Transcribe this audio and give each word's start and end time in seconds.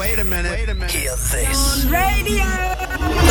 Wait 0.00 0.18
a 0.18 0.24
minute. 0.24 0.52
Wait 0.52 0.68
a 0.70 0.74
minute. 0.74 0.90
Hear 0.90 1.10
this. 1.10 1.84
Radio. 1.84 3.29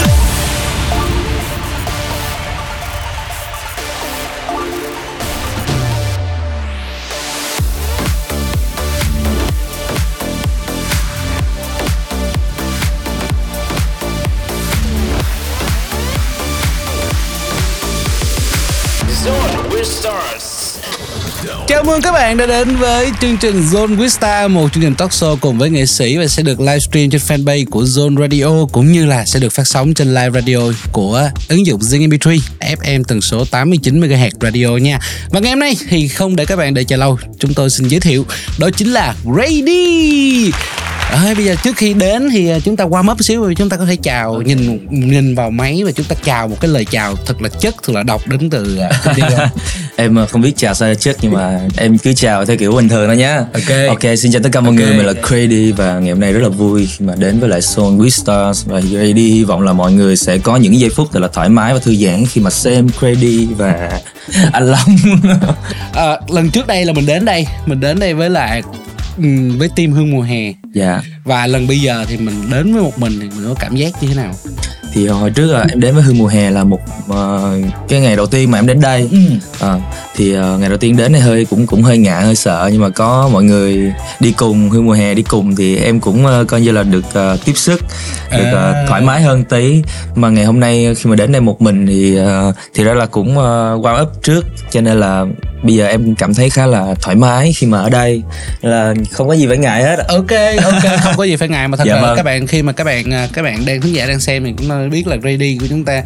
Chào 21.80 21.86
mừng 21.86 22.02
các 22.02 22.12
bạn 22.12 22.38
đã 22.38 22.46
đến 22.46 22.76
với 22.76 23.12
chương 23.22 23.38
trình 23.38 23.62
Zone 23.72 23.98
with 23.98 24.08
Star, 24.08 24.52
một 24.52 24.74
chương 24.74 24.84
trình 24.84 24.96
talk 24.96 25.12
show 25.12 25.38
cùng 25.38 25.58
với 25.58 25.70
nghệ 25.70 25.86
sĩ 25.86 26.18
và 26.18 26.28
sẽ 26.28 26.44
được 26.44 26.60
livestream 26.60 27.10
trên 27.10 27.22
fanpage 27.28 27.66
của 27.70 27.84
Zone 27.84 28.22
Radio 28.22 28.66
cũng 28.72 28.92
như 28.92 29.06
là 29.06 29.26
sẽ 29.26 29.40
được 29.40 29.50
phát 29.50 29.68
sóng 29.68 29.94
trên 29.94 30.08
live 30.08 30.42
radio 30.42 30.58
của 30.92 31.30
ứng 31.48 31.66
dụng 31.66 31.82
Zing 31.82 32.10
MP3 32.10 32.40
FM 32.60 33.04
tần 33.04 33.22
số 33.22 33.46
89 33.46 34.02
MHz 34.02 34.30
radio 34.42 34.68
nha. 34.68 35.00
Và 35.30 35.40
ngày 35.40 35.52
hôm 35.52 35.60
nay 35.60 35.76
thì 35.90 36.08
không 36.08 36.36
để 36.36 36.46
các 36.46 36.56
bạn 36.56 36.74
đợi 36.74 36.86
chờ 36.86 36.98
lâu, 36.98 37.20
chúng 37.40 37.54
tôi 37.54 37.70
xin 37.70 37.88
giới 37.88 38.00
thiệu 38.00 38.26
đó 38.60 38.70
chính 38.78 38.94
là 38.94 39.16
Grady. 39.24 40.52
À, 41.12 41.34
bây 41.36 41.46
giờ 41.46 41.56
trước 41.64 41.78
khi 41.78 41.94
đến 41.94 42.30
thì 42.32 42.50
à, 42.50 42.60
chúng 42.66 42.76
ta 42.76 42.84
qua 42.84 43.02
một 43.02 43.14
xíu 43.20 43.54
chúng 43.58 43.70
ta 43.70 43.78
có 43.78 43.86
thể 43.86 43.96
chào 44.04 44.42
nhìn 44.42 44.88
nhìn 44.90 45.36
vào 45.36 45.52
máy 45.52 45.82
và 45.86 45.92
chúng 45.92 46.06
ta 46.06 46.16
chào 46.24 46.48
một 46.48 46.58
cái 46.62 46.72
lời 46.72 46.86
chào 46.86 47.16
thật 47.26 47.42
là 47.42 47.50
chất 47.50 47.76
thật 47.84 47.94
là 47.94 48.04
độc 48.04 48.28
đến 48.28 48.50
từ 48.50 48.80
em 50.00 50.16
ờ, 50.16 50.26
không 50.26 50.42
biết 50.42 50.54
chào 50.58 50.74
sao 50.74 50.96
trước 50.96 51.18
nhưng 51.22 51.32
mà 51.32 51.60
em 51.78 51.98
cứ 51.98 52.14
chào 52.14 52.46
theo 52.46 52.58
kiểu 52.58 52.72
bình 52.72 52.90
thường 52.90 53.08
thôi 53.08 53.18
nhá 53.18 53.38
Ok. 53.54 53.88
ok 53.88 54.18
xin 54.18 54.32
chào 54.32 54.42
tất 54.44 54.50
cả 54.52 54.60
mọi 54.62 54.68
Ok. 54.70 54.76
người 54.78 54.98
mình 54.98 55.06
là 55.06 55.14
Grady 55.28 55.72
và 55.72 56.00
ngày 56.00 56.10
hôm 56.12 56.20
nay 56.20 56.34
rất 56.34 56.40
là 56.44 56.50
vui 56.50 56.88
khi 56.98 57.06
mà 57.06 57.14
đến 57.18 57.40
với 57.40 57.50
lại 57.50 57.62
Soul 57.62 58.02
with 58.02 58.10
Stars 58.10 58.66
và 58.66 58.80
Grady 58.80 59.32
hy 59.32 59.44
vọng 59.44 59.62
là 59.62 59.74
mọi 59.74 59.92
người 59.92 60.18
sẽ 60.18 60.38
có 60.38 60.56
những 60.58 60.80
giây 60.80 60.90
phút 60.90 61.08
thật 61.14 61.20
là 61.20 61.28
thoải 61.28 61.50
mái 61.50 61.74
và 61.74 61.80
thư 61.80 61.96
giãn 61.96 62.26
khi 62.26 62.42
mà 62.42 62.50
xem 62.50 62.88
Grady 63.00 63.48
và 63.58 64.00
anh 64.52 64.68
Long 64.72 64.96
À, 65.94 66.20
lần 66.30 66.50
trước 66.52 66.68
đây 66.68 66.86
là 66.86 66.94
mình 66.94 67.06
đến 67.06 67.26
đây 67.26 67.48
mình 67.66 67.80
đến 67.80 68.00
đây 68.00 68.14
với 68.14 68.30
lại 68.30 68.62
với 69.58 69.70
team 69.76 69.92
hương 69.92 70.12
mùa 70.12 70.22
hè. 70.22 70.54
Dạ. 70.74 71.02
Và 71.24 71.48
lần 71.48 71.68
bây 71.68 71.80
giờ 71.80 72.06
thì 72.08 72.18
mình 72.18 72.36
đến 72.52 72.74
với 72.74 72.82
một 72.82 73.00
mình 73.00 73.20
thì 73.22 73.28
mình 73.28 73.48
có 73.48 73.54
cảm 73.60 73.76
giác 73.76 74.04
như 74.04 74.08
thế 74.08 74.16
nào? 74.16 74.34
Thì 74.94 75.08
hồi 75.08 75.30
trước 75.30 75.52
là 75.52 75.66
em 75.70 75.80
đến 75.80 75.96
với 75.96 76.04
Hương 76.04 76.18
mùa 76.18 76.28
hè 76.28 76.52
là 76.52 76.64
một 76.64 76.80
ờ, 77.08 77.58
cái 77.88 78.02
ngày 78.02 78.16
đầu 78.16 78.26
tiên 78.26 78.52
mà 78.52 78.60
em 78.60 78.68
đến 78.68 78.82
đây. 78.82 79.10
Ờ, 79.60 79.80
thì 80.16 80.34
ờ, 80.34 80.58
ngày 80.58 80.70
đầu 80.70 80.78
tiên 80.78 80.98
đến 80.98 81.14
thì 81.14 81.20
hơi 81.20 81.46
cũng 81.46 81.68
cũng 81.68 81.84
hơi 81.84 81.98
ngại 81.98 82.24
hơi 82.24 82.36
sợ. 82.36 82.70
Nhưng 82.72 82.82
mà 82.82 82.90
có 82.90 83.30
mọi 83.34 83.44
người 83.44 83.94
đi 84.20 84.32
cùng 84.32 84.70
Hương 84.70 84.86
mùa 84.86 84.94
hè 84.94 85.14
đi 85.14 85.22
cùng 85.22 85.56
thì 85.56 85.78
em 85.78 86.00
cũng 86.00 86.26
ờ, 86.26 86.46
coi 86.48 86.62
như 86.62 86.72
là 86.72 86.84
được 86.84 87.06
ờ, 87.14 87.38
tiếp 87.46 87.54
sức 87.56 87.82
được 88.32 88.52
À. 88.54 88.86
thoải 88.88 89.02
mái 89.02 89.22
hơn 89.22 89.44
tí. 89.44 89.82
Mà 90.16 90.30
ngày 90.30 90.46
hôm 90.46 90.60
nay 90.60 90.96
khi 90.98 91.10
mà 91.10 91.16
đến 91.16 91.32
đây 91.32 91.42
một 91.42 91.62
mình 91.62 91.88
thì 91.88 92.16
ờ, 92.16 92.54
thì 92.74 92.84
ra 92.84 92.94
là 92.94 93.06
cũng 93.06 93.32
uh, 93.32 93.86
warm 93.86 94.02
up 94.02 94.10
trước. 94.24 94.46
Cho 94.72 94.82
nên 94.82 95.00
là 95.00 95.26
bây 95.64 95.76
giờ 95.76 95.88
em 95.88 96.16
cảm 96.16 96.34
thấy 96.34 96.50
khá 96.50 96.66
là 96.66 96.96
thoải 97.02 97.16
mái 97.16 97.54
khi 97.54 97.68
mà 97.68 97.80
ở 97.80 97.90
đây. 97.90 98.22
Là 98.62 98.94
không 99.12 99.28
có 99.28 99.34
gì 99.34 99.48
phải 99.48 99.58
ngại 99.58 99.84
hết. 99.84 100.00
Ok 100.08 100.32
ok 100.64 100.84
không 101.04 101.14
có 101.18 101.24
gì 101.24 101.36
phải 101.36 101.48
ngại 101.48 101.68
mà 101.68 101.78
thật 101.78 101.84
Dạ 101.88 101.96
là 101.96 102.02
vâng. 102.02 102.18
các 102.18 102.24
bạn 102.24 102.48
khi 102.48 102.62
mà 102.62 102.72
các 102.72 102.84
bạn 102.84 103.14
à, 103.14 103.28
các 103.34 103.42
bạn 103.42 103.66
đang 103.66 103.82
khán 103.82 103.94
giả 103.94 104.06
đang 104.08 104.20
xem 104.20 104.44
thì 104.46 104.54
cũng 104.58 104.68
nên 104.68 104.90
biết 104.90 105.08
là 105.08 105.16
Grady 105.16 105.58
của 105.62 105.68
chúng 105.70 105.86
ta 105.86 106.04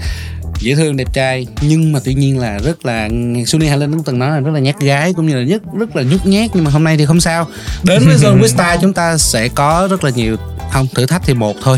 dễ 0.59 0.75
thương 0.75 0.97
đẹp 0.97 1.13
trai. 1.13 1.47
Nhưng 1.61 1.91
mà 1.91 1.99
tuy 2.03 2.13
nhiên 2.13 2.39
là 2.39 2.59
rất 2.59 2.85
là 2.85 3.09
Sunny 3.47 3.67
Hà 3.67 3.75
Linh 3.75 3.91
cũng 3.91 4.03
từng 4.03 4.19
nói 4.19 4.31
là 4.31 4.39
rất 4.39 4.51
là 4.53 4.59
nhát 4.59 4.79
gái 4.79 5.13
cũng 5.13 5.27
như 5.27 5.35
là 5.35 5.43
nhất 5.43 5.61
rất 5.79 5.95
là 5.95 6.03
nhút 6.03 6.25
nhát. 6.25 6.49
Nhưng 6.53 6.63
mà 6.63 6.71
hôm 6.71 6.83
nay 6.83 6.97
thì 6.97 7.05
không 7.05 7.19
sao. 7.19 7.47
Đến 7.83 8.03
với 8.05 8.15
Zone 8.21 8.41
with 8.41 8.47
Star 8.47 8.81
chúng 8.81 8.93
ta 8.93 9.17
sẽ 9.17 9.47
có 9.47 9.87
rất 9.91 10.03
là 10.03 10.09
nhiều 10.09 10.37
không 10.73 10.87
thử 10.95 11.05
thách 11.05 11.21
thì 11.25 11.33
một 11.33 11.55
thôi. 11.61 11.77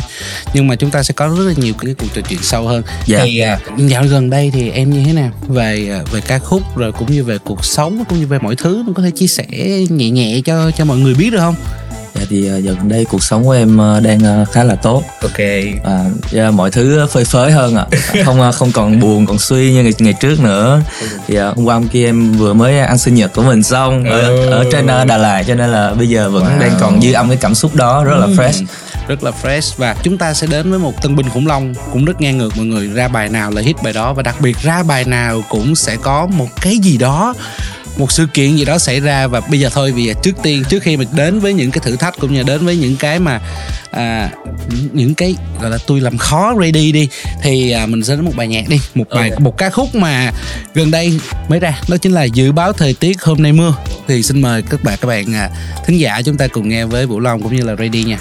Nhưng 0.54 0.68
mà 0.68 0.76
chúng 0.76 0.92
ta 0.92 1.04
sẽ 1.04 1.14
có 1.14 1.28
rất 1.28 1.44
là 1.48 1.54
nhiều 1.58 1.74
cái 1.80 1.94
cuộc 1.98 2.08
trò 2.14 2.22
chuyện 2.30 2.40
sâu 2.42 2.68
hơn. 2.68 2.84
Dạ. 3.06 3.22
thì 3.24 3.40
à, 3.40 3.60
dạo 3.78 4.04
gần 4.04 4.30
đây 4.30 4.52
thì 4.54 4.70
em 4.70 4.90
như 4.90 5.04
thế 5.06 5.14
nào? 5.14 5.32
Về 5.48 5.90
à, 5.92 6.00
về 6.12 6.22
ca 6.22 6.40
khúc 6.40 6.78
rồi 6.78 6.92
cũng 6.92 7.12
như 7.12 7.24
về 7.24 7.38
cuộc 7.38 7.66
sống 7.66 8.04
cũng 8.10 8.20
như 8.20 8.28
về 8.28 8.40
mọi 8.40 8.56
thứ 8.56 8.84
mình 8.84 8.94
có 8.94 9.04
thể 9.04 9.12
chia 9.12 9.28
sẻ 9.28 9.46
nhẹ 9.90 10.10
nhẹ 10.10 10.42
cho 10.46 10.72
cho 10.72 10.86
mọi 10.86 10.98
người 10.98 11.14
biết 11.14 11.30
được 11.30 11.40
không 11.40 11.56
thì 12.30 12.42
giờ 12.42 12.58
gần 12.60 12.90
đây 12.90 13.06
cuộc 13.06 13.24
sống 13.24 13.44
của 13.44 13.52
em 13.52 13.78
ờ, 13.78 14.00
đang 14.00 14.20
ờ, 14.20 14.46
khá 14.52 14.64
là 14.64 14.76
tốt. 14.76 15.04
Ok. 15.22 15.40
À, 15.84 16.00
dạ, 16.32 16.52
mọi 16.52 16.72
thứ 16.72 17.06
phơi 17.12 17.26
phới 17.26 17.52
hơn 17.52 17.76
ạ. 17.76 17.86
Không 18.26 18.42
ờ, 18.42 18.52
không 18.52 18.72
còn 18.72 19.00
buồn 19.00 19.26
còn 19.26 19.40
suy 19.40 19.74
như 19.74 19.84
ngày, 19.84 19.94
ngày 20.00 20.14
trước 20.20 20.40
nữa. 20.40 20.82
Thì 21.28 21.36
ờ, 21.36 21.54
hôm 21.56 21.66
qua 21.66 21.76
hôm 21.76 21.88
kia 21.88 22.06
em 22.06 22.32
vừa 22.32 22.54
mới 22.54 22.80
ăn 22.80 22.98
sinh 22.98 23.16
nhật 23.16 23.34
của 23.34 23.42
mình 23.44 23.64
xong 23.64 24.04
ở, 24.04 24.22
Ừ. 24.22 24.46
ở 24.50 24.66
trên 24.72 24.88
Đà 24.88 25.18
Lạt 25.18 25.44
cho 25.48 25.56
nên 25.56 25.70
là 25.72 25.94
bây 25.94 26.10
giờ 26.10 26.30
vẫn 26.30 26.44
Wow. 26.44 26.60
đang 26.60 26.72
còn 26.80 27.02
dư 27.02 27.14
âm 27.14 27.28
cái 27.28 27.38
cảm 27.42 27.56
xúc 27.56 27.76
đó 27.76 28.04
rất 28.04 28.16
là 28.18 28.28
fresh. 28.28 28.64
Rất 29.08 29.24
là 29.24 29.32
fresh. 29.44 29.74
Và 29.78 29.96
chúng 30.04 30.18
ta 30.18 30.34
sẽ 30.34 30.48
đến 30.48 30.70
với 30.70 30.80
một 30.80 31.02
tân 31.02 31.16
binh 31.16 31.30
khủng 31.30 31.48
long 31.48 31.74
cũng 31.94 32.06
rất 32.06 32.22
ngang 32.22 32.38
ngược 32.38 32.58
mọi 32.58 32.66
người. 32.66 32.88
Ra 32.88 33.08
bài 33.08 33.30
nào 33.30 33.52
là 33.52 33.62
hit 33.62 33.76
bài 33.84 33.94
đó 33.94 34.14
và 34.14 34.24
đặc 34.24 34.36
biệt 34.42 34.58
ra 34.62 34.84
bài 34.84 35.06
nào 35.06 35.42
cũng 35.50 35.76
sẽ 35.76 35.96
có 35.96 36.28
một 36.28 36.48
cái 36.62 36.78
gì 36.78 36.98
đó 36.98 37.34
một 37.98 38.12
sự 38.12 38.28
kiện 38.34 38.56
gì 38.56 38.66
đó 38.66 38.78
xảy 38.78 39.00
ra 39.00 39.28
và 39.28 39.42
bây 39.42 39.60
giờ 39.60 39.70
thôi 39.74 39.92
vì 39.92 40.14
trước 40.24 40.36
tiên 40.44 40.64
trước 40.70 40.84
khi 40.84 40.98
mình 40.98 41.08
đến 41.16 41.40
với 41.40 41.54
những 41.54 41.72
cái 41.72 41.80
thử 41.84 41.96
thách 41.96 42.16
cũng 42.20 42.34
như 42.34 42.44
đến 42.44 42.66
với 42.66 42.78
những 42.78 42.96
cái 42.96 43.20
mà 43.20 43.42
à, 43.92 44.30
những 44.94 45.16
cái 45.16 45.36
gọi 45.62 45.70
là 45.72 45.78
tôi 45.88 46.02
làm 46.02 46.18
khó 46.18 46.54
ready 46.62 46.92
đi 46.92 47.10
thì 47.44 47.72
à, 47.72 47.86
mình 47.86 48.04
sẽ 48.04 48.16
đến 48.16 48.26
một 48.26 48.32
bài 48.36 48.48
nhạc 48.48 48.70
đi 48.70 48.80
một 48.96 49.06
bài 49.10 49.30
Ok. 49.30 49.40
một 49.40 49.58
ca 49.58 49.70
khúc 49.70 49.96
mà 49.96 50.32
gần 50.74 50.92
đây 50.92 51.20
mới 51.50 51.60
ra 51.60 51.80
đó 51.90 51.98
chính 51.98 52.12
là 52.12 52.24
dự 52.24 52.52
báo 52.52 52.74
thời 52.74 52.94
tiết 52.94 53.22
hôm 53.24 53.44
nay 53.44 53.54
mưa 53.54 53.76
thì 54.08 54.24
xin 54.24 54.42
mời 54.42 54.62
các 54.62 54.84
bạn 54.84 54.98
các 55.02 55.08
bạn 55.08 55.34
à, 55.34 55.50
thính 55.86 56.00
giả 56.00 56.22
chúng 56.26 56.38
ta 56.38 56.48
cùng 56.48 56.70
nghe 56.70 56.86
với 56.86 57.06
Vũ 57.06 57.20
Long 57.20 57.42
cũng 57.42 57.56
như 57.56 57.64
là 57.64 57.76
ready 57.76 58.04
nha 58.04 58.18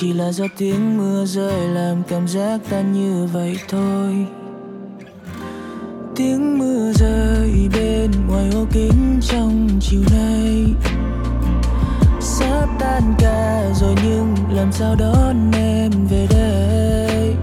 chỉ 0.00 0.12
là 0.12 0.32
do 0.32 0.44
tiếng 0.58 0.98
mưa 0.98 1.24
rơi 1.24 1.68
làm 1.68 2.02
cảm 2.08 2.28
giác 2.28 2.60
tan 2.70 2.92
như 2.92 3.28
vậy 3.32 3.56
thôi. 3.68 4.26
Tiếng 6.16 6.58
mưa 6.58 6.92
rơi 6.92 7.68
bên 7.74 8.10
ngoài 8.28 8.50
ô 8.54 8.66
kính 8.72 9.20
trong 9.22 9.68
chiều 9.80 10.00
nay. 10.10 10.66
Sắp 12.20 12.68
tan 12.78 13.14
ca 13.18 13.70
rồi 13.74 13.94
nhưng 14.04 14.34
làm 14.50 14.72
sao 14.72 14.96
đón 14.98 15.52
em 15.52 15.90
về 16.10 16.26
đây? 16.30 17.34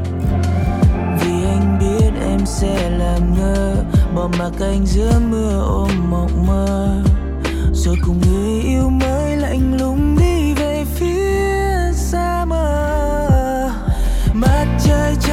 Vì 1.22 1.45
anh 1.45 1.77
biết 1.79 2.11
em 2.29 2.45
sẽ 2.45 2.89
làm 2.89 3.37
ngơ, 3.37 3.75
bỏ 4.16 4.29
mặc 4.39 4.51
anh 4.59 4.85
giữa 4.85 5.19
mưa 5.31 5.61
ôm 5.61 5.89
mộng 6.11 6.47
mơ. 6.47 7.01
Rồi 7.73 7.95
cùng 8.05 8.22
người 8.22 8.61
yêu 8.61 8.89
mơ 8.89 9.14
mặt 14.88 15.24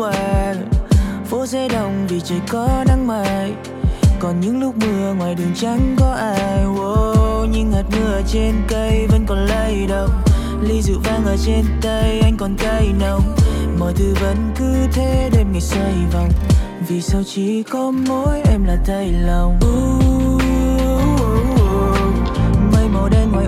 qua 0.00 0.54
phố 1.24 1.46
sẽ 1.46 1.68
đông 1.68 2.06
vì 2.08 2.20
trời 2.20 2.40
có 2.48 2.84
nắng 2.88 3.06
mai 3.06 3.52
còn 4.20 4.40
những 4.40 4.60
lúc 4.60 4.74
mưa 4.76 5.14
ngoài 5.18 5.34
đường 5.34 5.52
chẳng 5.54 5.96
có 6.00 6.10
ai. 6.10 6.64
Wow, 6.64 7.46
nhưng 7.52 7.72
hạt 7.72 7.82
mưa 7.92 8.20
trên 8.26 8.54
cây 8.68 9.06
vẫn 9.06 9.26
còn 9.26 9.38
lay 9.38 9.86
động. 9.88 10.10
Ly 10.62 10.82
rượu 10.82 10.98
vang 11.04 11.24
ở 11.24 11.36
trên 11.46 11.64
tay 11.82 12.20
anh 12.20 12.36
còn 12.36 12.56
cay 12.56 12.92
nồng. 13.00 13.22
Mọi 13.78 13.92
thứ 13.96 14.14
vẫn 14.20 14.36
cứ 14.58 14.74
thế 14.92 15.30
đêm 15.32 15.52
ngày 15.52 15.60
xoay 15.60 15.94
vòng. 16.12 16.28
Vì 16.88 17.02
sao 17.02 17.22
chỉ 17.26 17.62
có 17.62 17.90
mỗi 17.90 18.42
em 18.50 18.64
là 18.64 18.76
thay 18.86 19.12
lòng? 19.12 19.58
Uh, 19.64 20.42
mây 22.72 22.88
màu 22.88 23.08
đen 23.08 23.32
ngoài 23.32 23.46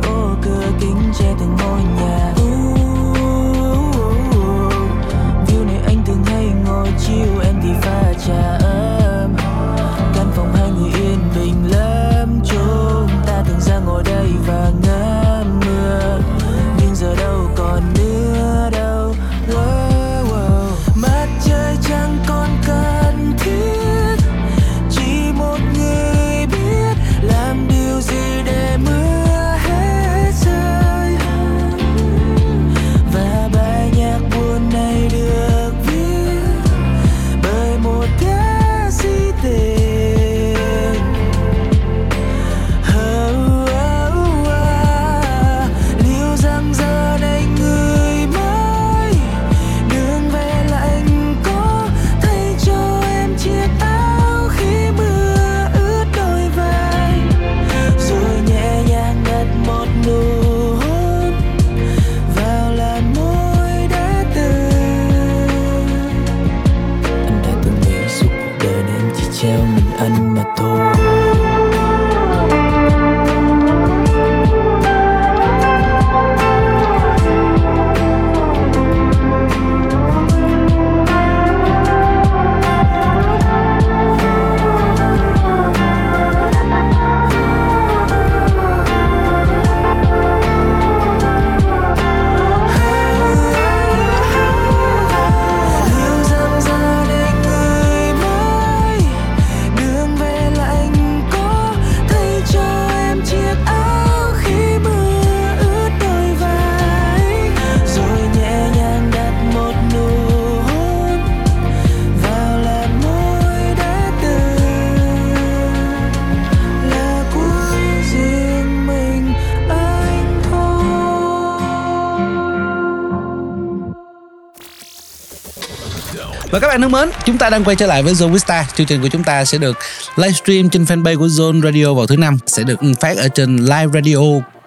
Và 126.53 126.59
các 126.59 126.69
bạn 126.69 126.81
thân 126.81 126.93
mến, 126.93 127.11
chúng 127.27 127.39
ta 127.39 127.51
đang 127.51 127.65
quay 127.65 127.77
trở 127.77 127.87
lại 127.87 128.03
với 128.03 128.15
Zone 128.15 128.33
Vista. 128.33 128.67
Chương 128.75 128.87
trình 128.87 129.03
của 129.03 129.09
chúng 129.09 129.25
ta 129.25 129.45
sẽ 129.45 129.59
được 129.59 129.79
livestream 130.17 130.71
trên 130.71 130.85
fanpage 130.85 131.19
của 131.19 131.27
Zone 131.27 131.63
Radio 131.63 131.95
vào 131.95 132.07
thứ 132.07 132.17
năm, 132.17 132.39
sẽ 132.47 132.63
được 132.63 132.81
phát 133.01 133.17
ở 133.17 133.29
trên 133.29 133.57
live 133.57 133.87
radio 133.95 134.17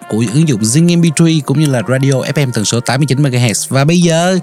của 0.08 0.24
ứng 0.32 0.48
dụng 0.48 0.60
Zing 0.60 1.00
MP3 1.00 1.40
cũng 1.44 1.60
như 1.60 1.66
là 1.66 1.82
radio 1.88 2.12
FM 2.12 2.52
tần 2.52 2.64
số 2.64 2.80
89 2.80 3.22
MHz. 3.22 3.66
Và 3.68 3.84
bây 3.84 4.00
giờ 4.00 4.38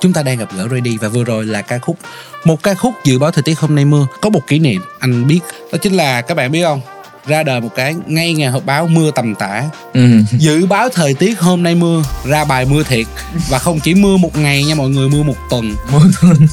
chúng 0.00 0.12
ta 0.12 0.22
đang 0.22 0.38
gặp 0.38 0.48
gỡ 0.56 0.68
Ready 0.70 0.98
và 1.00 1.08
vừa 1.08 1.24
rồi 1.24 1.46
là 1.46 1.62
ca 1.62 1.78
khúc 1.78 1.98
một 2.44 2.62
ca 2.62 2.74
khúc 2.74 2.94
dự 3.04 3.18
báo 3.18 3.30
thời 3.30 3.42
tiết 3.42 3.58
hôm 3.58 3.74
nay 3.74 3.84
mưa. 3.84 4.06
Có 4.20 4.30
một 4.30 4.46
kỷ 4.46 4.58
niệm 4.58 4.82
anh 4.98 5.26
biết. 5.26 5.40
Đó 5.72 5.78
chính 5.82 5.92
là 5.92 6.20
các 6.20 6.34
bạn 6.34 6.52
biết 6.52 6.62
không? 6.62 6.80
Ra 7.26 7.42
đời 7.42 7.60
một 7.60 7.74
cái 7.74 7.94
ngay 8.06 8.34
ngày 8.34 8.50
họp 8.50 8.66
báo 8.66 8.86
mưa 8.86 9.10
tầm 9.10 9.34
tã. 9.34 9.64
Ừ. 9.94 10.00
dự 10.32 10.66
báo 10.66 10.88
thời 10.88 11.14
tiết 11.14 11.40
hôm 11.40 11.62
nay 11.62 11.74
mưa 11.74 12.02
ra 12.24 12.44
bài 12.44 12.64
mưa 12.64 12.82
thiệt. 12.82 13.06
Và 13.48 13.58
không 13.58 13.80
chỉ 13.80 13.94
mưa 13.94 14.16
một 14.16 14.36
ngày 14.36 14.64
nha 14.64 14.74
mọi 14.74 14.88
người 14.88 15.08
mưa 15.08 15.22
một 15.22 15.36
tuần. 15.50 15.74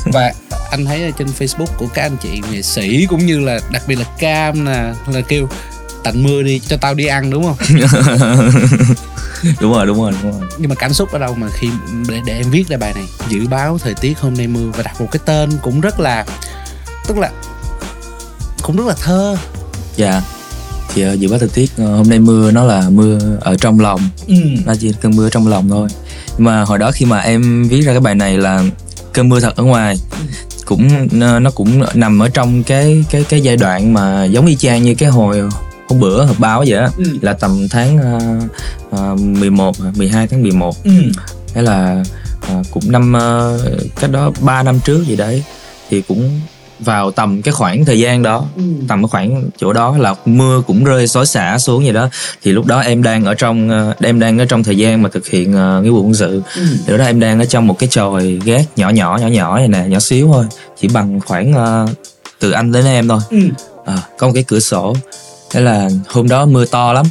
Và 0.06 0.34
anh 0.72 0.86
thấy 0.86 1.04
ở 1.04 1.12
trên 1.18 1.28
facebook 1.40 1.78
của 1.78 1.88
các 1.94 2.02
anh 2.02 2.18
chị 2.24 2.42
nghệ 2.52 2.62
sĩ 2.62 3.06
cũng 3.10 3.25
như 3.25 3.40
là 3.40 3.60
đặc 3.72 3.84
biệt 3.88 3.96
là 3.96 4.06
cam 4.19 4.66
nè 4.66 4.94
là 5.08 5.22
kêu 5.22 5.50
tạnh 6.04 6.24
mưa 6.24 6.42
đi 6.42 6.60
cho 6.60 6.78
tao 6.78 6.94
đi 6.94 7.06
ăn 7.06 7.30
đúng 7.30 7.44
không? 7.44 7.58
Đúng 9.60 9.74
rồi 9.74 9.86
đúng 9.86 10.02
rồi 10.02 10.14
đúng 10.24 10.31
rồi. 10.31 10.50
Nhưng 10.58 10.69
mà 10.69 10.75
cảm 10.75 10.94
xúc 10.94 11.12
ở 11.12 11.19
đâu 11.19 11.34
mà 11.36 11.48
khi 11.54 11.69
để, 12.10 12.22
để 12.25 12.34
em 12.38 12.52
viết 12.52 12.68
ra 12.68 12.78
bài 12.78 12.94
này? 12.96 13.06
Dự 13.30 13.48
báo 13.48 13.78
thời 13.78 13.94
tiết 13.94 14.19
hôm 14.19 14.34
nay 14.38 14.48
mưa 14.48 14.72
và 14.75 14.84
đặt 14.84 15.02
một 15.02 15.08
cái 15.12 15.19
tên 15.25 15.50
cũng 15.62 15.81
rất 15.81 16.00
là 16.00 16.25
tức 17.08 17.18
là 17.18 17.31
cũng 18.62 18.78
rất 18.78 18.88
là 18.88 18.94
thơ. 19.02 19.38
Dạ 19.96 20.22
thì 20.98 21.14
uh, 21.14 21.20
dự 21.20 21.30
báo 21.30 21.40
thời 21.40 21.50
tiết 21.50 21.71
ờ, 21.78 21.95
hôm 21.95 22.10
nay 22.10 22.19
mưa 22.19 22.52
nó 22.52 22.64
là 22.64 22.90
mưa 22.90 23.19
ở 23.42 23.56
trong 23.56 23.80
lòng 23.80 24.02
ừ. 24.28 24.36
nó 24.66 24.74
chỉ 24.80 24.94
cơn 25.02 25.16
mưa 25.16 25.30
trong 25.30 25.48
lòng 25.48 25.69
thôi 25.69 25.88
nhưng 26.38 26.45
mà 26.45 26.64
hồi 26.64 26.78
đó 26.78 26.92
khi 26.92 27.06
mà 27.06 27.19
em 27.19 27.68
viết 27.68 27.81
ra 27.81 27.92
cái 27.92 28.00
bài 28.00 28.16
này 28.16 28.38
là 28.38 28.64
cơn 29.14 29.30
mưa 29.30 29.40
thật 29.40 29.56
ở 29.56 29.64
ngoài 29.64 29.95
cũng 30.66 31.07
nó 31.42 31.52
cũng 31.52 31.83
nằm 31.94 32.19
ở 32.19 32.30
trong 32.30 32.64
cái 32.64 33.04
cái 33.12 33.24
cái 33.30 33.42
giai 33.42 33.57
đoạn 33.57 33.94
mà 33.94 34.26
giống 34.26 34.45
y 34.45 34.56
chang 34.56 34.83
như 34.83 34.95
cái 34.95 35.10
hồi 35.10 35.42
hôm 35.90 36.00
bữa 36.00 36.26
họp 36.26 36.40
báo 36.40 36.64
vậy 36.68 36.78
á 36.80 36.90
Ừ. 36.98 37.04
là 37.21 37.33
tầm 37.33 37.68
tháng 37.69 37.98
uh, 37.98 39.14
uh, 39.14 39.19
11 39.19 39.76
12 39.95 40.28
tháng 40.28 40.44
11 40.44 40.83
Ừ. 40.83 40.92
thế 41.54 41.62
là 41.62 42.04
uh, 42.60 42.66
cũng 42.71 42.92
năm 42.92 43.14
uh, 43.18 43.62
cách 44.00 44.12
đó 44.12 44.31
3 44.42 44.64
năm 44.64 44.80
trước 44.80 45.06
gì 45.07 45.16
đấy 45.16 45.44
thì 45.90 46.02
cũng 46.02 46.42
vào 46.80 47.12
tầm 47.12 47.42
cái 47.42 47.52
khoảng 47.52 47.86
thời 47.86 48.00
gian 48.00 48.24
đó. 48.24 48.46
Ừ. 48.56 48.64
tầm 48.88 49.04
cái 49.04 49.10
khoảng 49.10 49.44
chỗ 49.57 49.74
đó 49.74 49.98
là 49.98 50.16
mưa 50.26 50.62
cũng 50.68 50.84
rơi 50.84 51.07
xối 51.07 51.26
xả 51.26 51.57
xuống 51.60 51.84
vậy 51.84 51.94
đó. 51.94 52.10
Thì 52.44 52.52
lúc 52.52 52.66
đó 52.66 52.80
em 52.80 53.04
đang 53.04 53.26
ở 53.26 53.34
trong 53.34 53.69
ờ, 53.69 53.94
em 54.02 54.19
đang 54.19 54.38
ở 54.40 54.46
trong 54.46 54.64
thời 54.64 54.78
gian 54.78 55.02
mà 55.02 55.10
thực 55.10 55.28
hiện 55.28 55.54
ờ, 55.54 55.81
nghĩa 55.81 55.90
vụ 55.90 56.04
quân 56.04 56.14
sự. 56.14 56.42
Ừ. 56.56 56.62
thì 56.86 56.92
lúc 56.92 57.00
đó 57.00 57.06
em 57.06 57.19
đang 57.19 57.40
ở 57.40 57.46
trong 57.46 57.68
một 57.68 57.80
cái 57.80 57.90
chòi 57.90 58.40
gác 58.46 58.78
nhỏ 58.78 58.90
nhỏ 58.90 59.18
nhỏ 59.22 59.28
nhỏ 59.28 59.57
này 59.57 59.68
nè 59.68 59.86
nhỏ 59.88 60.00
xíu 60.00 60.30
thôi. 60.34 60.46
Chỉ 60.81 60.88
bằng 60.88 61.19
khoảng 61.26 61.54
ờ, 61.54 61.88
từ 62.40 62.52
anh 62.52 62.72
đến 62.72 62.86
em 62.86 63.07
thôi. 63.07 63.19
Ừ. 63.30 63.38
à, 63.86 63.98
có 64.18 64.28
một 64.28 64.34
cái 64.34 64.44
cửa 64.48 64.60
sổ. 64.60 64.96
Thế 65.52 65.60
là 65.62 65.90
hôm 66.07 66.28
đó 66.28 66.46
mưa 66.46 66.66
to 66.66 66.94
lắm. 66.94 67.06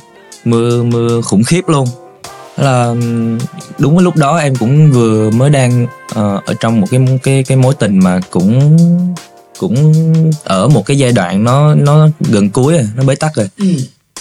Mưa 0.45 0.83
mưa 0.83 1.21
khủng 1.21 1.45
khiếp 1.45 1.69
luôn. 1.69 1.89
Thế 2.57 2.65
là 2.65 2.95
đúng 3.79 3.97
cái 3.97 4.05
lúc 4.05 4.17
đó 4.17 4.37
em 4.37 4.55
cũng 4.57 4.91
vừa 4.93 5.31
mới 5.31 5.51
đang 5.51 5.87
ờ, 6.15 6.41
ở 6.47 6.55
trong 6.61 6.81
một 6.81 6.87
cái 6.91 7.01
cái 7.23 7.45
cái 7.49 7.57
mối 7.57 7.75
tình 7.75 7.99
mà 7.99 8.21
cũng 8.31 8.77
cũng 9.59 9.93
ở 10.45 10.69
một 10.69 10.87
cái 10.87 10.99
giai 10.99 11.13
đoạn 11.13 11.45
nó 11.45 11.75
nó 11.75 12.09
gần 12.21 12.51
cuối 12.51 12.73
rồi 12.73 12.89
nó 12.97 13.05
bế 13.05 13.15
tắc 13.15 13.35
rồi. 13.35 13.49
Ừ. 13.59 13.67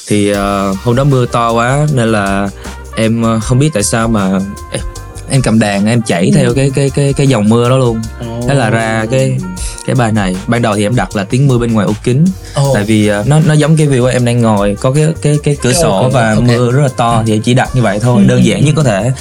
thì 0.08 0.30
ờ, 0.30 0.74
hôm 0.84 0.96
đó 0.96 1.04
mưa 1.04 1.25
to 1.25 1.51
quá 1.51 1.88
nên 1.94 2.12
là 2.12 2.50
em 2.96 3.22
ờ, 3.22 3.39
không 3.39 3.60
biết 3.60 3.70
tại 3.74 3.84
sao 3.84 4.08
mà 4.08 4.39
em, 4.72 4.82
em 5.30 5.42
cầm 5.42 5.60
đàn 5.60 5.86
em 5.86 6.01
chảy 6.01 6.32
theo 6.36 6.54
cái 6.54 6.72
cái 6.75 6.89
cái 6.89 7.13
cái 7.13 7.27
dòng 7.27 7.50
mưa 7.50 7.70
đó 7.70 7.77
luôn. 7.77 8.01
Thế 8.48 8.54
là 8.54 8.70
ra 8.70 9.06
cái 9.12 9.38
cái 9.86 9.96
bài 9.96 10.12
này 10.12 10.36
ban 10.48 10.62
đầu 10.62 10.75
thì 10.75 10.84
em 10.84 10.96
đặt 10.96 11.15
là 11.15 11.24
tiếng 11.24 11.48
mưa 11.48 11.58
bên 11.58 11.74
ngoài 11.74 11.88
ô 11.88 11.94
kính 12.04 12.25
Ồ. 12.54 12.72
tại 12.74 12.84
vì 12.84 13.08
ờ, 13.08 13.24
nó 13.27 13.39
nó 13.48 13.54
giống 13.54 13.77
cái 13.77 13.88
view 13.88 14.06
em 14.06 14.25
đang 14.25 14.42
ngồi 14.42 14.75
có 14.82 14.92
cái 14.92 15.08
cái 15.22 15.38
cái 15.44 15.58
cửa 15.62 15.74
sổ 15.74 15.89
ô, 16.04 16.10
và 16.10 16.34
ok. 16.34 16.44
mưa 16.44 16.72
rất 16.72 16.82
là 16.82 16.89
to 16.98 17.24
thì 17.27 17.34
em 17.36 17.42
chỉ 17.42 17.54
đặt 17.54 17.70
như 17.75 17.82
vậy 17.82 18.00
thôi 18.00 18.22
Ừ. 18.24 18.27
đơn 18.30 18.46
giản 18.46 18.65
nhất 18.65 18.74
có 18.77 18.84
thể 18.84 19.12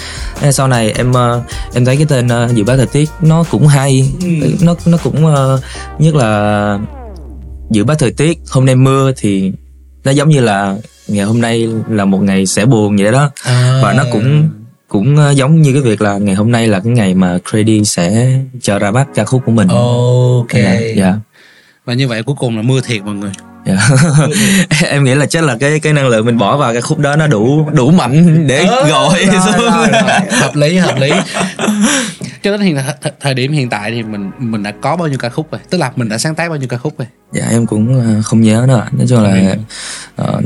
Thế 0.41 0.53
sau 0.53 0.69
này 0.69 0.93
em 0.93 1.13
ờ, 1.13 1.43
em 1.75 1.85
thấy 1.85 1.97
cái 1.97 2.07
tên 2.09 2.29
ờ, 2.29 2.49
dự 2.55 2.65
báo 2.65 2.77
thời 2.77 2.87
tiết 2.87 3.11
nó 3.21 3.45
cũng 3.51 3.67
hay 3.67 4.13
Ừ. 4.21 4.29
nó 4.61 4.75
nó 4.87 4.99
cũng 5.03 5.27
ờ, 5.35 5.61
nhất 5.99 6.15
là 6.15 6.79
dự 7.71 7.85
báo 7.85 7.97
thời 7.97 8.11
tiết 8.11 8.39
hôm 8.51 8.67
nay 8.67 8.75
mưa 8.75 9.13
thì 9.17 9.53
nó 10.05 10.11
giống 10.11 10.29
như 10.29 10.41
là 10.41 10.77
ngày 11.09 11.25
hôm 11.25 11.41
nay 11.41 11.69
là 11.89 12.05
một 12.05 12.19
ngày 12.23 12.47
sẽ 12.47 12.65
buồn 12.67 12.97
vậy 12.97 13.13
đó 13.13 13.31
À. 13.45 13.81
và 13.83 13.93
nó 13.93 14.05
cũng 14.13 14.49
cũng 14.95 15.17
ờ, 15.17 15.31
giống 15.31 15.63
như 15.63 15.73
cái 15.73 15.83
việc 15.83 16.03
là 16.03 16.19
ngày 16.19 16.35
hôm 16.35 16.51
nay 16.53 16.67
là 16.69 16.81
cái 16.81 16.93
ngày 16.93 17.15
mà 17.15 17.39
Credit 17.51 17.83
sẽ 17.89 18.39
cho 18.63 18.79
ra 18.79 18.91
mắt 18.91 19.07
ca 19.15 19.25
khúc 19.25 19.43
của 19.47 19.53
mình. 19.53 19.69
Ok. 19.69 20.53
Dạ 20.53 20.79
dạ. 20.97 21.15
Và 21.85 21.95
như 21.95 22.09
vậy 22.09 22.23
cuối 22.23 22.37
cùng 22.39 22.57
là 22.57 22.63
mưa 22.63 22.81
thiệt 22.81 23.03
mọi 23.03 23.15
người. 23.15 23.31
Dạ. 23.67 23.77
em 24.89 25.05
nghĩ 25.05 25.15
là 25.15 25.27
chắc 25.27 25.45
là 25.45 25.57
cái 25.61 25.81
cái 25.81 25.93
năng 25.93 26.09
lượng 26.09 26.27
mình 26.27 26.39
bỏ 26.39 26.57
vào 26.57 26.73
cái 26.73 26.83
khúc 26.83 26.99
đó 26.99 27.17
nó 27.17 27.27
đủ 27.27 27.71
đủ 27.73 27.91
mạnh 27.91 28.47
để 28.47 28.65
Ờ, 28.65 28.89
gọi 28.89 29.25
rồi, 29.27 29.41
xuống. 29.47 29.65
rồi, 29.73 29.87
rồi. 29.93 30.03
hợp 30.41 30.55
lý 30.57 30.77
hợp 30.77 30.99
lý. 31.01 31.11
Cho 32.43 32.51
đến 32.51 32.61
hiện 32.61 32.77
th- 32.77 33.11
thời 33.21 33.35
điểm 33.35 33.53
hiện 33.53 33.71
tại 33.71 33.91
thì 33.91 34.03
mình 34.03 34.31
mình 34.39 34.63
đã 34.63 34.73
có 34.81 34.97
bao 34.97 35.09
nhiêu 35.09 35.19
ca 35.19 35.29
khúc 35.29 35.51
rồi? 35.53 35.61
Tức 35.71 35.79
là 35.79 35.93
mình 35.97 36.09
đã 36.09 36.19
sáng 36.19 36.35
tác 36.35 36.49
bao 36.49 36.59
nhiêu 36.59 36.69
ca 36.69 36.77
khúc 36.77 36.99
rồi? 36.99 37.07
Dạ 37.33 37.47
em 37.51 37.67
cũng 37.67 38.01
ờ, 38.17 38.23
không 38.23 38.41
nhớ 38.41 38.65
nữa. 38.69 38.87
Nói 38.93 39.07
chung 39.09 39.23
là 39.23 39.55
ờ, 40.17 40.41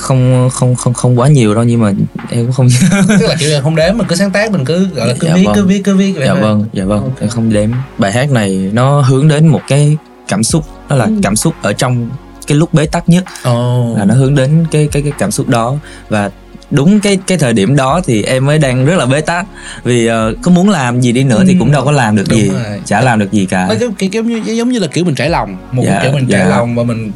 không 0.00 0.50
không 0.52 0.74
không 0.76 0.94
không 0.94 1.18
quá 1.18 1.28
nhiều 1.28 1.54
đâu 1.54 1.64
nhưng 1.64 1.80
mà 1.80 1.92
em 2.30 2.44
cũng 2.46 2.52
không 2.52 2.68
tức 3.08 3.26
là 3.28 3.34
kiểu 3.38 3.50
là 3.50 3.60
không 3.60 3.76
đếm 3.76 3.98
mình 3.98 4.06
cứ 4.08 4.14
sáng 4.16 4.30
tác 4.30 4.52
mình 4.52 4.64
cứ 4.64 4.86
gọi 4.94 5.08
là 5.08 5.14
cứ 5.20 5.26
Dạ 5.28 5.34
viết 5.34 5.44
vâng. 5.46 5.54
cứ 5.56 5.66
viết 5.66 5.80
cứ 5.84 5.96
viết 5.96 6.12
vậy 6.12 6.26
dạ 6.26 6.32
thôi. 6.34 6.42
vâng 6.42 6.64
dạ 6.72 6.84
vâng 6.84 7.02
Ok. 7.02 7.20
em 7.20 7.28
không 7.30 7.52
đếm 7.52 7.70
bài 7.98 8.12
hát 8.12 8.30
này 8.30 8.70
nó 8.72 9.00
hướng 9.00 9.28
đến 9.28 9.46
một 9.46 9.60
cái 9.68 9.96
cảm 10.28 10.42
xúc 10.42 10.64
đó 10.88 10.96
là 10.96 11.04
Ừ. 11.04 11.12
cảm 11.22 11.36
xúc 11.36 11.54
ở 11.62 11.72
trong 11.72 12.10
cái 12.46 12.56
lúc 12.58 12.74
bế 12.74 12.86
tắc 12.86 13.08
nhất 13.08 13.24
Ồ. 13.42 13.94
là 13.98 14.04
nó 14.04 14.14
hướng 14.14 14.34
đến 14.34 14.66
cái 14.70 14.88
cái 14.92 15.02
cái 15.02 15.12
cảm 15.18 15.30
xúc 15.30 15.48
đó 15.48 15.74
và 16.08 16.30
đúng 16.70 17.00
cái 17.00 17.18
cái 17.26 17.38
thời 17.38 17.52
điểm 17.52 17.76
đó 17.76 18.00
thì 18.04 18.22
em 18.22 18.46
mới 18.46 18.58
đang 18.58 18.84
rất 18.86 18.96
là 18.96 19.06
bế 19.06 19.20
tắc 19.20 19.46
vì 19.84 20.06
ờ, 20.06 20.34
có 20.42 20.50
muốn 20.50 20.68
làm 20.70 21.00
gì 21.00 21.12
đi 21.12 21.24
nữa 21.24 21.42
thì 21.46 21.52
Ừ. 21.52 21.56
cũng 21.58 21.72
đâu 21.72 21.84
có 21.84 21.90
làm 21.92 22.16
được 22.16 22.24
Đúng 22.30 22.38
gì 22.40 22.48
rồi. 22.48 22.80
chả 22.84 23.00
làm 23.00 23.18
được 23.18 23.32
gì 23.32 23.46
cả 23.46 23.66
nó 23.68 23.74
giống, 23.74 23.94
kiểu, 23.94 24.10
giống 24.12 24.26
như 24.28 24.52
giống 24.54 24.68
như 24.68 24.78
là 24.78 24.86
kiểu 24.86 25.04
mình 25.04 25.14
trải 25.14 25.30
lòng 25.30 25.56
một 25.72 25.82
Dạ, 25.86 26.00
kiểu 26.02 26.12
mình 26.12 26.26
trải 26.30 26.40
dạ. 26.40 26.48
lòng 26.56 26.74
và 26.74 26.82
mình 26.82 27.12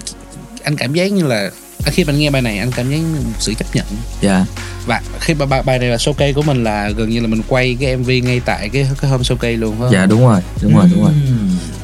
anh 0.63 0.77
cảm 0.77 0.93
giác 0.93 1.13
như 1.13 1.27
là 1.27 1.51
à, 1.85 1.91
khi 1.91 2.05
mình 2.05 2.19
nghe 2.19 2.31
bài 2.31 2.43
này 2.43 2.59
anh 2.59 2.71
cảm 2.73 2.91
một 2.91 3.31
sự 3.39 3.55
chấp 3.55 3.67
nhận 3.75 3.87
dạ 4.21 4.47
và 4.87 5.01
khi 5.21 5.35
bài, 5.35 5.63
bài, 5.67 5.79
này 5.79 5.89
là 5.89 5.97
showcase 5.97 6.33
của 6.35 6.43
mình 6.43 6.65
là 6.65 6.91
gần 6.97 7.09
như 7.09 7.21
là 7.21 7.27
mình 7.27 7.43
quay 7.49 7.77
cái 7.81 7.97
mv 7.97 8.09
ngay 8.09 8.41
tại 8.45 8.69
cái 8.69 8.89
cái 9.01 9.11
hôm 9.11 9.21
showcase 9.21 9.59
luôn 9.59 9.71
phải 9.71 9.81
không? 9.81 9.93
dạ 9.93 10.07
đúng 10.07 10.27
rồi 10.27 10.41
đúng 10.63 10.77
rồi 10.77 10.89
đúng 10.93 11.03
rồi. 11.03 11.13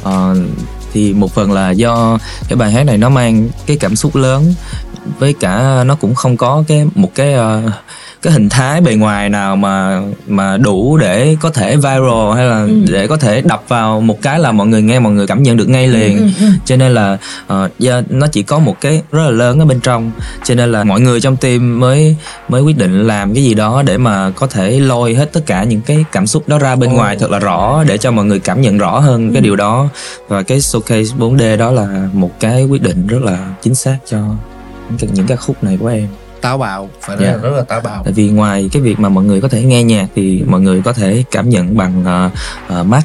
Ờ, 0.02 0.36
thì 0.92 1.12
một 1.12 1.34
phần 1.34 1.52
là 1.52 1.70
do 1.70 2.18
cái 2.48 2.56
bài 2.56 2.72
hát 2.72 2.82
này 2.82 2.98
nó 2.98 3.08
mang 3.08 3.48
cái 3.66 3.76
cảm 3.80 3.96
xúc 3.96 4.16
lớn 4.16 4.54
với 5.18 5.34
cả 5.40 5.84
nó 5.84 5.94
cũng 5.94 6.14
không 6.14 6.36
có 6.36 6.64
cái 6.68 6.84
một 6.94 7.10
cái 7.14 7.32
ờ, 7.32 7.62
cái 8.22 8.32
hình 8.32 8.48
thái 8.48 8.80
bề 8.80 8.94
ngoài 8.94 9.28
nào 9.28 9.56
mà 9.56 10.02
mà 10.26 10.56
đủ 10.56 10.96
để 10.96 11.36
có 11.40 11.50
thể 11.50 11.76
viral 11.76 12.34
hay 12.36 12.46
là 12.46 12.66
để 12.90 13.06
có 13.06 13.16
thể 13.16 13.40
đập 13.40 13.62
vào 13.68 14.00
một 14.00 14.22
cái 14.22 14.38
là 14.38 14.52
mọi 14.52 14.66
người 14.66 14.82
nghe 14.82 14.98
mọi 14.98 15.12
người 15.12 15.26
cảm 15.26 15.42
nhận 15.42 15.56
được 15.56 15.68
ngay 15.68 15.88
liền. 15.88 16.32
Cho 16.64 16.76
nên 16.76 16.94
là 16.94 17.18
ờ, 17.46 17.68
do 17.78 18.02
nó 18.08 18.26
chỉ 18.26 18.42
có 18.42 18.58
một 18.58 18.80
cái 18.80 19.02
rất 19.12 19.22
là 19.24 19.30
lớn 19.30 19.58
ở 19.58 19.64
bên 19.64 19.80
trong. 19.80 20.10
Cho 20.44 20.54
nên 20.54 20.72
là 20.72 20.84
mọi 20.84 21.00
người 21.00 21.20
trong 21.20 21.36
team 21.36 21.80
mới 21.80 22.16
mới 22.48 22.62
quyết 22.62 22.78
định 22.78 23.06
làm 23.06 23.34
cái 23.34 23.44
gì 23.44 23.54
đó 23.54 23.82
để 23.86 23.98
mà 23.98 24.30
có 24.30 24.46
thể 24.46 24.80
lôi 24.80 25.14
hết 25.14 25.32
tất 25.32 25.46
cả 25.46 25.64
những 25.64 25.80
cái 25.80 26.04
cảm 26.12 26.26
xúc 26.26 26.48
đó 26.48 26.58
ra 26.58 26.76
bên 26.76 26.90
Ồ. 26.90 26.96
ngoài 26.96 27.16
thật 27.20 27.30
là 27.30 27.38
rõ 27.38 27.84
để 27.88 27.98
cho 27.98 28.10
mọi 28.10 28.24
người 28.24 28.38
cảm 28.38 28.60
nhận 28.60 28.78
rõ 28.78 28.98
hơn 28.98 29.32
cái 29.32 29.42
điều 29.42 29.56
đó. 29.56 29.88
Và 30.28 30.42
cái 30.42 30.58
showcase 30.58 31.18
4D 31.18 31.56
đó 31.56 31.70
là 31.70 32.08
một 32.12 32.40
cái 32.40 32.64
quyết 32.64 32.82
định 32.82 33.06
rất 33.06 33.22
là 33.22 33.38
chính 33.62 33.74
xác 33.74 33.98
cho 34.06 34.18
những 34.88 34.98
cái, 34.98 35.08
những 35.12 35.26
ca 35.26 35.36
khúc 35.36 35.64
này 35.64 35.76
của 35.80 35.86
em 35.86 36.06
táo 36.40 36.58
bạo 36.58 36.90
phải 37.00 37.16
Dạ. 37.20 37.26
rất, 37.26 37.32
là, 37.36 37.42
rất 37.42 37.56
là 37.56 37.62
táo 37.62 37.80
bạo 37.80 38.02
tại 38.04 38.12
vì 38.12 38.28
ngoài 38.28 38.68
cái 38.72 38.82
việc 38.82 38.98
mà 39.00 39.08
mọi 39.08 39.24
người 39.24 39.40
có 39.40 39.48
thể 39.48 39.62
nghe 39.62 39.82
nhạc 39.84 40.06
thì 40.14 40.42
mọi 40.46 40.60
người 40.60 40.82
có 40.84 40.92
thể 40.92 41.24
cảm 41.30 41.48
nhận 41.48 41.76
bằng 41.76 42.04
ờ, 42.04 42.30
ờ, 42.68 42.82
mắt 42.84 43.02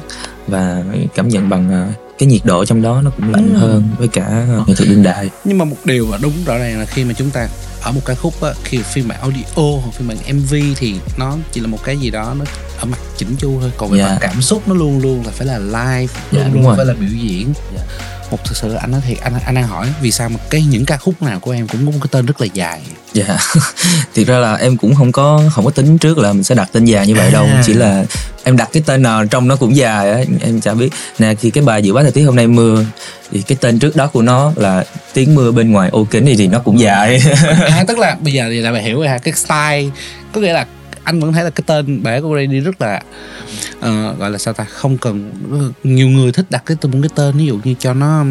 và 0.48 0.82
cảm 1.14 1.28
nhận 1.28 1.48
bằng 1.48 1.70
ờ, 1.72 1.86
cái 2.18 2.26
nhiệt 2.28 2.40
độ 2.44 2.64
trong 2.64 2.82
đó 2.82 3.00
nó 3.04 3.10
cũng 3.16 3.32
lạnh 3.32 3.50
Ừ. 3.54 3.58
hơn 3.58 3.88
với 3.98 4.08
cả 4.08 4.46
nghệ 4.66 4.74
thuật 4.74 4.88
đương 4.88 5.02
đại 5.02 5.30
nhưng 5.44 5.58
mà 5.58 5.64
một 5.64 5.76
điều 5.84 6.06
mà 6.06 6.16
đúng 6.22 6.32
rõ 6.46 6.58
ràng 6.58 6.78
là 6.78 6.84
khi 6.84 7.04
mà 7.04 7.12
chúng 7.12 7.30
ta 7.30 7.48
ở 7.82 7.92
một 7.92 8.00
ca 8.04 8.14
khúc 8.14 8.42
á, 8.42 8.50
khi 8.64 8.78
phiên 8.78 9.08
bản 9.08 9.18
audio 9.20 9.78
hoặc 9.82 9.90
phiên 9.98 10.08
bản 10.08 10.16
mv 10.36 10.54
thì 10.76 10.94
nó 11.18 11.36
chỉ 11.52 11.60
là 11.60 11.66
một 11.66 11.78
cái 11.84 11.96
gì 11.96 12.10
đó 12.10 12.34
nó 12.38 12.44
ở 12.80 12.84
mặt 12.84 12.98
chỉnh 13.16 13.36
chu 13.38 13.60
thôi 13.60 13.72
còn 13.76 13.90
về 13.90 13.98
Dạ. 13.98 14.06
mặt 14.08 14.18
cảm 14.20 14.42
xúc 14.42 14.68
nó 14.68 14.74
luôn 14.74 15.00
luôn 15.02 15.22
là 15.26 15.30
phải 15.32 15.46
là 15.46 15.58
live 15.58 16.12
Dạ, 16.32 16.38
luôn 16.40 16.44
đúng 16.44 16.54
luôn 16.54 16.64
rồi. 16.64 16.76
phải 16.76 16.86
là 16.86 16.94
biểu 16.94 17.08
diễn 17.20 17.52
Dạ. 17.76 17.82
Một 18.30 18.44
thực 18.44 18.56
sự 18.56 18.74
anh 18.74 18.90
nói 18.90 19.00
thiệt 19.06 19.18
anh 19.20 19.32
anh 19.46 19.54
đang 19.54 19.66
hỏi 19.66 19.86
vì 20.00 20.10
sao 20.10 20.28
mà 20.28 20.36
cái 20.50 20.62
những 20.62 20.84
ca 20.86 20.96
khúc 20.96 21.22
nào 21.22 21.40
của 21.40 21.50
em 21.50 21.68
cũng 21.68 21.86
có 21.86 21.92
một 21.92 21.98
cái 22.02 22.08
tên 22.10 22.26
rất 22.26 22.40
là 22.40 22.46
dài 22.52 22.80
Dạ, 23.12 23.38
thiệt 24.14 24.26
ra 24.26 24.38
là 24.38 24.54
em 24.54 24.76
cũng 24.76 24.94
không 24.94 25.12
có 25.12 25.42
không 25.52 25.64
có 25.64 25.70
tính 25.70 25.98
trước 25.98 26.18
là 26.18 26.32
mình 26.32 26.42
sẽ 26.44 26.54
đặt 26.54 26.68
tên 26.72 26.84
dài 26.84 27.06
như 27.06 27.14
vậy 27.14 27.30
đâu, 27.30 27.44
À. 27.44 27.62
chỉ 27.66 27.72
là 27.74 28.04
em 28.44 28.56
đặt 28.56 28.68
cái 28.72 28.82
tên 28.86 29.02
nào 29.02 29.26
trong 29.26 29.48
nó 29.48 29.56
cũng 29.56 29.76
dài 29.76 30.10
á, 30.10 30.18
em 30.40 30.60
chả 30.60 30.74
biết. 30.74 30.90
Nè 31.18 31.34
thì 31.40 31.50
cái 31.50 31.64
bài 31.64 31.82
dự 31.82 31.92
báo 31.92 32.02
thời 32.04 32.12
tiết 32.12 32.22
hôm 32.24 32.36
nay 32.36 32.46
mưa 32.46 32.84
thì 33.32 33.42
cái 33.42 33.58
tên 33.60 33.78
trước 33.78 33.96
đó 33.96 34.06
của 34.06 34.22
nó 34.22 34.52
là 34.56 34.84
tiếng 35.14 35.34
mưa 35.34 35.50
bên 35.52 35.72
ngoài 35.72 35.90
ô 35.92 36.04
kính 36.10 36.26
thì, 36.26 36.36
thì 36.36 36.46
nó 36.46 36.58
cũng 36.58 36.80
dài. 36.80 37.22
à, 37.70 37.84
tức 37.88 37.98
là 37.98 38.16
bây 38.20 38.32
giờ 38.32 38.46
thì 38.50 38.60
là 38.60 38.72
bạn 38.72 38.84
hiểu 38.84 38.98
rồi 38.98 39.08
ha 39.08 39.18
cái 39.18 39.34
style 39.34 39.90
có 40.32 40.40
nghĩa 40.40 40.52
là 40.52 40.66
anh 41.06 41.20
vẫn 41.20 41.32
thấy 41.32 41.44
là 41.44 41.50
cái 41.50 41.62
tên 41.66 42.02
bài 42.02 42.20
của 42.20 42.28
Brady 42.28 42.60
rất 42.60 42.80
là 42.80 43.02
ờ, 43.80 44.14
gọi 44.18 44.30
là 44.30 44.38
sao 44.38 44.54
ta 44.54 44.64
không 44.64 44.98
cần 44.98 45.32
nhiều 45.84 46.08
người 46.08 46.32
thích 46.32 46.46
đặt 46.50 46.62
cái 46.66 46.76
tên 46.80 46.92
một 46.92 46.98
cái 47.02 47.10
tên 47.14 47.36
ví 47.38 47.46
dụ 47.46 47.58
như 47.64 47.74
cho 47.78 47.94
nó 47.94 48.24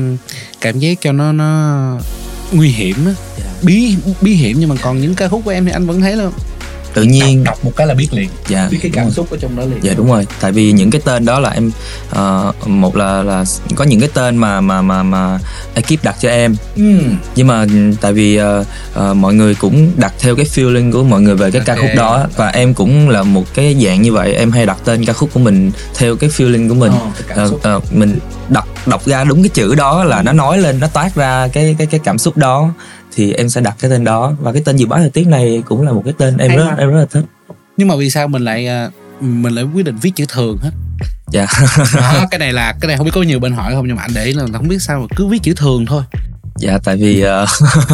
cảm 0.62 0.80
giác 0.80 0.98
cho 1.02 1.12
nó 1.12 1.32
nó 1.32 2.00
nguy 2.52 2.70
hiểm 2.70 2.96
á. 3.06 3.14
Bí 3.64 3.96
bí 4.22 4.34
hiểm 4.34 4.58
nhưng 4.60 4.70
mà 4.70 4.76
còn 4.82 5.02
những 5.02 5.16
ca 5.16 5.28
khúc 5.28 5.42
của 5.46 5.52
em 5.52 5.66
thì 5.66 5.72
anh 5.72 5.86
vẫn 5.86 6.02
thấy 6.02 6.16
là 6.16 6.30
Tự 6.96 7.04
nhiên. 7.04 7.44
Đọc, 7.44 7.56
đọc 7.56 7.66
một 7.66 7.72
cái 7.76 7.88
là 7.88 7.94
biết 7.94 8.08
liền. 8.12 8.30
Dạ 8.48 8.68
biết 8.72 8.78
cái 8.82 8.92
cảm 8.94 9.12
xúc 9.12 9.28
ở 9.32 9.38
trong 9.42 9.56
đó 9.56 9.64
liền. 9.64 9.80
Dạ 9.82 9.94
đúng 9.98 10.08
rồi, 10.08 10.28
tại 10.42 10.52
vì 10.52 10.72
những 10.72 10.92
cái 10.92 11.02
tên 11.06 11.26
đó 11.26 11.40
là 11.40 11.50
em 11.50 11.72
ờ, 12.10 12.52
một 12.66 12.96
là 12.96 13.24
là 13.24 13.46
có 13.76 13.84
những 13.86 14.00
cái 14.00 14.10
tên 14.14 14.38
mà 14.38 14.62
mà 14.62 14.82
mà 14.82 15.04
mà 15.04 15.40
ekip 15.74 16.04
đặt 16.04 16.16
cho 16.20 16.30
em. 16.30 16.56
Ừ. 16.76 16.84
nhưng 17.36 17.48
mà 17.48 17.66
tại 18.02 18.14
vì 18.14 18.36
ờ, 18.36 18.64
ờ, 18.94 19.14
mọi 19.14 19.34
người 19.34 19.56
cũng 19.56 19.92
đặt 19.98 20.14
theo 20.20 20.36
cái 20.36 20.46
feeling 20.46 20.92
của 20.92 21.04
mọi 21.04 21.22
người 21.22 21.36
về 21.36 21.52
cái 21.52 21.62
ca 21.66 21.74
Ok. 21.74 21.82
khúc 21.82 21.90
đó 21.96 22.28
và 22.36 22.48
em 22.48 22.74
cũng 22.74 23.10
là 23.10 23.24
một 23.24 23.44
cái 23.54 23.76
dạng 23.86 24.02
như 24.02 24.14
vậy. 24.14 24.34
Em 24.34 24.52
hay 24.52 24.66
đặt 24.66 24.78
tên 24.86 25.06
ca 25.06 25.14
khúc 25.14 25.30
của 25.34 25.40
mình 25.40 25.72
theo 25.96 26.16
cái 26.16 26.30
feeling 26.30 26.70
của 26.70 26.76
mình. 26.76 26.92
Ờ, 27.30 27.50
xúc. 27.50 27.60
ờ, 27.64 27.80
mình 27.92 28.20
đọc 28.50 28.68
đọc 28.86 29.06
ra 29.06 29.24
đúng 29.24 29.44
cái 29.44 29.50
chữ 29.50 29.76
đó 29.76 30.04
là 30.04 30.22
nó 30.22 30.32
nói 30.32 30.58
lên 30.58 30.80
nó 30.80 30.88
toát 30.88 31.16
ra 31.16 31.48
cái 31.54 31.76
cái 31.78 31.88
cái 31.88 32.00
cảm 32.04 32.18
xúc 32.18 32.38
đó 32.38 32.74
thì 33.16 33.34
em 33.34 33.50
sẽ 33.50 33.62
đặt 33.62 33.76
cái 33.80 33.92
tên 33.92 34.04
đó. 34.04 34.34
Và 34.42 34.54
cái 34.54 34.62
tên 34.66 34.76
dự 34.76 34.86
báo 34.86 35.00
thời 35.00 35.10
tiết 35.10 35.28
này 35.28 35.64
cũng 35.66 35.82
là 35.82 35.92
một 35.92 36.02
cái 36.06 36.14
tên 36.18 36.38
em 36.38 36.50
Hay 36.50 36.58
rất 36.58 36.66
quá. 36.66 36.76
em 36.78 36.90
rất 36.92 37.00
là 37.00 37.06
thích. 37.12 37.26
Nhưng 37.78 37.88
mà 37.88 37.96
vì 37.96 38.10
sao 38.10 38.28
mình 38.28 38.42
lại 38.44 38.68
ờ, 38.68 38.90
mình 39.20 39.56
lại 39.56 39.66
quyết 39.74 39.86
định 39.86 39.98
viết 40.02 40.12
chữ 40.16 40.26
thường 40.30 40.58
hết? 40.62 40.72
Dạ. 41.32 41.48
Đó, 41.96 42.26
cái 42.32 42.40
này 42.40 42.54
là 42.54 42.74
cái 42.82 42.88
này 42.88 42.98
không 42.98 43.06
biết 43.06 43.12
có 43.16 43.22
nhiều 43.22 43.40
bên 43.40 43.54
hỏi 43.54 43.74
không 43.74 43.88
nhưng 43.88 43.96
mà 43.96 44.02
anh 44.02 44.12
để 44.14 44.34
là 44.34 44.46
không 44.54 44.68
biết 44.68 44.82
sao 44.82 45.00
mà 45.00 45.06
cứ 45.16 45.28
viết 45.28 45.40
chữ 45.44 45.54
thường 45.56 45.86
thôi 45.86 46.04
dạ 46.60 46.78
tại 46.84 46.96
vì 46.98 47.22
ờ, 47.22 47.46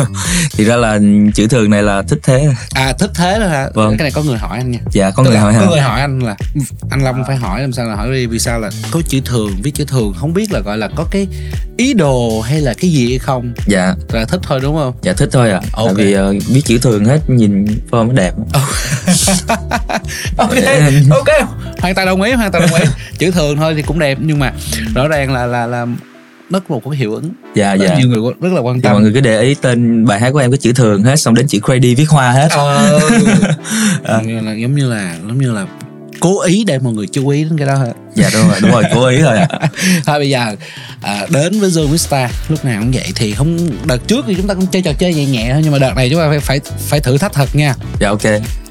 thì 0.58 0.64
ra 0.66 0.76
là 0.76 1.00
chữ 1.36 1.48
thường 1.48 1.70
này 1.70 1.84
là 1.84 2.02
thích 2.02 2.20
thế. 2.24 2.48
À 2.74 2.94
thích 3.00 3.12
thế 3.16 3.36
thôi 3.40 3.50
hả? 3.50 3.70
Vâng. 3.74 3.98
cái 3.98 4.04
này 4.06 4.12
có 4.12 4.24
người 4.24 4.38
hỏi 4.38 4.58
anh 4.58 4.72
nha. 4.72 4.80
Dạ 4.92 5.12
có 5.12 5.24
Tức 5.24 5.30
người 5.30 5.40
hỏi 5.40 5.54
có 5.54 5.60
hả? 5.60 5.66
người 5.70 5.80
hỏi 5.82 6.02
anh 6.02 6.20
là 6.20 6.36
anh 6.90 7.04
Long 7.04 7.24
phải 7.28 7.36
hỏi 7.36 7.62
làm 7.62 7.74
sao 7.74 7.86
là 7.86 7.96
hỏi 7.96 8.12
đi 8.12 8.26
vì 8.26 8.40
sao 8.40 8.60
là 8.60 8.70
có 8.92 9.02
chữ 9.08 9.20
thường 9.26 9.52
viết 9.64 9.72
chữ 9.76 9.86
thường 9.86 10.14
không 10.18 10.34
biết 10.34 10.52
là 10.52 10.60
gọi 10.60 10.78
là 10.78 10.90
có 10.96 11.06
cái 11.12 11.28
ý 11.78 11.94
đồ 11.94 12.42
hay 12.42 12.62
là 12.62 12.74
cái 12.82 12.92
gì 12.92 13.10
hay 13.10 13.20
không? 13.20 13.54
Dạ. 13.68 13.96
Là 14.10 14.26
thích 14.26 14.40
thôi 14.44 14.60
đúng 14.64 14.76
không? 14.76 14.94
Dạ 15.02 15.14
thích 15.14 15.30
thôi 15.32 15.52
ạ. 15.52 15.62
Ok. 15.74 15.88
tại 15.88 16.06
vì 16.06 16.14
ờ, 16.14 16.34
viết 16.48 16.62
chữ 16.66 16.78
thường 16.78 17.06
hết 17.06 17.20
nhìn 17.30 17.66
form 17.92 18.08
nó 18.08 18.14
đẹp. 18.14 18.34
Ok. 20.38 20.50
Ok. 21.12 21.50
Hoàn 21.80 21.96
toàn 21.96 22.08
đồng 22.08 22.22
ý 22.22 22.32
hoàn 22.32 22.52
toàn 22.52 22.68
đồng 22.70 22.82
ý. 22.82 22.88
Chữ 23.18 23.32
thường 23.32 23.58
thôi 23.58 23.74
thì 23.76 23.82
cũng 23.82 24.00
đẹp 24.00 24.18
nhưng 24.22 24.40
mà 24.40 24.54
rõ 24.96 25.08
ràng 25.08 25.34
là 25.34 25.46
là 25.46 25.68
là 25.68 25.86
nó 26.52 26.60
có 26.60 26.76
một 26.76 26.82
cái 26.90 26.98
hiệu 26.98 27.14
ứng. 27.14 27.30
Dạ 27.56 27.76
rất 27.76 27.86
dạ. 27.90 27.96
nhiều 27.98 28.08
người 28.08 28.34
rất 28.42 28.54
là 28.54 28.62
quan 28.62 28.76
thì 28.76 28.82
tâm. 28.82 28.94
mọi 28.94 29.02
người 29.02 29.12
cứ 29.14 29.20
để 29.20 29.42
ý 29.42 29.56
tên 29.56 30.06
bài 30.06 30.20
hát 30.20 30.32
của 30.32 30.40
em 30.40 30.52
có 30.52 30.58
chữ 30.58 30.74
thường 30.74 31.04
hết 31.04 31.16
xong 31.16 31.34
đến 31.34 31.48
chữ 31.48 31.60
credit 31.66 31.98
viết 31.98 32.10
hoa 32.10 32.32
hết. 32.32 32.48
Ờ. 32.52 33.00
Giống 34.08 34.28
như 34.28 34.42
là 34.42 34.54
giống 34.54 34.76
như 34.76 34.90
là 34.90 35.16
giống 35.28 35.38
như 35.38 35.52
là 35.52 35.66
cố 36.20 36.42
ý 36.42 36.64
để 36.64 36.80
mọi 36.80 36.94
người 36.94 37.08
chú 37.08 37.28
ý 37.28 37.44
đến 37.44 37.58
cái 37.58 37.68
đó 37.68 37.76
hả? 37.76 37.94
Dạ 38.16 38.30
đúng 38.34 38.48
rồi 38.48 38.58
đúng 38.62 38.72
rồi 38.72 38.84
cố 38.94 39.06
ý 39.06 39.18
thôi 39.22 39.38
ạ. 39.38 39.48
Thôi 40.06 40.20
bây 40.20 40.30
giờ 40.30 40.56
à, 41.02 41.26
đến 41.30 41.60
với 41.60 41.70
Zone 41.70 41.88
Vista 41.88 42.30
lúc 42.50 42.66
nào 42.66 42.82
cũng 42.82 42.92
vậy 42.92 43.12
thì 43.16 43.34
không 43.34 43.70
đợt 43.86 44.08
trước 44.08 44.26
thì 44.28 44.36
chúng 44.36 44.48
ta 44.48 44.54
cũng 44.54 44.68
chơi 44.68 44.82
trò 44.82 44.94
chơi 44.94 45.14
nhẹ 45.14 45.26
nhẹ 45.26 45.50
thôi 45.54 45.62
nhưng 45.64 45.72
mà 45.72 45.80
đợt 45.80 45.96
này 45.96 46.10
chúng 46.10 46.20
ta 46.20 46.30
phải 46.30 46.40
phải 46.40 46.60
phải 46.80 47.00
thử 47.00 47.18
thách 47.18 47.34
thật 47.34 47.56
nha. 47.56 47.76
Dạ 48.00 48.10
ok. 48.10 48.22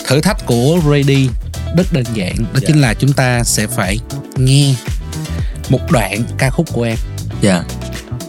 Thử 0.07 0.21
thách 0.21 0.47
của 0.47 0.79
Ready 0.91 1.29
rất 1.77 1.93
đơn 1.93 2.05
giản 2.15 2.35
đó 2.55 2.61
chính 2.67 2.81
là 2.81 2.95
chúng 2.95 3.13
ta 3.13 3.45
sẽ 3.45 3.67
phải 3.67 3.99
nghe 4.37 4.75
một 5.69 5.93
đoạn 5.93 6.23
ca 6.39 6.51
khúc 6.51 6.73
của 6.73 6.83
em 6.83 6.97
dạ. 7.41 7.63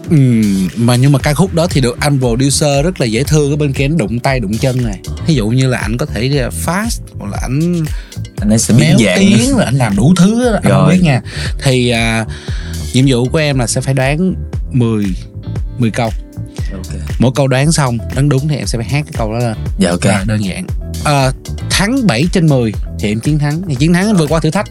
Ừm, 0.10 0.68
mà 0.76 0.96
nhưng 0.96 1.12
mà 1.12 1.20
ca 1.20 1.34
khúc 1.34 1.54
đó 1.54 1.68
thì 1.68 1.82
được 1.82 1.98
anh 2.00 2.20
producer 2.20 2.86
rất 2.86 3.02
là 3.02 3.06
dễ 3.06 3.24
thương 3.24 3.52
ở 3.52 3.56
bên 3.56 3.74
kia 3.74 3.86
anh 3.86 3.98
đụng 3.98 4.20
tay 4.20 4.40
đụng 4.40 4.58
chân 4.58 4.84
này. 4.84 5.00
Ví 5.28 5.36
dụ 5.36 5.48
như 5.48 5.68
là 5.68 5.78
anh 5.78 5.98
có 5.98 6.06
thể 6.06 6.46
uh, 6.48 6.54
fast 6.66 7.00
hoặc 7.20 7.32
là 7.32 7.38
anh 7.42 7.84
anh 8.42 8.50
ấy 8.50 8.60
sẽ 8.60 8.74
biến 8.74 8.90
méo 8.90 8.98
dạng. 9.06 9.20
tiếng 9.20 9.56
rồi 9.56 9.66
anh 9.66 9.76
làm 9.76 9.96
đủ 9.96 10.14
thứ 10.18 10.44
đó, 10.46 10.52
anh 10.54 10.64
không 10.64 10.72
Rồi. 10.72 10.92
biết 10.92 11.00
nha. 11.04 11.22
Thì 11.64 11.90
à, 11.90 12.26
nhiệm 12.94 13.06
vụ 13.08 13.26
của 13.26 13.38
em 13.38 13.60
là 13.60 13.68
sẽ 13.68 13.82
phải 13.82 13.94
đoán 13.94 14.34
10 14.72 15.06
10 15.78 15.92
câu. 15.92 16.10
Ok. 16.74 17.00
Mỗi 17.20 17.32
câu 17.36 17.48
đoán 17.48 17.72
xong 17.72 17.98
đoán 18.14 18.30
đúng 18.30 18.48
thì 18.48 18.56
em 18.56 18.68
sẽ 18.68 18.78
phải 18.78 18.88
hát 18.88 19.02
cái 19.06 19.14
câu 19.18 19.32
đó 19.32 19.38
lên. 19.40 19.58
Dạ 19.80 19.90
ok. 19.90 20.04
Rồi, 20.04 20.14
đơn 20.26 20.46
giản. 20.46 20.66
À, 21.04 21.32
thắng 21.70 22.08
7 22.08 22.26
trên 22.32 22.48
10 22.48 22.74
thì 23.00 23.12
em 23.12 23.20
chiến 23.20 23.40
thắng. 23.40 23.62
Thì 23.70 23.76
chiến 23.76 23.94
thắng 23.94 24.08
em 24.08 24.16
vượt 24.16 24.30
qua 24.30 24.40
thử 24.40 24.52
thách. 24.52 24.68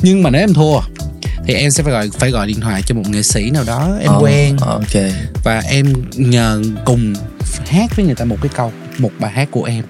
Nhưng 0.00 0.22
mà 0.22 0.30
nếu 0.30 0.40
em 0.40 0.54
thua 0.54 0.80
thì 1.46 1.54
em 1.54 1.70
sẽ 1.70 1.82
phải 1.82 1.92
gọi 1.92 2.08
phải 2.18 2.30
gọi 2.30 2.46
điện 2.46 2.60
thoại 2.60 2.82
cho 2.86 2.94
một 2.94 3.02
nghệ 3.08 3.22
sĩ 3.22 3.50
nào 3.50 3.64
đó 3.66 3.96
em 4.00 4.08
Ờ, 4.12 4.18
quen. 4.22 4.56
ờ, 4.60 4.72
ok. 4.72 5.02
Và 5.44 5.62
em 5.68 5.92
nhờ 6.14 6.62
cùng 6.84 7.14
hát 7.66 7.96
với 7.96 8.04
người 8.06 8.14
ta 8.14 8.24
một 8.24 8.36
cái 8.42 8.50
câu 8.56 8.72
một 8.98 9.10
bài 9.18 9.30
hát 9.32 9.48
của 9.50 9.64
em. 9.64 9.84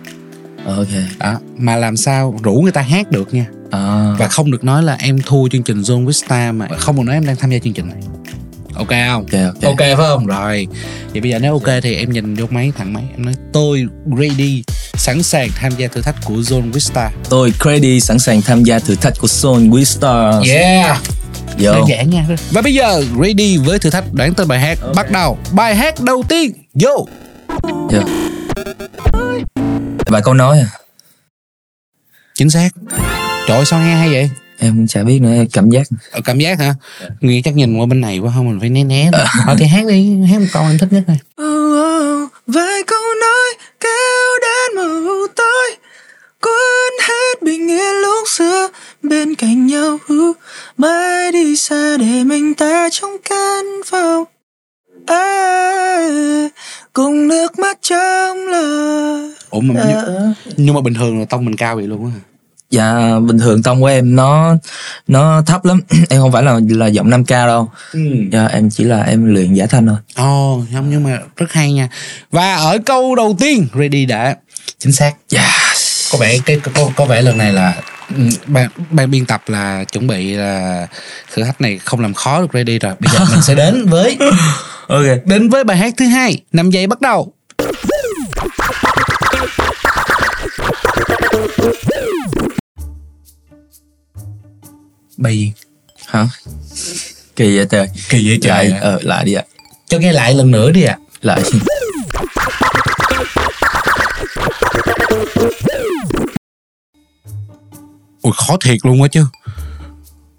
Ờ, 0.64 0.76
ok. 0.76 0.88
Đó 1.18 1.40
mà 1.58 1.76
làm 1.76 1.96
sao 1.96 2.38
rủ 2.42 2.52
người 2.62 2.72
ta 2.72 2.80
hát 2.82 3.10
được 3.10 3.34
nha. 3.34 3.46
À, 3.70 4.14
và 4.18 4.28
không 4.28 4.50
được 4.50 4.64
nói 4.64 4.82
là 4.82 4.94
em 5.00 5.18
thua 5.26 5.48
chương 5.48 5.62
trình 5.62 5.80
Zone 5.82 6.04
with 6.06 6.10
Star 6.26 6.54
mà 6.54 6.68
không 6.78 6.96
được 6.96 7.02
nói 7.02 7.14
em 7.16 7.26
đang 7.26 7.36
tham 7.36 7.50
gia 7.50 7.58
chương 7.58 7.72
trình 7.72 7.88
này. 7.88 7.98
Ok 8.74 8.88
không? 8.88 9.26
Ok 9.32 9.32
ok. 9.54 9.62
Ok 9.62 9.78
phải 9.78 9.94
không? 9.96 10.26
Rồi. 10.26 10.66
Vậy 11.12 11.20
bây 11.20 11.30
giờ 11.30 11.38
nếu 11.38 11.52
ok 11.52 11.82
thì 11.82 11.94
em 11.96 12.10
nhìn 12.12 12.34
vô 12.34 12.46
máy 12.50 12.72
thẳng 12.78 12.92
máy 12.92 13.04
em 13.16 13.24
nói 13.24 13.34
tôi 13.52 13.86
ready 14.18 14.62
sẵn 14.94 15.22
sàng 15.22 15.48
tham 15.56 15.72
gia 15.78 15.88
thử 15.88 16.00
thách 16.00 16.16
của 16.24 16.34
Zone 16.34 16.70
with 16.72 16.78
Star. 16.78 17.12
Tôi 17.28 17.52
Creddy 17.62 18.00
sẵn 18.00 18.18
sàng 18.18 18.42
tham 18.42 18.62
gia 18.64 18.78
thử 18.78 18.94
thách 18.94 19.18
của 19.20 19.26
Soul 19.28 19.62
with 19.62 19.84
Stars 19.84 20.50
yeah 20.50 21.00
Yo. 21.58 21.72
đơn 21.72 21.88
giản 21.88 22.10
nha. 22.10 22.26
Và 22.50 22.62
bây 22.62 22.74
giờ 22.74 23.04
ready 23.22 23.56
với 23.58 23.78
thử 23.78 23.90
thách 23.90 24.04
đoán 24.12 24.34
tên 24.34 24.48
bài 24.48 24.60
hát. 24.60 24.78
Bắt 24.96 25.10
đầu. 25.10 25.38
Bài 25.52 25.76
hát 25.76 26.00
đầu 26.00 26.22
tiên. 26.28 26.52
Vô. 26.74 27.08
Yo. 27.92 28.00
Bài 30.10 30.22
câu 30.24 30.34
nói 30.34 30.58
à? 30.58 30.66
Chính 32.34 32.50
xác. 32.50 32.68
Trời 33.48 33.56
ơi, 33.56 33.64
sao 33.66 33.80
nghe 33.80 33.94
hay 33.94 34.08
vậy? 34.12 34.30
Em 34.58 34.86
chả 34.86 35.02
biết 35.02 35.18
nữa 35.22 35.44
cảm 35.52 35.70
giác. 35.70 35.82
Ờ, 36.10 36.20
cảm 36.24 36.38
giác 36.38 36.58
hả? 36.58 36.74
Nghĩ 37.20 37.42
chắc 37.42 37.54
nhìn 37.54 37.76
qua 37.76 37.86
bên 37.86 38.00
này 38.00 38.18
quá 38.18 38.32
không 38.34 38.48
mình 38.48 38.60
phải 38.60 38.70
né 38.70 38.84
né. 38.84 39.10
Thôi 39.46 39.56
thì 39.58 39.66
hát 39.66 39.86
đi 39.86 40.16
hát 40.30 40.38
một 40.40 40.46
câu 40.52 40.62
em 40.62 40.78
thích 40.78 40.88
nhất 40.90 41.02
này 41.06 41.18
vài 42.46 42.82
câu 42.86 43.02
nói 43.20 43.66
kéo 43.80 44.38
đến 44.42 44.76
màu 44.76 45.26
tối 45.36 45.76
quên 46.40 47.08
hết 47.08 47.42
bình 47.42 47.70
yên 47.70 47.94
lúc 48.02 48.28
xưa 48.28 48.68
bên 49.02 49.34
cạnh 49.34 49.66
nhau 49.66 49.98
mãi 50.82 51.32
đi 51.32 51.56
xa 51.56 51.96
để 51.96 52.24
mình 52.24 52.54
ta 52.54 52.88
trong 52.92 53.10
căn 53.28 53.64
phòng 53.86 54.24
à, 55.06 56.48
cùng 56.92 57.28
nước 57.28 57.58
mắt 57.58 57.78
trong 57.82 58.46
lời 58.46 59.32
ủa 59.50 59.60
mà 59.60 59.74
nhưng, 59.88 60.34
nhưng 60.56 60.74
mà 60.74 60.80
bình 60.80 60.94
thường 60.94 61.18
là 61.18 61.24
tông 61.24 61.44
mình 61.44 61.56
cao 61.56 61.76
vậy 61.76 61.86
luôn 61.86 62.06
á 62.06 62.20
dạ 62.70 63.18
bình 63.26 63.38
thường 63.38 63.62
tông 63.62 63.80
của 63.80 63.86
em 63.86 64.16
nó 64.16 64.56
nó 65.08 65.42
thấp 65.46 65.64
lắm. 65.64 65.80
Em 66.10 66.20
không 66.20 66.32
phải 66.32 66.42
là 66.42 66.60
là 66.68 66.86
giọng 66.86 67.10
5 67.10 67.24
k 67.24 67.28
đâu. 67.28 67.70
Ừ. 67.92 68.00
dạ, 68.32 68.46
em 68.46 68.70
chỉ 68.70 68.84
là 68.84 69.02
em 69.02 69.34
luyện 69.34 69.54
giả 69.54 69.66
thanh 69.66 69.86
thôi. 69.86 69.96
Ồ 70.14 70.62
không 70.74 70.90
nhưng 70.90 71.04
mà 71.04 71.18
rất 71.36 71.52
hay 71.52 71.72
nha. 71.72 71.88
Và 72.30 72.54
ở 72.54 72.78
câu 72.86 73.14
đầu 73.14 73.36
tiên 73.40 73.66
ready 73.74 74.06
đã. 74.06 74.36
Chính 74.78 74.92
xác. 74.92 75.12
Yes. 75.32 75.71
Có 76.12 76.18
vẻ 76.18 76.38
cái 76.46 76.60
có, 76.74 76.90
có 76.96 77.04
vẻ 77.04 77.22
lần 77.22 77.38
này 77.38 77.52
là 77.52 77.74
ừ, 78.16 78.22
ban 78.46 78.68
ban 78.90 79.10
biên 79.10 79.26
tập 79.26 79.42
là 79.46 79.84
chuẩn 79.84 80.06
bị 80.06 80.32
là 80.32 80.86
thử 81.34 81.44
thách 81.44 81.60
này 81.60 81.78
không 81.78 82.00
làm 82.00 82.14
khó 82.14 82.40
được 82.40 82.48
ready 82.52 82.78
rồi. 82.78 82.94
Bây 83.00 83.12
giờ 83.12 83.24
mình 83.30 83.42
sẽ 83.42 83.54
đến 83.54 83.86
với 83.86 84.18
ok. 84.86 85.02
đến 85.24 85.48
với 85.48 85.64
bài 85.64 85.76
hát 85.76 85.94
thứ 85.96 86.06
hai 86.06 86.42
năm 86.52 86.70
giây 86.70 86.86
bắt 86.86 87.00
đầu. 87.00 87.32
Gì 95.18 95.52
hả? 96.06 96.26
Kỳ 97.36 97.56
vậy 97.56 97.66
trời. 97.70 97.88
Kỳ 98.08 98.28
vậy 98.28 98.38
lại 98.50 98.68
trời 98.70 98.80
ờ 98.80 98.98
lại 99.02 99.24
đi 99.24 99.34
ạ. 99.34 99.42
Cho 99.88 99.98
nghe 99.98 100.12
lại 100.12 100.34
lần 100.34 100.50
nữa 100.50 100.70
đi 100.70 100.82
ạ. 100.82 100.96
Lại 101.22 101.42
ui 108.22 108.32
khó 108.36 108.56
thiệt 108.64 108.76
luôn 108.82 109.02
á 109.02 109.08
chứ. 109.08 109.24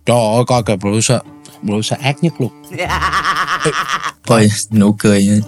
Trời 0.05 0.17
ơi 0.35 0.43
coi 0.47 0.63
kìa 0.63 0.75
producer 0.75 1.17
producer 1.65 1.99
ác 1.99 2.15
nhất 2.21 2.33
luôn. 2.39 2.51
Thôi 4.27 4.47
nụ 4.71 4.95
cười 4.99 5.41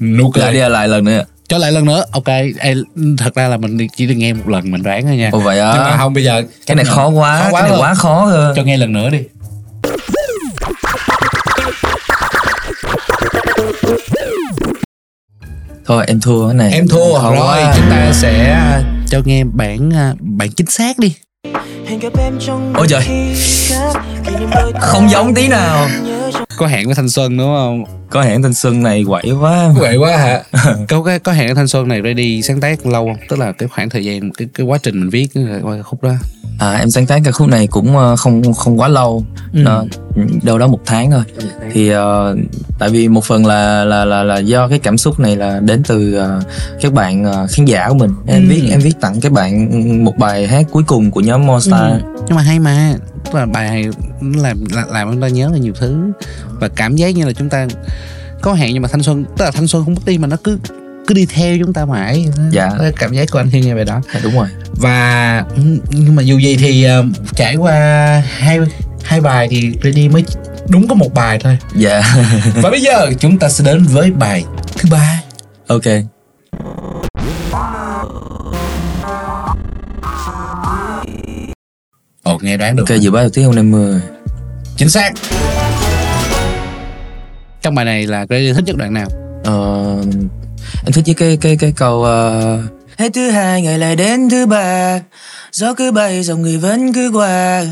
nụ 0.00 0.32
lại 0.34 0.52
đi 0.52 0.58
lại 0.60 0.88
lần 0.88 1.04
nữa. 1.04 1.24
Cho 1.48 1.58
lại 1.58 1.72
lần 1.72 1.84
nữa. 1.84 2.04
Ok 2.12 2.26
Ê, 2.58 2.74
thật 3.18 3.34
ra 3.34 3.48
là 3.48 3.56
mình 3.56 3.86
chỉ 3.96 4.06
được 4.06 4.14
nghe 4.14 4.32
một 4.32 4.48
lần 4.48 4.70
mình 4.70 4.82
đoán 4.82 5.02
thôi 5.02 5.16
nha. 5.16 5.30
Ồ 5.32 5.38
vậy 5.38 5.58
á? 5.60 5.72
Nhưng 5.74 5.82
mà 5.84 5.96
không 5.96 6.14
bây 6.14 6.24
giờ 6.24 6.42
cái 6.66 6.74
này 6.74 6.84
khó 6.84 7.08
quá, 7.08 7.42
Khó 7.42 7.48
quá 7.50 7.60
cái 7.60 7.62
này 7.62 7.70
rồi. 7.70 7.80
quá 7.80 7.94
khó 7.94 8.24
hơn. 8.24 8.52
Cho 8.56 8.62
nghe 8.62 8.76
lần 8.76 8.92
nữa 8.92 9.10
đi 9.10 9.18
thôi 15.84 16.04
em 16.08 16.20
thua 16.20 16.48
cái 16.48 16.54
này 16.54 16.72
em 16.72 16.88
thua 16.88 17.22
rồi 17.22 17.36
quá. 17.38 17.74
chúng 17.76 17.90
ta 17.90 18.12
sẽ 18.12 18.50
à, 18.50 18.82
cho 19.06 19.20
nghe 19.24 19.44
bản 19.44 19.90
à, 19.90 20.14
bản 20.20 20.52
chính 20.52 20.66
xác 20.66 20.98
đi 20.98 21.14
Ôi 22.74 22.86
trời. 22.88 23.02
không 24.80 25.10
giống 25.10 25.34
tí 25.34 25.48
nào. 25.48 25.88
có 26.56 26.66
hẹn 26.66 26.86
với 26.86 26.94
thanh 26.94 27.08
xuân 27.08 27.36
đúng 27.38 27.46
không? 27.56 27.84
Có 28.10 28.22
hẹn 28.22 28.42
thanh 28.42 28.54
xuân 28.54 28.82
này 28.82 29.04
quậy 29.08 29.30
quá. 29.40 29.68
Vậy 29.78 29.96
quá 29.96 30.16
hả? 30.16 30.42
Có 30.88 31.02
cái 31.02 31.18
có 31.18 31.32
hẹn 31.32 31.46
với 31.46 31.54
thanh 31.54 31.68
xuân 31.68 31.88
này 31.88 32.00
ready 32.04 32.42
sáng 32.42 32.60
tác 32.60 32.86
lâu 32.86 33.06
không? 33.06 33.16
Tức 33.28 33.38
là 33.38 33.52
cái 33.52 33.68
khoảng 33.68 33.90
thời 33.90 34.04
gian 34.04 34.30
cái 34.32 34.48
cái 34.54 34.66
quá 34.66 34.78
trình 34.82 35.00
mình 35.00 35.10
viết 35.10 35.28
cái 35.34 35.44
khúc 35.84 36.02
đó. 36.02 36.12
À 36.58 36.72
em 36.78 36.90
sáng 36.90 37.06
tác 37.06 37.20
ca 37.24 37.30
khúc 37.32 37.48
này 37.48 37.66
cũng 37.66 37.96
ờ, 37.96 38.16
không 38.16 38.54
không 38.54 38.80
quá 38.80 38.88
lâu. 38.88 39.24
Ừ. 39.54 39.58
Nó- 39.62 39.84
đâu 40.42 40.58
đó 40.58 40.66
một 40.66 40.80
tháng 40.86 41.10
thôi. 41.10 41.22
Thì 41.72 41.88
ờ, 41.88 42.36
tại 42.78 42.88
vì 42.90 43.08
một 43.08 43.24
phần 43.24 43.46
là 43.46 43.84
là 43.84 44.04
là 44.04 44.22
là 44.22 44.38
do 44.38 44.68
cái 44.68 44.78
cảm 44.78 44.98
xúc 44.98 45.20
này 45.20 45.36
là 45.36 45.60
đến 45.60 45.82
từ 45.88 46.14
ờ, 46.14 46.40
các 46.80 46.92
bạn 46.92 47.24
ờ, 47.24 47.46
khán 47.50 47.64
giả 47.66 47.88
của 47.88 47.94
mình. 47.94 48.14
Em 48.26 48.42
Ừ. 48.42 48.46
viết 48.48 48.62
em 48.70 48.80
viết 48.80 48.92
tặng 49.00 49.20
các 49.20 49.32
bạn 49.32 49.68
một 50.04 50.16
bài 50.18 50.46
hát 50.46 50.66
cuối 50.72 50.82
cùng 50.86 51.10
của 51.10 51.20
nhóm 51.20 51.46
Monster 51.46 51.80
Ừ. 51.90 52.00
nhưng 52.26 52.36
mà 52.36 52.42
hay 52.42 52.58
mà. 52.58 52.94
Tức 53.24 53.34
là 53.34 53.46
bài 53.46 53.88
làm 54.20 54.64
làm 54.70 54.88
làm 54.90 55.12
chúng 55.12 55.20
ta 55.20 55.28
nhớ 55.28 55.48
là 55.52 55.58
nhiều 55.58 55.72
thứ. 55.78 56.12
Và 56.60 56.68
cảm 56.68 56.96
giác 56.96 57.14
như 57.14 57.24
là 57.24 57.32
chúng 57.32 57.48
ta 57.48 57.66
có 58.42 58.54
hẹn 58.54 58.72
nhưng 58.72 58.82
mà 58.82 58.88
thanh 58.88 59.02
xuân 59.02 59.24
tức 59.36 59.44
là 59.44 59.50
thanh 59.50 59.66
xuân 59.66 59.84
không 59.84 59.94
mất 59.94 60.00
đi 60.06 60.18
mà 60.18 60.26
nó 60.26 60.36
cứ 60.44 60.58
cứ 61.06 61.14
đi 61.14 61.26
theo 61.26 61.56
chúng 61.60 61.72
ta 61.72 61.84
mãi. 61.84 62.28
Dạ. 62.50 62.70
Cảm 62.98 63.12
giác 63.12 63.28
của 63.30 63.38
anh 63.38 63.50
khi 63.50 63.60
nghe 63.60 63.74
bài 63.74 63.84
đó. 63.84 64.00
À, 64.12 64.20
đúng 64.22 64.34
rồi. 64.34 64.48
Và 64.72 65.44
ừ, 65.56 65.62
nhưng 65.90 66.14
mà 66.14 66.22
dù 66.22 66.38
gì 66.38 66.56
thì 66.56 66.84
ờ, 66.84 67.04
trải 67.34 67.56
qua 67.56 67.74
hai 68.28 68.58
hai 69.02 69.20
bài 69.20 69.48
thì 69.50 69.72
ready 69.82 70.08
mới 70.08 70.24
đúng 70.68 70.88
có 70.88 70.94
một 70.94 71.14
bài 71.14 71.38
thôi. 71.38 71.58
Dạ. 71.76 72.02
Và 72.54 72.70
bây 72.70 72.80
giờ 72.80 73.10
chúng 73.18 73.38
ta 73.38 73.48
sẽ 73.48 73.64
đến 73.64 73.84
với 73.84 74.10
bài 74.10 74.44
thứ 74.76 74.88
ba. 74.90 75.22
Ok 75.66 75.84
ồ 82.32 82.38
nghe 82.42 82.56
đoán 82.56 82.76
được 82.76 82.84
ok 82.88 83.00
dự 83.00 83.10
báo 83.10 83.22
thời 83.22 83.30
tiết 83.30 83.42
hôm 83.42 83.54
nay 83.54 83.64
mưa. 83.64 84.00
Chính 84.76 84.88
xác. 84.88 85.12
Trong 87.62 87.74
bài 87.74 87.84
này 87.84 88.06
là 88.06 88.26
ready 88.30 88.52
thích 88.52 88.64
nhất 88.66 88.76
đoạn 88.76 88.94
nào? 88.94 89.08
Ờ, 89.44 89.96
em 90.84 90.92
thích 90.92 91.04
với 91.06 91.14
cái 91.14 91.38
cái 91.40 91.56
cái 91.56 91.72
câu 91.76 92.04
ờ, 92.04 92.62
Hết 92.98 93.10
thứ 93.14 93.30
hai 93.30 93.62
ngày 93.62 93.78
lại 93.78 93.96
đến 93.96 94.28
thứ 94.30 94.46
ba. 94.46 95.00
Gió 95.52 95.74
cứ 95.74 95.92
bay 95.92 96.22
dòng 96.22 96.42
người 96.42 96.58
vẫn 96.58 96.92
cứ 96.92 97.10
qua. 97.14 97.64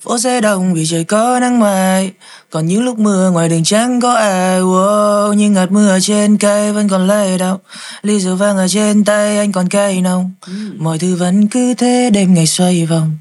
Phố 0.00 0.18
xe 0.18 0.40
đông 0.40 0.74
vì 0.74 0.86
trời 0.86 1.04
có 1.04 1.40
nắng 1.40 1.60
mai. 1.60 2.12
Còn 2.50 2.66
những 2.66 2.84
lúc 2.84 2.98
mưa 2.98 3.30
ngoài 3.30 3.48
đường 3.48 3.64
chẳng 3.64 4.00
có 4.00 4.14
ai. 4.14 4.60
Wow, 4.60 5.32
Nhưng 5.32 5.52
ngạt 5.52 5.70
mưa 5.70 5.98
trên 6.00 6.38
cây 6.38 6.72
vẫn 6.72 6.88
còn 6.88 7.06
lay 7.06 7.38
động. 7.38 7.60
Ly 8.02 8.20
rượu 8.20 8.36
vang 8.36 8.56
ở 8.56 8.68
trên 8.68 9.04
tay 9.04 9.38
anh 9.38 9.52
còn 9.52 9.68
cay 9.68 10.00
nồng. 10.00 10.30
Mọi 10.76 10.98
thứ 10.98 11.16
vẫn 11.16 11.48
cứ 11.48 11.74
thế 11.74 12.10
đêm 12.12 12.34
ngày 12.34 12.46
xoay 12.46 12.86
vòng 12.86 13.16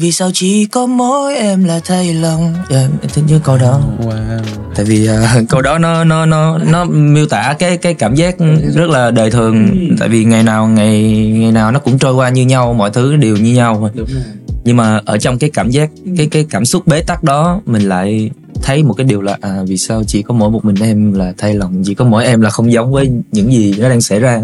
Vì 0.00 0.12
sao 0.12 0.30
chỉ 0.34 0.66
có 0.66 0.86
mỗi 0.86 1.36
em 1.36 1.64
là 1.64 1.80
thay 1.84 2.14
lòng? 2.14 2.54
Dạ, 2.70 2.80
em 2.80 3.10
thích 3.14 3.24
câu 3.44 3.58
đó. 3.58 3.80
Wow. 4.00 4.38
Tại 4.74 4.84
vì 4.84 5.06
ờ, 5.06 5.26
câu 5.48 5.62
đó 5.62 5.78
nó 5.78 6.04
nó 6.04 6.26
nó 6.26 6.58
nó 6.58 6.84
miêu 6.84 7.26
tả 7.26 7.54
cái 7.58 7.76
cái 7.76 7.94
cảm 7.94 8.14
giác 8.14 8.36
rất 8.74 8.90
là 8.90 9.10
đời 9.10 9.30
thường. 9.30 9.68
Tại 9.98 10.08
vì 10.08 10.24
ngày 10.24 10.42
nào 10.42 10.66
ngày 10.66 11.02
ngày 11.34 11.52
nào 11.52 11.72
nó 11.72 11.78
cũng 11.78 11.98
trôi 11.98 12.14
qua 12.14 12.28
như 12.28 12.46
nhau 12.46 12.74
mọi 12.74 12.90
thứ 12.90 13.16
đều 13.16 13.36
như 13.36 13.54
nhau 13.54 13.90
đúng 13.94 14.06
rồi. 14.06 14.22
Nhưng 14.64 14.76
mà 14.76 15.00
ở 15.04 15.18
trong 15.18 15.38
cái 15.38 15.50
cảm 15.50 15.70
giác 15.70 15.90
cái 16.16 16.26
cái 16.26 16.46
cảm 16.50 16.64
xúc 16.64 16.86
bế 16.86 17.00
tắc 17.00 17.22
đó 17.22 17.60
mình 17.66 17.82
lại 17.82 18.30
thấy 18.62 18.82
một 18.82 18.94
cái 18.94 19.04
điều 19.04 19.22
là 19.22 19.38
à 19.40 19.58
vì 19.66 19.76
sao 19.76 20.02
chỉ 20.06 20.22
có 20.22 20.34
mỗi 20.34 20.50
một 20.50 20.64
mình 20.64 20.76
em 20.82 21.12
là 21.12 21.32
thay 21.38 21.54
lòng? 21.54 21.82
Chỉ 21.86 21.94
có 21.94 22.04
mỗi 22.04 22.24
em 22.24 22.40
là 22.40 22.50
không 22.50 22.72
giống 22.72 22.92
với 22.92 23.10
những 23.32 23.52
gì 23.52 23.74
nó 23.78 23.88
đang 23.88 24.00
xảy 24.00 24.20
ra. 24.20 24.40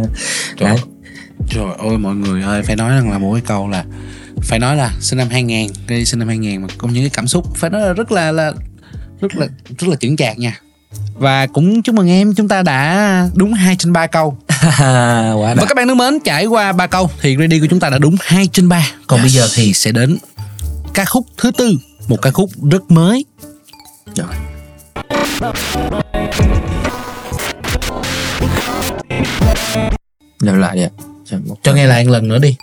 Đấy. 0.61 0.77
Trời 1.49 1.65
ơi 1.79 1.99
mọi 1.99 2.15
người 2.15 2.43
ơi 2.43 2.63
phải 2.63 2.77
nói 2.77 2.91
rằng 2.91 3.11
là 3.11 3.19
một 3.19 3.33
cái 3.33 3.43
câu 3.47 3.69
là 3.69 3.85
phải 4.45 4.59
nói 4.59 4.77
là 4.77 4.93
sinh 5.01 5.19
năm 5.19 5.29
2000 5.31 5.71
cái 5.87 6.05
sinh 6.05 6.19
năm 6.19 6.29
2000 6.29 6.63
mà 6.63 6.69
có 6.79 6.89
những 6.89 7.03
cái 7.03 7.11
cảm 7.11 7.27
xúc 7.27 7.57
phải 7.57 7.71
nói 7.71 7.81
là 7.81 7.93
rất 7.93 8.13
là 8.13 8.33
là 8.33 8.53
rất 9.21 9.35
là 9.37 9.47
rất 9.79 9.89
là 9.89 9.97
chững 9.97 10.17
chạc 10.17 10.39
nha. 10.39 10.61
Và 11.15 11.47
cũng 11.47 11.83
chúc 11.83 11.95
mừng 11.95 12.09
em 12.09 12.35
chúng 12.35 12.49
ta 12.49 12.63
đã 12.63 13.29
đúng 13.35 13.53
2 13.53 13.77
trên 13.77 13.93
3 13.93 14.07
câu. 14.07 14.39
Quá 15.39 15.55
và 15.55 15.65
các 15.69 15.77
bạn 15.77 15.89
thân 15.89 15.99
mến 15.99 16.19
trải 16.25 16.47
qua 16.47 16.73
3 16.73 16.87
câu 16.87 17.11
thì 17.21 17.37
ready 17.37 17.61
của 17.61 17.67
chúng 17.71 17.81
ta 17.81 17.91
đã 17.91 17.99
đúng 17.99 18.17
2 18.21 18.47
trên 18.53 18.69
3 18.69 18.87
còn 19.07 19.21
bây 19.21 19.31
giờ 19.31 19.49
thì 19.55 19.73
sẽ 19.73 19.93
đến 19.93 20.19
ca 20.95 21.05
khúc 21.05 21.27
thứ 21.37 21.51
tư 21.51 21.77
một 22.09 22.23
ca 22.23 22.31
khúc 22.31 22.51
rất 22.71 22.91
mới. 22.91 23.25
Rồi. 24.17 24.27
Làm 30.41 30.59
lại 30.59 30.77
đi 30.77 30.83
cho 31.63 31.75
nghe 31.75 31.87
lại 31.87 32.05
một 32.05 32.11
lần 32.11 32.29
nữa 32.29 32.39
đi 32.39 32.57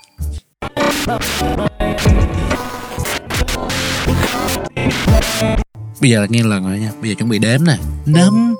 bây 6.02 6.10
giờ 6.10 6.20
là 6.22 6.28
nghe 6.30 6.44
lần 6.44 6.64
rồi 6.64 6.80
nha. 6.80 6.92
Bây 7.02 7.10
giờ 7.10 7.16
chuẩn 7.18 7.30
bị 7.30 7.40
đếm 7.40 7.66
nè. 7.66 7.78
Năm 8.06 8.56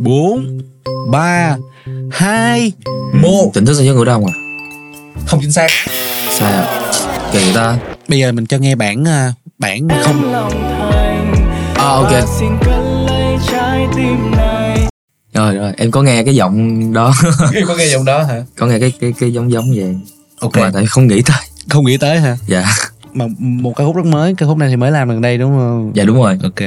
bốn 0.00 0.60
ba 1.10 1.56
hai 2.12 2.72
một. 3.22 3.50
Tỉnh 3.54 3.66
thức 3.66 3.74
sao 3.74 3.84
giấc 3.84 3.94
ngủ 3.94 4.04
đông 4.04 4.26
à? 4.26 4.32
Không 5.26 5.40
chính 5.40 5.52
xác. 5.52 5.68
Sao 6.30 6.64
kỳ 7.32 7.52
ta. 7.54 7.78
Bây 8.08 8.18
giờ 8.18 8.32
mình 8.32 8.46
cho 8.46 8.58
nghe 8.58 8.74
bản 8.74 9.04
à, 9.04 9.32
bản 9.58 9.88
không. 10.04 10.32
À, 11.74 11.88
ok. 11.88 12.12
Này 14.36 14.86
rồi 15.34 15.54
rồi. 15.54 15.72
Em 15.76 15.90
có 15.90 16.02
nghe 16.02 16.22
cái 16.24 16.34
giọng 16.34 16.92
đó. 16.92 17.14
Có 17.68 17.76
nghe 17.76 17.86
giọng 17.86 18.04
đó 18.04 18.22
hả? 18.22 18.42
Có 18.58 18.66
nghe 18.66 18.78
cái 18.78 18.92
cái 19.00 19.12
cái 19.20 19.32
giống 19.32 19.52
giống 19.52 19.64
vậy 19.76 19.96
ok. 20.40 20.56
Mà 20.56 20.70
tại 20.74 20.86
không 20.86 21.06
nghĩ 21.06 21.22
tới. 21.22 21.36
Không 21.70 21.84
nghĩ 21.84 21.96
tới 21.96 22.20
hả? 22.20 22.36
Dạ. 22.46 22.64
Mà 23.12 23.24
một 23.38 23.72
ca 23.76 23.84
khúc 23.84 23.96
rất 23.96 24.04
mới 24.06 24.34
ca 24.38 24.46
khúc 24.46 24.56
này 24.58 24.68
thì 24.68 24.76
mới 24.76 24.90
làm 24.90 25.08
gần 25.08 25.20
đây 25.20 25.38
đúng 25.38 25.50
không? 25.50 25.92
Dạ 25.94 26.04
đúng 26.04 26.16
rồi. 26.16 26.38
Ok. 26.42 26.60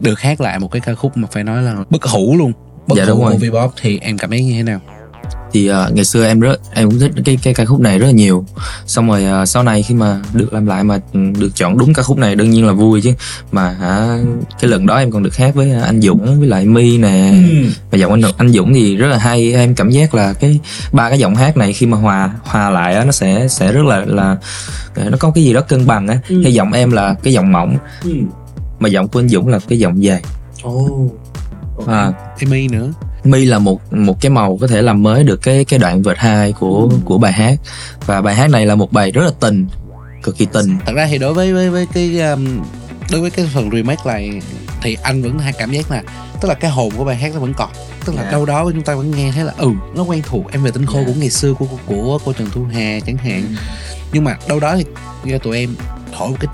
Được 0.00 0.20
hát 0.20 0.40
lại 0.40 0.58
một 0.58 0.68
cái 0.72 0.80
ca 0.80 0.94
khúc 0.94 1.16
mà 1.16 1.28
phải 1.32 1.44
nói 1.44 1.62
là 1.62 1.74
bất 1.90 2.04
hủ 2.04 2.36
luôn. 2.36 2.52
Bất 2.86 2.96
Dạ, 2.96 3.04
hủ 3.04 3.10
đúng 3.10 3.20
rồi. 3.24 3.32
của 3.32 3.38
Vbop 3.60 3.74
thì 3.80 3.98
em 3.98 4.18
cảm 4.18 4.30
thấy 4.30 4.44
như 4.44 4.52
thế 4.52 4.62
nào 4.62 4.80
thì 5.52 5.70
uh, 5.70 5.94
ngày 5.94 6.04
xưa 6.04 6.26
em 6.26 6.40
rất 6.40 6.60
em 6.74 6.90
cũng 6.90 6.98
thích 6.98 7.12
cái 7.24 7.38
cái 7.42 7.54
ca 7.54 7.64
khúc 7.64 7.80
này 7.80 7.98
rất 7.98 8.06
là 8.06 8.12
nhiều. 8.12 8.44
Xong 8.86 9.08
rồi 9.08 9.42
uh, 9.42 9.48
sau 9.48 9.62
này 9.62 9.82
khi 9.82 9.94
mà 9.94 10.20
được 10.32 10.52
làm 10.52 10.66
lại 10.66 10.84
mà 10.84 11.00
ừ, 11.12 11.20
được 11.38 11.50
chọn 11.54 11.78
đúng 11.78 11.94
ca 11.94 12.02
khúc 12.02 12.18
này 12.18 12.34
đương 12.34 12.50
nhiên 12.50 12.66
là 12.66 12.72
vui 12.72 13.00
chứ. 13.00 13.12
Mà 13.52 13.70
hả 13.70 14.18
cái 14.60 14.70
lần 14.70 14.86
đó 14.86 14.96
em 14.96 15.10
còn 15.10 15.22
được 15.22 15.36
hát 15.36 15.54
với 15.54 15.72
uh, 15.76 15.82
anh 15.82 16.00
Dũng 16.00 16.38
với 16.38 16.48
lại 16.48 16.66
My 16.66 16.98
nè. 16.98 17.34
Và 17.90 17.98
giọng 17.98 18.10
anh 18.10 18.22
anh 18.36 18.52
Dũng 18.52 18.74
thì 18.74 18.96
rất 18.96 19.08
là 19.08 19.18
hay. 19.18 19.52
Em 19.52 19.74
cảm 19.74 19.90
giác 19.90 20.14
là 20.14 20.32
cái 20.32 20.60
ba 20.92 21.08
cái 21.08 21.18
giọng 21.18 21.34
hát 21.34 21.56
này 21.56 21.72
khi 21.72 21.86
mà 21.86 21.98
hòa 21.98 22.30
hòa 22.44 22.70
lại 22.70 22.94
á 22.94 23.04
nó 23.04 23.12
sẽ 23.12 23.48
sẽ 23.48 23.72
rất 23.72 23.84
là 23.84 24.04
là 24.06 24.36
nó 24.96 25.16
có 25.18 25.30
cái 25.30 25.44
gì 25.44 25.52
đó 25.52 25.60
cân 25.60 25.86
bằng 25.86 26.08
á. 26.08 26.18
Ừ. 26.28 26.40
cái 26.44 26.54
giọng 26.54 26.72
em 26.72 26.90
là 26.90 27.14
cái 27.22 27.32
giọng 27.32 27.52
mỏng 27.52 27.76
mà 28.78 28.88
giọng 28.88 29.08
của 29.08 29.20
anh 29.20 29.28
Dũng 29.28 29.48
là 29.48 29.58
cái 29.68 29.78
giọng 29.78 30.02
dày 30.02 30.22
ồ. 30.62 31.08
À, 31.86 32.12
Amy 32.40 32.68
nữa 32.68 32.92
mi 33.24 33.44
là 33.44 33.58
một 33.58 33.92
một 33.92 34.20
cái 34.20 34.30
màu 34.30 34.58
có 34.60 34.66
thể 34.66 34.82
làm 34.82 35.02
mới 35.02 35.24
được 35.24 35.42
cái 35.42 35.64
cái 35.64 35.78
đoạn 35.78 36.02
vệt 36.02 36.18
hai 36.18 36.52
của 36.52 36.90
của 37.04 37.18
bài 37.18 37.32
hát. 37.32 37.58
Và 38.06 38.22
bài 38.22 38.34
hát 38.34 38.50
này 38.50 38.66
là 38.66 38.74
một 38.74 38.92
bài 38.92 39.10
rất 39.10 39.22
là 39.24 39.30
tình 39.40 39.66
cực 40.22 40.36
kỳ 40.38 40.46
tình. 40.52 40.78
Thật 40.86 40.92
ra 40.96 41.06
thì 41.10 41.18
đối 41.18 41.34
với 41.34 41.52
với 41.52 41.70
với 41.70 41.86
cái 41.94 42.20
um, 42.20 42.60
đối 43.10 43.20
với 43.20 43.30
cái 43.30 43.48
phần 43.54 43.70
remake 43.70 44.02
này 44.06 44.40
thì 44.82 44.96
anh 45.02 45.22
vẫn 45.22 45.38
hay 45.38 45.52
cảm 45.52 45.70
giác 45.70 45.90
là 45.90 46.02
tức 46.40 46.48
là 46.48 46.54
cái 46.54 46.70
hồn 46.70 46.90
của 46.96 47.04
bài 47.04 47.16
hát 47.16 47.32
nó 47.34 47.40
vẫn 47.40 47.54
còn. 47.54 47.68
Tức 48.04 48.14
là 48.16 48.22
Dạ. 48.22 48.30
đâu 48.30 48.46
đó 48.46 48.70
chúng 48.72 48.82
ta 48.82 48.94
vẫn 48.94 49.10
nghe 49.10 49.32
thấy 49.32 49.44
là 49.44 49.52
ừ 49.58 49.70
nó 49.96 50.02
quen 50.02 50.22
thuộc 50.26 50.52
em 50.52 50.62
về 50.62 50.70
tinh 50.70 50.86
khô 50.86 50.98
Dạ. 50.98 51.04
của 51.06 51.12
ngày 51.20 51.30
xưa 51.30 51.54
của 51.54 51.64
của, 51.66 51.78
của 51.86 52.18
cô 52.24 52.32
Trần 52.32 52.48
Thu 52.52 52.64
Hà 52.72 53.00
chẳng 53.06 53.16
hạn. 53.16 53.54
Nhưng 54.12 54.24
mà 54.24 54.36
đâu 54.48 54.60
đó 54.60 54.76
thì 54.76 54.84
do 55.24 55.38
tụi 55.38 55.58
em 55.58 55.74
thổi 56.18 56.28
một 56.28 56.36
cái 56.40 56.48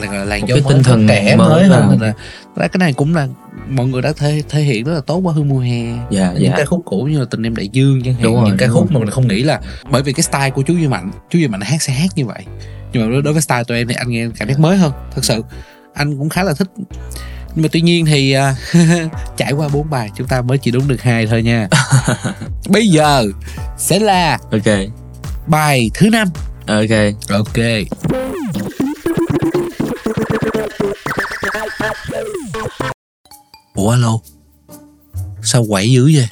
làn, 0.00 0.28
làn 0.28 0.40
Một 0.40 0.46
gió 0.48 0.54
cái 0.54 0.62
mới 0.64 0.72
tinh 0.74 0.82
thần 0.82 1.08
trẻ 1.08 1.36
mới 1.36 1.48
mới 1.48 1.68
là 1.68 1.80
thật 1.80 2.12
ra 2.56 2.68
cái 2.68 2.78
này 2.78 2.92
cũng 2.92 3.14
là 3.14 3.28
mọi 3.68 3.86
người 3.86 4.02
đã 4.02 4.12
thể 4.16 4.42
thể 4.48 4.60
hiện 4.62 4.84
rất 4.84 4.94
là 4.94 5.00
tốt 5.00 5.16
qua 5.16 5.32
hương 5.32 5.48
mùa 5.48 5.60
hè. 5.60 5.82
Dạ 6.10 6.32
những 6.32 6.50
dạ. 6.50 6.54
ca 6.56 6.64
khúc 6.64 6.82
cũ 6.84 7.02
như 7.10 7.18
là 7.18 7.24
tình 7.30 7.42
em 7.42 7.56
đại 7.56 7.68
dương 7.68 8.02
chẳng 8.04 8.14
hạn 8.14 8.22
Đúng 8.22 8.34
rồi, 8.34 8.44
những 8.48 8.56
ca 8.56 8.66
khúc 8.68 8.92
mà 8.92 8.98
mình 9.00 9.10
không 9.10 9.28
nghĩ 9.28 9.42
là 9.42 9.60
bởi 9.90 10.02
vì 10.02 10.12
cái 10.12 10.22
style 10.22 10.50
của 10.50 10.62
chú 10.62 10.74
Duy 10.74 10.88
Mạnh 10.88 11.10
chú 11.30 11.38
Duy 11.38 11.48
Mạnh 11.48 11.60
hát 11.60 11.82
sẽ 11.82 11.92
hát 11.92 12.08
như 12.16 12.26
vậy. 12.26 12.42
Nhưng 12.92 13.02
mà 13.06 13.12
đối- 13.12 13.22
đối 13.22 13.32
với 13.32 13.42
style 13.42 13.64
tụi 13.64 13.78
em 13.78 13.88
thì 13.88 13.94
anh 13.98 14.10
nghe 14.10 14.26
cảm 14.38 14.48
giác 14.48 14.60
mới 14.60 14.76
hơn 14.76 14.92
thật 15.14 15.24
sự. 15.24 15.42
Anh 15.94 16.18
cũng 16.18 16.28
khá 16.28 16.42
là 16.42 16.52
thích. 16.54 16.68
Nhưng 17.54 17.62
mà 17.62 17.68
tuy 17.72 17.80
nhiên 17.80 18.06
thì 18.06 18.32
à, 18.32 18.56
trải 19.36 19.52
qua 19.52 19.68
bốn 19.68 19.90
bài 19.90 20.10
chúng 20.16 20.26
ta 20.26 20.42
mới 20.42 20.58
chỉ 20.58 20.70
đúng 20.70 20.88
được 20.88 21.02
hai 21.02 21.26
thôi 21.26 21.42
nha. 21.42 21.68
Bây 22.68 22.88
giờ 22.88 23.24
sẽ 23.78 23.98
là 23.98 24.38
ok. 24.50 24.74
bài 25.46 25.90
thứ 25.94 26.10
năm. 26.10 26.28
Ok. 26.66 27.14
Ok 27.30 27.58
ủa 33.74 33.90
alo? 33.90 34.18
Sao 35.42 35.64
quậy 35.68 35.90
dữ 35.90 36.10
vậy? 36.14 36.28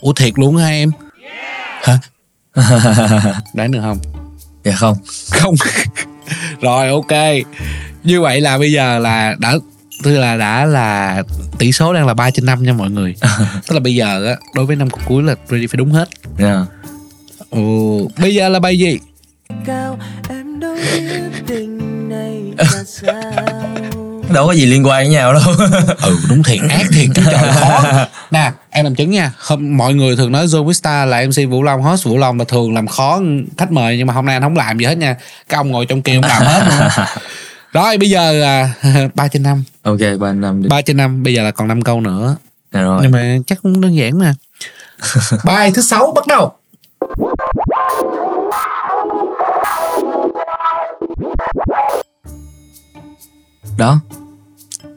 Ủa 0.00 0.12
thiệt 0.12 0.32
luôn 0.36 0.56
hả 0.56 0.68
em? 0.68 0.90
Hả? 1.82 1.98
Đoán 3.54 3.70
được 3.70 3.80
không? 3.82 3.98
Dạ 4.64 4.72
không. 4.76 4.96
Không. 5.30 5.54
Rồi 6.60 6.88
ok. 6.88 7.12
Như 8.04 8.20
vậy 8.20 8.40
là 8.40 8.58
bây 8.58 8.72
giờ 8.72 8.98
là 8.98 9.34
đã 9.38 9.54
tức 10.02 10.18
là 10.18 10.36
đã 10.36 10.64
là 10.64 11.22
tỷ 11.58 11.72
số 11.72 11.92
đang 11.92 12.06
là 12.06 12.14
3 12.14 12.30
trên 12.30 12.46
5 12.46 12.62
nha 12.62 12.72
mọi 12.72 12.90
người. 12.90 13.14
Tức 13.68 13.74
là 13.74 13.80
bây 13.80 13.94
giờ 13.94 14.26
á 14.26 14.36
đối 14.54 14.66
với 14.66 14.76
năm 14.76 14.88
cuối 15.06 15.22
là 15.22 15.34
ready 15.48 15.66
phải 15.66 15.76
đúng 15.76 15.92
hết. 15.92 16.08
Dạ. 16.38 16.66
Ồ, 17.50 17.98
bây 18.18 18.34
giờ 18.34 18.48
là 18.48 18.60
bài 18.60 18.78
gì? 18.78 18.98
Cao 19.66 19.98
em 20.28 20.60
đâu 20.60 20.74
biết 20.74 21.42
tình 21.46 21.73
đâu 24.34 24.46
có 24.46 24.52
gì 24.52 24.66
liên 24.66 24.86
quan 24.86 25.04
với 25.04 25.08
nhau 25.08 25.32
đâu. 25.32 25.42
Ừ 26.02 26.18
đúng 26.28 26.42
thiệt 26.42 26.60
ác 26.70 26.86
thiệt 26.92 27.08
chứ 27.14 27.22
trời 27.30 27.52
khó. 27.52 27.84
Nè 28.30 28.52
em 28.70 28.84
làm 28.84 28.94
chứng 28.94 29.10
nha 29.10 29.32
hôm 29.38 29.76
mọi 29.76 29.94
người 29.94 30.16
thường 30.16 30.32
nói 30.32 30.46
Joe 30.46 30.64
Vista 30.64 31.04
là 31.04 31.22
MC 31.26 31.50
Vũ 31.50 31.62
Long 31.62 31.82
host 31.82 32.04
Vũ 32.04 32.18
Long 32.18 32.38
là 32.38 32.44
thường 32.48 32.74
làm 32.74 32.86
khó 32.86 33.20
khách 33.58 33.72
mời 33.72 33.96
nhưng 33.98 34.06
mà 34.06 34.14
hôm 34.14 34.26
nay 34.26 34.36
anh 34.36 34.42
không 34.42 34.56
làm 34.56 34.78
gì 34.78 34.84
hết 34.84 34.98
nha. 34.98 35.16
Các 35.48 35.56
ông 35.56 35.70
ngồi 35.70 35.86
trong 35.86 36.02
kia 36.02 36.14
ông 36.14 36.24
làm 36.24 36.42
hết 36.42 36.62
luôn 36.68 36.88
rồi 37.72 37.98
bây 37.98 38.10
giờ 38.10 38.32
là 38.32 38.70
ba 39.14 39.28
trên 39.28 39.42
năm. 39.42 39.64
Ok 39.82 40.00
ba 40.20 40.32
năm 40.32 40.62
đi. 40.62 40.68
Ba 40.68 40.80
trên 40.80 40.96
năm 40.96 41.22
bây 41.22 41.34
giờ 41.34 41.42
là 41.42 41.50
còn 41.50 41.68
5 41.68 41.82
câu 41.82 42.00
nữa. 42.00 42.36
Dạ 42.72 42.80
rồi. 42.80 43.00
Nhưng 43.02 43.12
mà 43.12 43.36
chắc 43.46 43.58
cũng 43.62 43.80
đơn 43.80 43.96
giản 43.96 44.18
mà. 44.18 44.34
Bài 45.44 45.72
thứ 45.74 45.82
sáu 45.82 46.12
bắt 46.16 46.26
đầu 46.26 46.52
đó. 53.76 54.00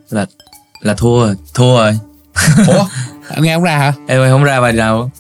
Là 0.10 0.26
là 0.82 0.94
thua 0.94 1.26
rồi 1.26 1.36
thua 1.54 1.78
rồi. 1.78 2.00
Ủa? 2.68 2.86
Em 3.30 3.44
nghe 3.44 3.56
không 3.56 3.64
ra 3.64 3.78
hả? 3.78 3.94
Em 4.08 4.22
ơi 4.22 4.30
không 4.30 4.44
ra 4.44 4.62
bài 4.62 4.74
nào. 4.74 5.12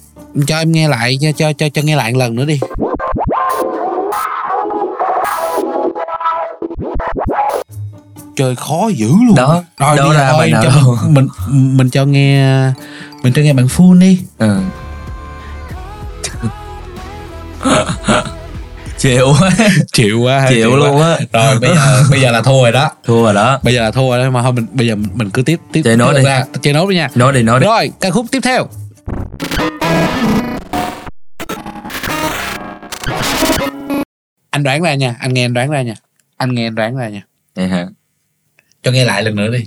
Cho 0.48 0.58
em 0.58 0.72
nghe 0.72 0.88
lại 0.88 1.18
cho 1.22 1.32
cho 1.32 1.54
cho, 1.54 1.70
cho 1.74 1.82
nghe 1.82 1.96
lại 1.96 2.14
một 2.14 2.20
lần 2.20 2.36
nữa 2.36 2.46
đi. 2.46 2.60
Trời 8.36 8.56
khó 8.56 8.88
dữ 8.88 9.12
luôn. 9.28 9.36
Đó, 9.36 9.64
rồi 9.78 9.98
đâu 9.98 10.14
giờ 10.14 10.20
ra 10.20 10.32
thôi, 10.32 10.40
bài 10.40 10.52
nào 10.52 10.64
cho 10.64 10.70
đâu. 10.70 10.98
mình 11.08 11.28
mình 11.50 11.90
cho 11.90 12.06
nghe 12.06 12.72
mình 13.24 13.34
cho 13.34 13.42
nghe 13.42 13.54
bạn 13.54 13.68
full 13.68 14.00
đi. 14.00 14.20
Ừ. 14.38 14.60
chịu 18.98 19.34
quá. 19.40 19.50
Chịu 19.94 20.22
quá 20.22 20.46
chịu 20.50 20.72
quá. 20.72 20.78
luôn 20.78 21.02
á. 21.02 21.18
Rồi 21.34 21.60
bây 21.60 21.76
giờ 21.76 22.04
bây 22.12 22.22
giờ 22.22 22.32
là 22.32 22.42
thua 22.42 22.62
rồi 22.64 22.72
đó. 22.72 22.92
Thua 23.06 23.24
rồi 23.24 23.34
đó. 23.34 23.60
Bây 23.64 23.74
giờ 23.74 23.82
là 23.82 23.92
thua 23.92 24.10
rồi 24.16 24.24
đó 24.26 24.30
mà 24.30 24.42
thôi 24.42 24.52
mình 24.54 24.66
bây 24.74 24.88
giờ 24.88 24.96
mình 24.96 25.30
cứ 25.30 25.42
tiếp 25.42 25.60
tiếp 25.72 25.82
Chơi 25.84 25.98
nốt 25.98 26.12
tiếp 26.14 26.18
đi. 26.18 26.24
ra. 26.26 26.44
Chơi 26.62 26.74
nốt 26.74 26.90
đi 26.90 26.96
nha. 26.96 27.10
Nói 27.16 27.34
đi 27.34 27.44
nói 27.44 27.60
đi. 27.60 27.66
Rồi 27.66 27.92
ca 28.02 28.10
khúc 28.10 28.26
tiếp 28.32 28.40
theo. 28.44 28.68
Anh 34.50 34.64
đoán 34.64 34.82
ra 34.82 34.96
nha 34.96 35.16
anh 35.20 35.34
nghe 35.34 35.46
anh 35.46 35.54
đoán 35.54 35.70
ra 35.70 35.82
nha. 35.82 35.94
Anh 36.38 36.56
nghe 36.56 36.68
anh 36.68 36.76
đoán 36.76 36.96
ra 36.96 37.10
nha. 37.10 37.22
Vậy 37.56 37.68
hả? 37.68 37.88
cho 38.84 38.92
nghe 38.92 39.06
lại 39.06 39.24
lần 39.24 39.36
nữa 39.36 39.48
đi. 39.52 39.66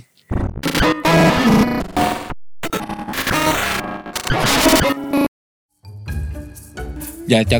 Giờ 7.27 7.43
cho 7.49 7.59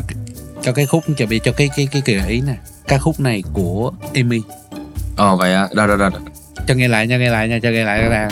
cho 0.62 0.72
cái 0.72 0.86
khúc 0.86 1.04
cho 1.16 1.26
bị 1.26 1.40
cho 1.44 1.52
cái 1.52 1.70
cái 1.76 1.88
cái 1.92 2.02
kỳ 2.04 2.18
ý 2.28 2.40
nè 2.40 2.54
ca 2.88 2.98
khúc 2.98 3.20
này 3.20 3.42
của 3.52 3.92
Amy. 4.14 4.40
Ồ 5.16 5.36
vậy 5.36 5.54
á 5.54 5.68
đâu 5.74 5.86
đâu 5.86 5.96
đâu 5.96 6.10
cho 6.66 6.74
nghe 6.74 6.88
lại 6.88 7.06
cho 7.10 7.16
nghe 7.16 7.30
lại 7.30 7.48
nha 7.48 7.58
cho 7.62 7.70
nghe 7.70 7.84
lại 7.84 8.02
ra 8.02 8.28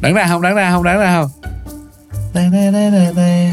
đoán 0.00 0.14
ra 0.14 0.26
không? 0.28 0.42
Đoán 0.42 0.54
ra 0.54 0.70
không? 0.70 0.82
Đoán 0.82 0.98
ra 0.98 1.20
không? 1.20 1.30
Đa, 2.34 2.42
đa, 2.52 2.70
đa, 2.70 2.90
đa, 2.90 3.12
đa. 3.16 3.52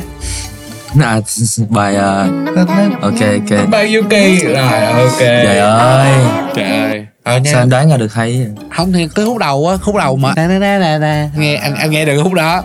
à, 1.06 1.22
bài 1.70 1.96
uh, 1.96 2.56
ok. 3.02 3.02
Ok 3.02 3.90
nhiêu 3.90 4.04
kỳ 4.10 4.40
rồi 4.40 4.56
ok. 4.86 5.20
Trời 5.20 5.58
ơi. 5.58 6.14
Trời 6.56 6.66
ơi 6.66 7.03
ờ 7.24 7.38
nha 7.38 7.52
sao 7.52 7.62
anh 7.62 7.70
đoán 7.70 7.90
ra 7.90 7.98
được 7.98 8.14
hay 8.14 8.48
không 8.72 8.94
thì 8.94 9.08
cái 9.16 9.26
khúc 9.26 9.38
đầu 9.38 9.68
á 9.68 9.78
khúc 9.78 9.96
đầu 9.96 10.16
mà. 10.16 10.34
Đa, 10.36 10.48
đa, 10.48 10.80
đa, 10.80 10.98
đa. 10.98 11.30
nghe 11.38 11.56
anh 11.56 11.76
anh 11.76 11.92
nghe 11.92 12.06
được 12.06 12.24
khúc 12.24 12.34
đó. 12.34 12.64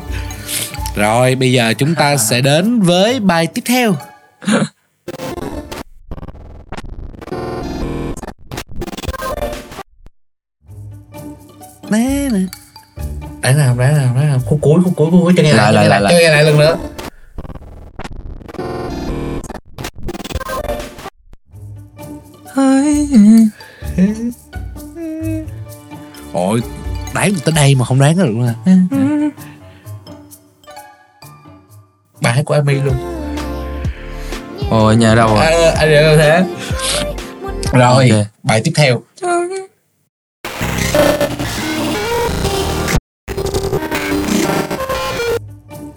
Rồi 0.96 1.34
bây 1.34 1.52
giờ 1.52 1.74
chúng 1.78 1.94
ta 1.94 2.16
sẽ 2.16 2.40
đến 2.40 2.80
với 2.80 3.20
bài 3.20 3.46
tiếp 3.46 3.62
theo. 3.66 3.94
Nè 11.90 12.28
nè. 12.32 12.40
Đáng 13.40 13.58
nào 13.58 13.76
đáng 13.78 13.96
nào 13.96 14.14
đáng 14.14 14.26
nào 14.26 14.38
khúc 14.46 14.58
cuối 14.62 14.80
khúc 14.84 14.92
cuối 14.96 15.10
khúc 15.10 15.20
cuối 15.22 15.34
cho 15.36 15.42
nghe 15.42 15.52
lại, 15.52 15.72
Lại, 15.72 15.88
lại, 15.88 16.02
cho 16.02 16.18
nghe 16.18 16.30
lại 16.30 16.44
lần 16.44 16.58
nữa 16.58 16.76
đoán 27.18 27.34
tới 27.44 27.52
đây 27.56 27.74
mà 27.74 27.84
không 27.84 27.98
đoán 27.98 28.16
được 28.16 28.26
luôn 28.26 28.46
à. 28.46 28.54
Bài 32.20 32.32
hát 32.32 32.42
của 32.44 32.54
Amy 32.54 32.74
luôn. 32.74 32.94
Ồ 34.70 34.92
nhà 34.92 35.14
đâu 35.14 35.36
à, 35.36 35.50
rồi 35.50 35.62
anh 35.64 35.90
nhớ 35.90 36.16
thế 36.16 36.44
rồi 37.72 38.10
Ok. 38.10 38.26
bài 38.42 38.60
tiếp 38.64 38.72
theo. 38.74 39.02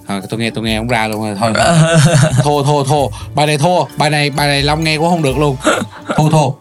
Ok 0.07 0.23
tôi 0.29 0.39
nghe 0.39 0.49
tôi 0.49 0.63
nghe 0.63 0.77
không 0.77 0.87
ra 0.87 1.07
luôn 1.07 1.21
rồi 1.21 1.35
thôi. 1.39 1.53
Thua 2.43 2.63
thua 2.63 2.83
thua 2.83 3.07
bài 3.35 3.47
này 3.47 3.57
thua 3.57 3.85
bài 3.97 4.09
này 4.09 4.29
bài 4.29 4.47
này 4.47 4.63
long 4.63 4.83
nghe 4.83 4.97
cũng 4.97 5.09
không 5.09 5.23
được 5.23 5.37
luôn. 5.37 5.55
Thua 6.15 6.29
thua 6.29 6.51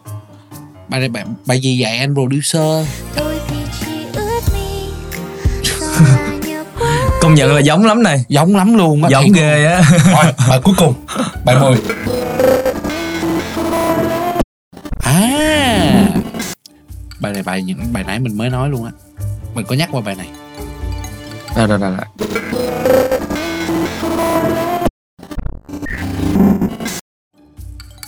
bài 0.88 1.00
này 1.00 1.08
bài, 1.08 1.24
bài 1.46 1.60
gì 1.60 1.82
vậy 1.82 1.98
anh 1.98 2.14
producer 2.14 2.86
công 7.30 7.34
nhận 7.36 7.54
là 7.54 7.60
giống 7.60 7.84
lắm 7.84 8.02
này. 8.02 8.24
Giống 8.28 8.56
lắm 8.56 8.78
luôn 8.78 9.02
á 9.02 9.08
giống 9.10 9.32
ghê 9.32 9.66
á. 9.66 9.82
Rồi, 10.12 10.32
bài 10.48 10.60
cuối 10.64 10.74
cùng. 10.78 10.94
Bài 11.44 11.56
10 11.60 11.76
à. 15.02 16.06
Bài 17.20 17.32
này 17.32 17.42
bài 17.42 17.62
những 17.62 17.78
bài 17.92 18.04
nãy 18.06 18.18
mình 18.18 18.38
mới 18.38 18.50
nói 18.50 18.68
luôn 18.68 18.84
á. 18.84 18.90
Mình 19.54 19.66
có 19.68 19.74
nhắc 19.74 19.88
qua 19.92 20.00
bài 20.00 20.14
này. 20.14 20.28
Rồi, 21.56 21.66
rồi, 21.66 21.78
rồi, 21.78 21.90
rồi. 21.90 22.06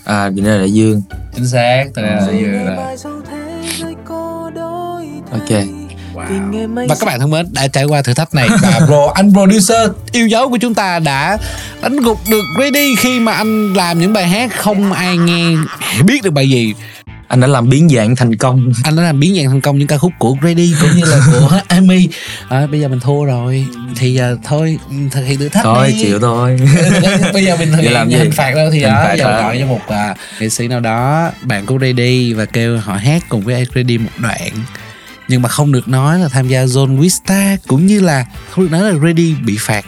à 0.05 0.31
thì 0.37 0.43
đây 0.43 0.53
là 0.53 0.59
đại 0.59 0.73
dương. 0.73 1.03
Chính 1.35 1.49
xác 1.49 1.85
từ 1.95 2.03
đây 2.03 2.21
Dư 2.41 2.47
là 2.47 2.77
Bài 2.77 2.97
dẫu 2.97 3.21
thế 3.31 3.63
giới 3.79 3.95
có 4.05 4.51
đổi 4.55 5.07
Ok. 5.31 5.82
Wow. 6.31 6.87
Và 6.89 6.95
các 7.01 7.07
bạn 7.07 7.21
thân 7.21 7.31
mến 7.31 7.47
đã 7.53 7.69
trải 7.69 7.85
qua 7.85 8.03
thử 8.03 8.15
thách 8.15 8.35
này. 8.35 8.49
Và 8.63 8.81
bro 8.87 9.07
anh 9.15 9.33
producer 9.33 9.91
yêu 10.13 10.27
dấu 10.27 10.51
của 10.51 10.59
chúng 10.61 10.75
ta 10.75 10.99
đã 10.99 11.39
đánh 11.83 11.97
gục 12.01 12.19
được 12.31 12.43
Ready 12.59 12.95
khi 12.99 13.21
mà 13.21 13.33
anh 13.33 13.73
làm 13.75 14.01
những 14.01 14.13
bài 14.13 14.29
hát 14.29 14.51
không 14.57 14.93
ai 14.93 15.17
nghe 15.17 15.57
biết 16.05 16.23
được 16.23 16.31
bài 16.31 16.51
gì. 16.51 16.75
Anh 17.29 17.41
đã 17.41 17.47
làm 17.47 17.69
biến 17.69 17.89
dạng 17.89 18.17
thành 18.17 18.37
công. 18.37 18.73
Anh 18.85 18.97
đã 18.97 19.03
làm 19.03 19.21
biến 19.21 19.35
dạng 19.37 19.47
thành 19.47 19.61
công 19.61 19.79
những 19.79 19.89
ca 19.89 19.99
khúc 19.99 20.13
của 20.19 20.37
Ready 20.43 20.75
cũng 20.81 20.91
như 20.97 21.05
là 21.05 21.21
của 21.33 21.61
Amy. 21.69 22.09
À, 22.49 22.67
bây 22.67 22.81
giờ 22.81 22.89
mình 22.89 23.01
thua 23.01 23.25
rồi. 23.25 23.67
Thì 23.97 24.15
giờ 24.15 24.37
thôi 24.45 24.79
thực 25.11 25.23
hiện 25.25 25.39
thử 25.39 25.49
thách 25.49 25.65
thôi 25.65 25.89
đi. 25.89 26.03
chịu 26.03 26.21
thôi. 26.21 26.61
Bây 27.33 27.45
giờ 27.45 27.57
mình 27.57 27.73
thực 27.73 27.81
hiện 27.83 27.93
làm 27.93 28.11
gì? 28.11 28.17
hình 28.17 28.33
phạt 28.33 28.55
đâu 28.55 28.71
thì 28.73 28.79
Hình 28.79 28.89
đó 28.95 29.15
giờ 29.19 29.41
gọi 29.41 29.59
cho 29.61 29.67
một 29.67 29.81
à, 29.89 30.15
nghệ 30.41 30.49
sĩ 30.49 30.69
nào 30.69 30.81
đó 30.81 31.31
bạn 31.43 31.67
của 31.67 31.79
Ready 31.81 32.33
và 32.33 32.45
kêu 32.45 32.79
họ 32.79 32.95
hát 32.97 33.23
cùng 33.29 33.41
với 33.41 33.67
Ready 33.75 33.99
một 33.99 34.11
đoạn 34.19 34.51
nhưng 35.33 35.43
mà 35.43 35.49
không 35.49 35.73
được 35.73 35.89
nói 35.89 36.19
là 36.19 36.29
tham 36.29 36.49
gia 36.49 36.65
Zone 36.65 37.01
Vista 37.01 37.57
cũng 37.67 37.87
như 37.87 38.01
là 38.01 38.27
không 38.51 38.65
được 38.65 38.71
nói 38.71 38.93
là 38.93 38.99
Ready 39.07 39.35
bị 39.35 39.57
phạt. 39.61 39.85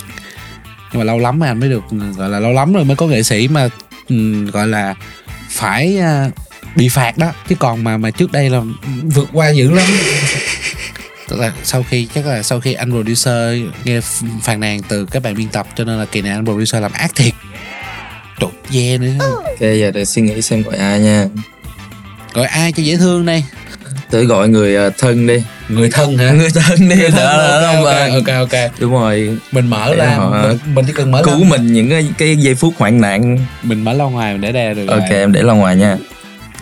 Nhưng 0.92 0.98
mà 0.98 1.04
lâu 1.04 1.18
lắm 1.18 1.38
mà 1.38 1.46
anh 1.46 1.60
mới 1.60 1.68
được 1.68 1.82
gọi 2.16 2.28
là 2.28 2.40
lâu 2.40 2.52
lắm 2.52 2.72
rồi 2.72 2.84
mới 2.84 2.96
có 2.96 3.06
nghệ 3.06 3.22
sĩ 3.22 3.48
mà 3.48 3.68
ừm, 4.08 4.46
gọi 4.46 4.68
là 4.68 4.94
phải 5.50 5.98
à, 5.98 6.30
bị 6.76 6.88
phạt 6.88 7.18
đó. 7.18 7.32
Chứ 7.48 7.54
còn 7.54 7.84
mà 7.84 7.96
mà 7.96 8.10
trước 8.10 8.32
đây 8.32 8.50
là 8.50 8.60
vượt 9.02 9.28
qua 9.32 9.50
dữ 9.50 9.70
lắm. 9.70 9.86
Tức 11.28 11.40
là 11.40 11.52
sau 11.64 11.84
khi 11.90 12.08
chắc 12.14 12.26
là 12.26 12.42
sau 12.42 12.60
khi 12.60 12.72
anh 12.72 12.90
producer 12.90 13.62
nghe 13.84 14.00
ph- 14.00 14.40
phàn 14.42 14.60
nàn 14.60 14.80
từ 14.88 15.06
các 15.06 15.22
bạn 15.22 15.34
biên 15.34 15.48
tập 15.48 15.66
cho 15.76 15.84
nên 15.84 15.98
là 15.98 16.04
kỳ 16.04 16.20
này 16.22 16.32
anh 16.32 16.44
producer 16.44 16.82
làm 16.82 16.92
ác 16.92 17.14
thiệt. 17.14 17.34
Trục 18.40 18.52
ve 18.70 18.98
nữa. 18.98 19.18
Ok 19.20 19.60
giờ 19.60 19.90
để 19.94 20.04
suy 20.04 20.22
nghĩ 20.22 20.42
xem 20.42 20.62
gọi 20.62 20.76
ai 20.76 21.00
nha. 21.00 21.26
Gọi 22.32 22.46
ai 22.46 22.72
cho 22.72 22.82
dễ 22.82 22.96
thương 22.96 23.26
đây 23.26 23.44
tới 24.14 24.24
gọi 24.26 24.48
người 24.48 24.76
ờ, 24.76 24.90
thân 24.98 25.26
đi. 25.26 25.42
Người 25.68 25.90
thân 25.90 26.18
hả? 26.18 26.30
Người 26.30 26.48
thân 26.54 26.88
đi. 26.88 26.96
Đỡ 26.96 27.60
đỡ 27.60 27.66
ok, 27.66 27.74
không 27.74 27.84
ok, 27.84 27.94
ờ, 27.94 28.10
ok 28.38 28.50
ok. 28.50 28.70
Đúng 28.80 28.92
rồi. 28.92 29.38
Mình 29.52 29.66
mở 29.66 29.94
ra 29.94 30.14
họ- 30.16 30.30
mình, 30.42 30.58
mình 30.74 30.84
chỉ 30.86 30.92
cần 30.92 31.10
mở 31.10 31.22
cứu 31.24 31.38
ra 31.42 31.48
mình 31.50 31.72
những 31.72 31.90
cái 31.90 32.08
cái 32.18 32.36
giây 32.36 32.54
phút 32.54 32.74
hoạn 32.78 33.00
nạn. 33.00 33.38
Mình 33.62 33.84
mở 33.84 33.92
lo 33.92 34.08
ngoài 34.08 34.32
mình 34.32 34.40
để 34.40 34.52
đây 34.52 34.74
được 34.74 34.86
ok 34.88 34.98
rồi. 34.98 35.18
em 35.18 35.32
để 35.32 35.42
ra 35.42 35.52
ngoài 35.52 35.76
nha. 35.76 35.96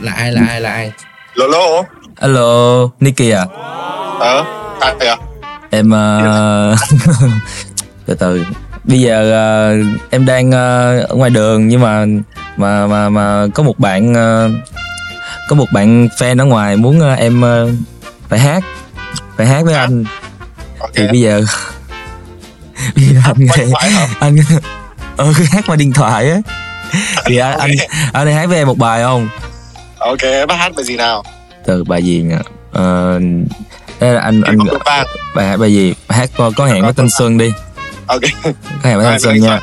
Là 0.00 0.12
ai 0.12 0.32
là 0.32 0.40
ai 0.48 0.60
là 0.60 0.70
ai? 0.72 0.92
Lolo 1.34 1.82
alo 2.16 2.88
Nicky 3.00 3.30
à? 3.30 3.44
Ờ 4.20 4.44
Ai 4.80 4.94
vậy? 4.98 5.16
Em 5.70 5.90
ờ, 5.90 6.76
từ 8.06 8.14
từ. 8.14 8.44
Bây 8.84 9.00
giờ 9.00 9.32
ờ, 9.32 9.74
em 10.10 10.26
đang 10.26 10.50
ờ, 10.50 10.98
ở 11.08 11.14
ngoài 11.14 11.30
đường 11.30 11.68
nhưng 11.68 11.80
mà 11.80 12.04
mà 12.56 12.86
mà 12.86 13.08
mà 13.08 13.46
có 13.54 13.62
một 13.62 13.78
bạn 13.78 14.14
ờ, 14.14 14.50
có 15.52 15.56
một 15.56 15.72
bạn 15.72 16.08
fan 16.18 16.38
ở 16.38 16.44
ngoài 16.44 16.76
muốn 16.76 17.00
ờ, 17.00 17.14
em 17.14 17.40
ờ, 17.40 17.68
phải 18.28 18.38
hát 18.38 18.64
phải 19.36 19.46
hát 19.46 19.64
với 19.64 19.74
anh. 19.74 20.04
Ok. 20.78 20.90
thì 20.94 21.06
bây 21.08 21.20
giờ 21.20 21.44
bây 22.96 23.04
giờ 23.04 23.20
anh 23.24 23.36
nghe 23.38 23.66
anh 24.20 24.36
ờ 25.16 25.32
hát 25.50 25.64
qua 25.66 25.76
điện 25.76 25.92
thoại 25.92 26.30
á. 26.30 26.38
Thì 27.24 27.36
anh 27.36 27.58
anh 27.58 27.70
anh 28.12 28.26
đi 28.26 28.32
hát 28.32 28.46
với 28.46 28.56
em 28.58 28.66
một 28.66 28.78
bài 28.78 29.02
không? 29.02 29.28
Ok 29.98 30.48
bác 30.48 30.54
hát 30.54 30.72
bài 30.76 30.84
gì 30.84 30.96
nào? 30.96 31.24
Từ 31.66 31.84
bài 31.84 32.02
gì 32.02 32.22
nhỉ? 32.22 32.34
Ờ 32.72 33.18
đây 34.00 34.14
là 34.14 34.20
anh 34.20 34.42
anh 34.42 34.58
bài 35.34 35.46
hát 35.46 35.56
bài 35.56 35.74
gì? 35.74 35.94
Hát 36.08 36.30
có, 36.36 36.50
có 36.56 36.66
hẹn 36.66 36.82
với 36.82 36.92
Thanh 36.92 37.10
Xuân 37.10 37.38
đi. 37.38 37.52
Ok. 38.06 38.22
Có 38.44 38.88
hẹn 38.88 38.96
với 38.96 39.06
Thanh 39.06 39.20
Xuân 39.20 39.40
nha 39.40 39.60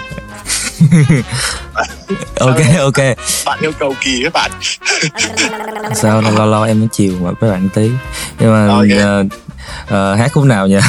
ok 2.40 2.58
ok. 2.80 2.98
Bạn 3.46 3.60
yêu 3.62 3.72
cầu 3.80 3.96
kỳ 4.02 4.22
các 4.24 4.34
bạn. 4.34 4.52
Sao 5.96 6.22
lâu 6.22 6.46
lâu 6.46 6.64
em 6.64 6.80
mới 6.80 6.88
chiều 6.92 7.14
mà 7.22 7.32
với 7.40 7.52
bạn 7.52 7.70
tí. 7.74 7.90
Nhưng 8.40 8.54
mà 8.54 8.68
Ok. 8.74 8.88
ờ, 9.00 9.24
ờ, 9.88 10.16
hát 10.16 10.32
khúc 10.34 10.44
nào 10.46 10.68
nhỉ? 10.68 10.78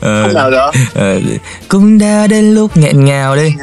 Ờ, 0.00 0.22
Không 0.22 0.34
nào 0.34 0.50
đó? 0.50 0.72
ờ, 0.94 1.20
cũng 1.68 1.98
đã 1.98 2.26
đến 2.26 2.54
lúc 2.54 2.76
nghẹn 2.76 3.04
ngào 3.04 3.36
đi. 3.36 3.54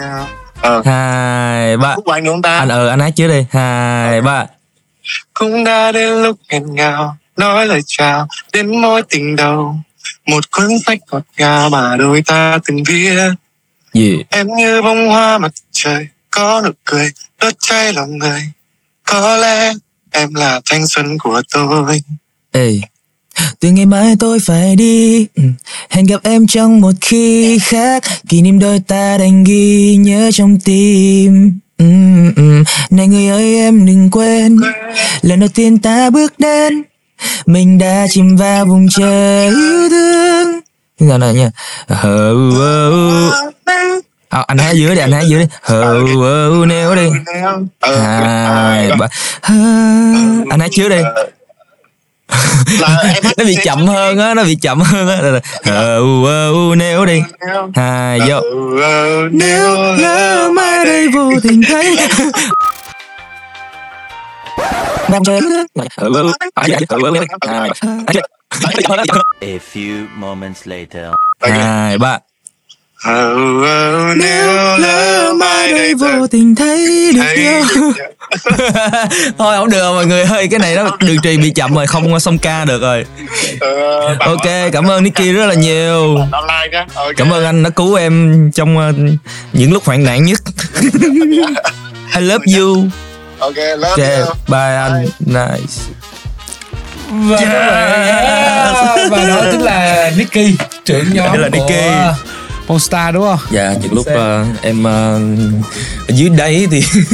Ờ. 0.62 0.82
Hai 0.86 1.78
ba. 1.78 1.96
Khúc 1.96 2.06
của 2.06 2.12
anh 2.12 2.24
đúng 2.26 2.41
ta? 2.41 2.58
Anh 2.58 2.70
ờ 2.70 2.88
anh 2.88 3.00
hát 3.00 3.10
trước 3.15 3.28
đi. 3.28 3.46
Hai 3.52 4.22
ba. 4.22 4.46
Cũng 5.34 5.63
đã 5.63 5.91
đến 5.91 6.24
lúc 6.24 6.38
nghẹn 6.50 6.76
ngào 6.76 7.17
Nói 7.38 7.65
lời 7.67 7.82
chào 7.86 8.28
đến 8.54 8.82
mối 8.82 9.02
tình 9.10 9.36
đầu. 9.36 9.76
Một 10.28 10.52
cuốn 10.52 10.67
sách 10.86 11.00
ngọt 11.12 11.24
ngào 11.38 11.70
mà 11.70 11.96
đôi 11.96 12.22
ta 12.26 12.58
từng 12.65 12.84
viết 12.84 13.10
gì? 13.98 14.24
Em 14.30 14.48
như 14.58 14.82
bông 14.82 15.08
hoa 15.08 15.38
mặt 15.38 15.52
trời 15.72 16.08
Có 16.32 16.62
nụ 16.66 16.72
cười 16.84 17.12
đốt 17.42 17.54
cháy 17.60 17.94
lòng 17.94 18.18
người. 18.18 18.42
Có 19.04 19.38
lẽ 19.38 19.74
em 20.12 20.34
là 20.34 20.62
thanh 20.66 20.88
xuân 20.88 21.18
của 21.18 21.42
tôi. 21.54 22.02
Ê 22.52 22.80
từ 23.60 23.70
ngày 23.70 23.86
mai 23.86 24.16
tôi 24.20 24.40
phải 24.40 24.76
đi. 24.76 25.28
Ừ. 25.36 25.44
Hẹn 25.90 26.06
gặp 26.06 26.20
em 26.24 26.48
trong 26.48 26.82
một 26.82 26.92
khi 27.02 27.60
khác. 27.60 28.04
Kỷ 28.30 28.42
niệm 28.42 28.60
đôi 28.60 28.80
ta 28.80 29.18
đành 29.18 29.44
ghi 29.44 29.96
nhớ 29.96 30.30
trong 30.34 30.60
tim. 30.60 31.60
Ừm, 31.78 32.36
ừm. 32.36 32.64
Này 32.90 33.08
người 33.08 33.28
ơi 33.28 33.56
em 33.56 33.86
đừng 33.86 34.12
quên. 34.12 34.58
Lần 35.22 35.40
đầu 35.40 35.50
tiên 35.50 35.78
ta 35.78 36.10
bước 36.10 36.40
đến 36.40 36.84
Mình 37.46 37.78
đã 37.78 38.08
chìm 38.10 38.36
vào 38.36 38.66
vùng 38.66 38.88
trời 38.90 39.48
yêu 39.48 39.90
thương 39.90 40.16
Nào 41.00 41.18
nào 41.18 41.34
nha. 41.34 41.50
Hờ, 41.88 42.34
À, 44.30 44.44
anh 44.48 44.58
hát 44.58 44.72
dưới 44.72 44.96
đi 44.96 45.02
anh 45.02 45.12
hát 45.12 45.24
dưới 45.28 45.40
đi. 45.40 45.46
Hờ, 45.62 46.04
hờ, 46.22 46.66
nêu 46.68 46.96
đi. 46.96 47.10
Hai 47.82 48.92
ba 49.00 49.08
Hờ. 49.42 49.56
anh 50.50 50.60
hát 50.60 50.70
trước 50.72 50.90
đi. 50.90 51.02
Là 52.80 53.04
nó 53.38 53.44
bị 53.46 53.58
chậm 53.64 53.88
hơn 53.88 54.18
á 54.20 54.34
nó 54.34 54.44
bị 54.44 54.56
chậm 54.56 54.80
hơn 54.82 55.08
á. 55.08 55.18
Hờ, 55.66 56.00
nêu 56.78 57.06
đi. 57.06 57.22
Hai 57.76 58.20
vô. 58.28 58.42
Ờ, 58.82 59.30
nếu 59.32 59.76
lỡ 59.98 60.50
mai 60.54 60.86
đây 60.86 61.08
vô 61.08 61.32
tình 61.44 61.62
thấy 61.68 61.98
đang 65.10 65.24
chơi 65.24 65.42
A 69.42 69.60
few 69.74 70.06
moments 70.18 70.62
later. 70.68 71.10
hai 71.42 71.98
ba 71.98 72.20
Ờ, 73.04 73.34
ờ, 73.66 74.14
nếu 74.18 74.78
lỡ 74.78 75.34
mai 75.40 75.74
đây 75.74 75.94
vô 75.96 76.28
tình 76.28 76.56
thấy 76.56 77.12
được 77.16 77.26
yêu 77.36 77.62
thôi 79.38 79.56
không 79.58 79.70
được 79.70 79.94
mọi 79.94 80.06
người 80.06 80.24
ơi. 80.24 80.48
Cái 80.52 80.60
này 80.60 80.76
nó 80.76 80.98
đường 81.00 81.18
trì 81.24 81.38
bị 81.38 81.52
chậm 81.52 81.74
rồi 81.76 81.88
không 81.88 82.20
xong 82.20 82.38
ca 82.38 82.66
được 82.66 82.82
rồi. 82.82 83.06
Bạn 84.20 84.20
ok 84.20 84.46
hỏi- 84.46 84.70
cảm 84.72 84.90
ơn 84.90 85.04
Nicky 85.04 85.32
rất 85.34 85.46
là 85.46 85.54
nhiều. 85.54 86.18
online 86.32 86.68
nhá 86.72 86.86
Ok. 86.96 87.14
cảm 87.18 87.34
ơn 87.34 87.46
anh 87.46 87.64
đã 87.64 87.70
cứu 87.70 87.96
em 87.96 88.52
trong 88.56 88.78
ờ, 88.78 88.94
những 89.54 89.74
lúc 89.74 89.84
hoạn 89.86 90.04
nạn 90.04 90.24
nhất. 90.26 90.40
I 92.16 92.22
love 92.22 92.46
you. 92.58 92.86
Ok 93.40 93.56
love 93.78 93.90
ok 93.90 93.98
you. 94.28 94.34
bye 94.48 94.76
anh. 94.76 95.06
Nice 95.20 95.84
và, 97.10 97.38
Yes. 97.38 99.12
và 99.12 99.24
đó 99.28 99.41
chính 99.52 99.62
là 99.62 100.12
Nicky 100.17 100.56
trưởng 100.86 101.13
nhóm 101.13 101.26
Đó 101.28 101.36
là 101.36 101.50
của 101.50 101.58
Nicky. 101.67 101.82
Monster 102.67 103.13
đúng 103.13 103.24
không 103.24 103.39
dạ 103.52 103.74
những 103.82 103.93
lúc 103.93 104.06
ờ, 104.06 104.46
em 104.62 104.84
ờ, 104.84 105.20
ở 106.08 106.13
dưới 106.13 106.30
đây 106.30 106.67
thì 106.72 106.84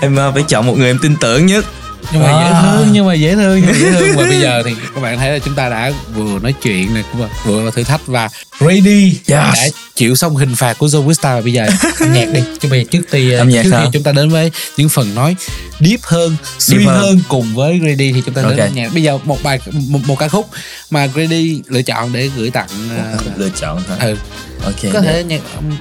em 0.00 0.16
ờ, 0.16 0.32
phải 0.34 0.42
chọn 0.48 0.66
một 0.66 0.74
người 0.78 0.86
em 0.90 0.98
tin 1.02 1.16
tưởng 1.20 1.46
nhất 1.46 1.64
nhưng 2.12 2.22
mà 2.22 2.28
À. 2.28 2.44
dễ 2.44 2.60
thương 2.62 2.88
nhưng 2.92 3.06
mà 3.06 3.14
dễ 3.14 3.34
thương 3.34 3.60
nhưng 3.60 3.66
mà 3.66 3.78
dễ 3.78 3.92
thương 3.92 4.16
và 4.16 4.22
bây 4.24 4.40
giờ 4.40 4.62
thì 4.66 4.70
các 4.94 5.00
bạn 5.00 5.18
thấy 5.18 5.30
là 5.30 5.38
chúng 5.38 5.54
ta 5.54 5.68
đã 5.68 5.92
vừa 6.14 6.38
nói 6.38 6.54
chuyện 6.62 6.94
này 6.94 7.04
cũng 7.12 7.28
vừa 7.44 7.62
là 7.62 7.70
thử 7.70 7.82
thách 7.84 8.06
và 8.06 8.28
ready 8.60 9.04
Yes. 9.10 9.28
đã 9.28 9.54
chịu 9.94 10.14
xong 10.14 10.36
hình 10.36 10.54
phạt 10.54 10.78
của 10.78 10.86
Joe 10.86 11.06
Wista 11.06 11.34
và 11.34 11.40
bây 11.40 11.52
giờ 11.52 11.66
âm 12.00 12.12
nhạc 12.12 12.26
đi 12.32 12.40
chứ 12.60 12.68
bây 12.68 12.80
giờ 12.80 12.88
trước 12.90 13.00
khi 13.10 13.32
Âm 13.32 13.48
nhạc 13.48 13.62
trước 13.62 13.68
khi 13.70 13.76
sao? 13.76 13.90
chúng 13.92 14.02
ta 14.02 14.12
đến 14.12 14.28
với 14.28 14.50
những 14.76 14.88
phần 14.88 15.14
nói 15.14 15.36
deep 15.80 16.00
hơn 16.02 16.36
suy 16.58 16.84
hơn. 16.84 16.96
hơn. 16.98 17.20
cùng 17.28 17.54
với 17.54 17.78
Grady 17.78 18.12
thì 18.12 18.22
chúng 18.26 18.34
ta 18.34 18.42
đến 18.42 18.50
Ok. 18.50 18.56
với 18.58 18.66
âm 18.66 18.74
nhạc 18.74 18.92
bây 18.94 19.02
giờ 19.02 19.18
một 19.24 19.42
bài 19.42 19.60
một, 19.88 19.98
một 20.06 20.18
ca 20.18 20.28
khúc 20.28 20.48
mà 20.90 21.06
Grady 21.06 21.62
lựa 21.68 21.82
chọn 21.82 22.12
để 22.12 22.30
gửi 22.36 22.50
tặng 22.50 22.68
uh, 23.14 23.38
lựa 23.38 23.48
chọn 23.60 23.82
thôi 23.88 23.96
ừ, 24.00 24.16
ok 24.64 24.92
có 24.92 25.00
thể 25.00 25.24
nhạc 25.24 25.40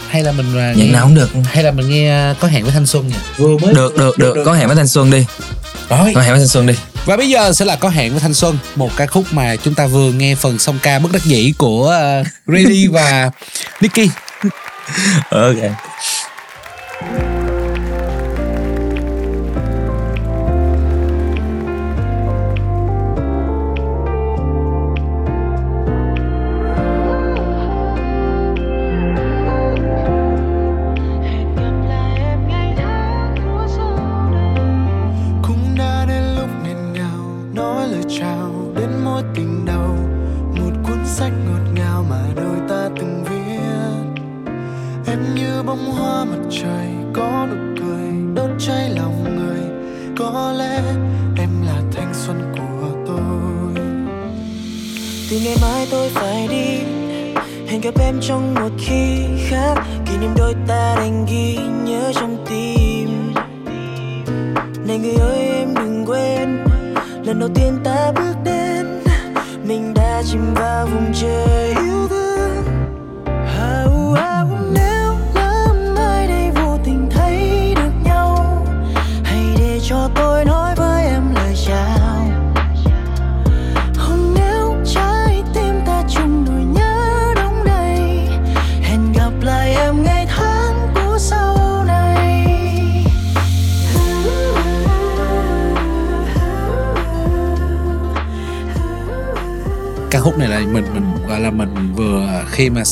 hay 0.09 0.23
là 0.23 0.31
mình 0.31 0.55
nhạc 0.55 0.73
nghe- 0.75 0.91
nào 0.91 1.03
cũng 1.05 1.15
được 1.15 1.29
hay 1.53 1.63
là 1.63 1.71
mình 1.71 1.89
nghe 1.89 2.31
uh, 2.31 2.39
có 2.39 2.47
hẹn 2.47 2.63
với 2.63 2.71
thanh 2.71 2.85
xuân 2.85 3.07
nhỉ 3.07 3.15
vừa 3.37 3.57
mới 3.57 3.73
được 3.73 3.97
được 3.97 4.17
được 4.17 4.35
có 4.45 4.53
hẹn 4.53 4.67
với 4.67 4.75
thanh 4.75 4.87
xuân 4.87 5.11
đi 5.11 5.25
rồi. 5.89 6.12
Có 6.15 6.21
hẹn 6.21 6.32
với 6.32 6.39
thanh 6.39 6.47
xuân 6.47 6.67
đi. 6.67 6.73
Và 7.08 7.17
bây 7.17 7.30
giờ 7.30 7.54
sẽ 7.54 7.65
là 7.65 7.76
có 7.76 7.89
hẹn 7.89 8.12
với 8.12 8.19
Thanh 8.19 8.34
Xuân 8.34 8.58
Một 8.76 8.91
ca 8.97 9.06
khúc 9.06 9.26
mà 9.32 9.56
chúng 9.56 9.73
ta 9.73 9.88
vừa 9.88 10.12
nghe 10.12 10.36
phần 10.36 10.60
song 10.60 10.80
ca 10.84 11.00
bất 11.00 11.12
đắc 11.12 11.23
dĩ 11.23 11.54
của 11.58 11.95
uh, 12.21 12.28
Grady 12.45 12.88
và 12.88 13.32
Nicky 13.82 14.10
ok 15.30 15.56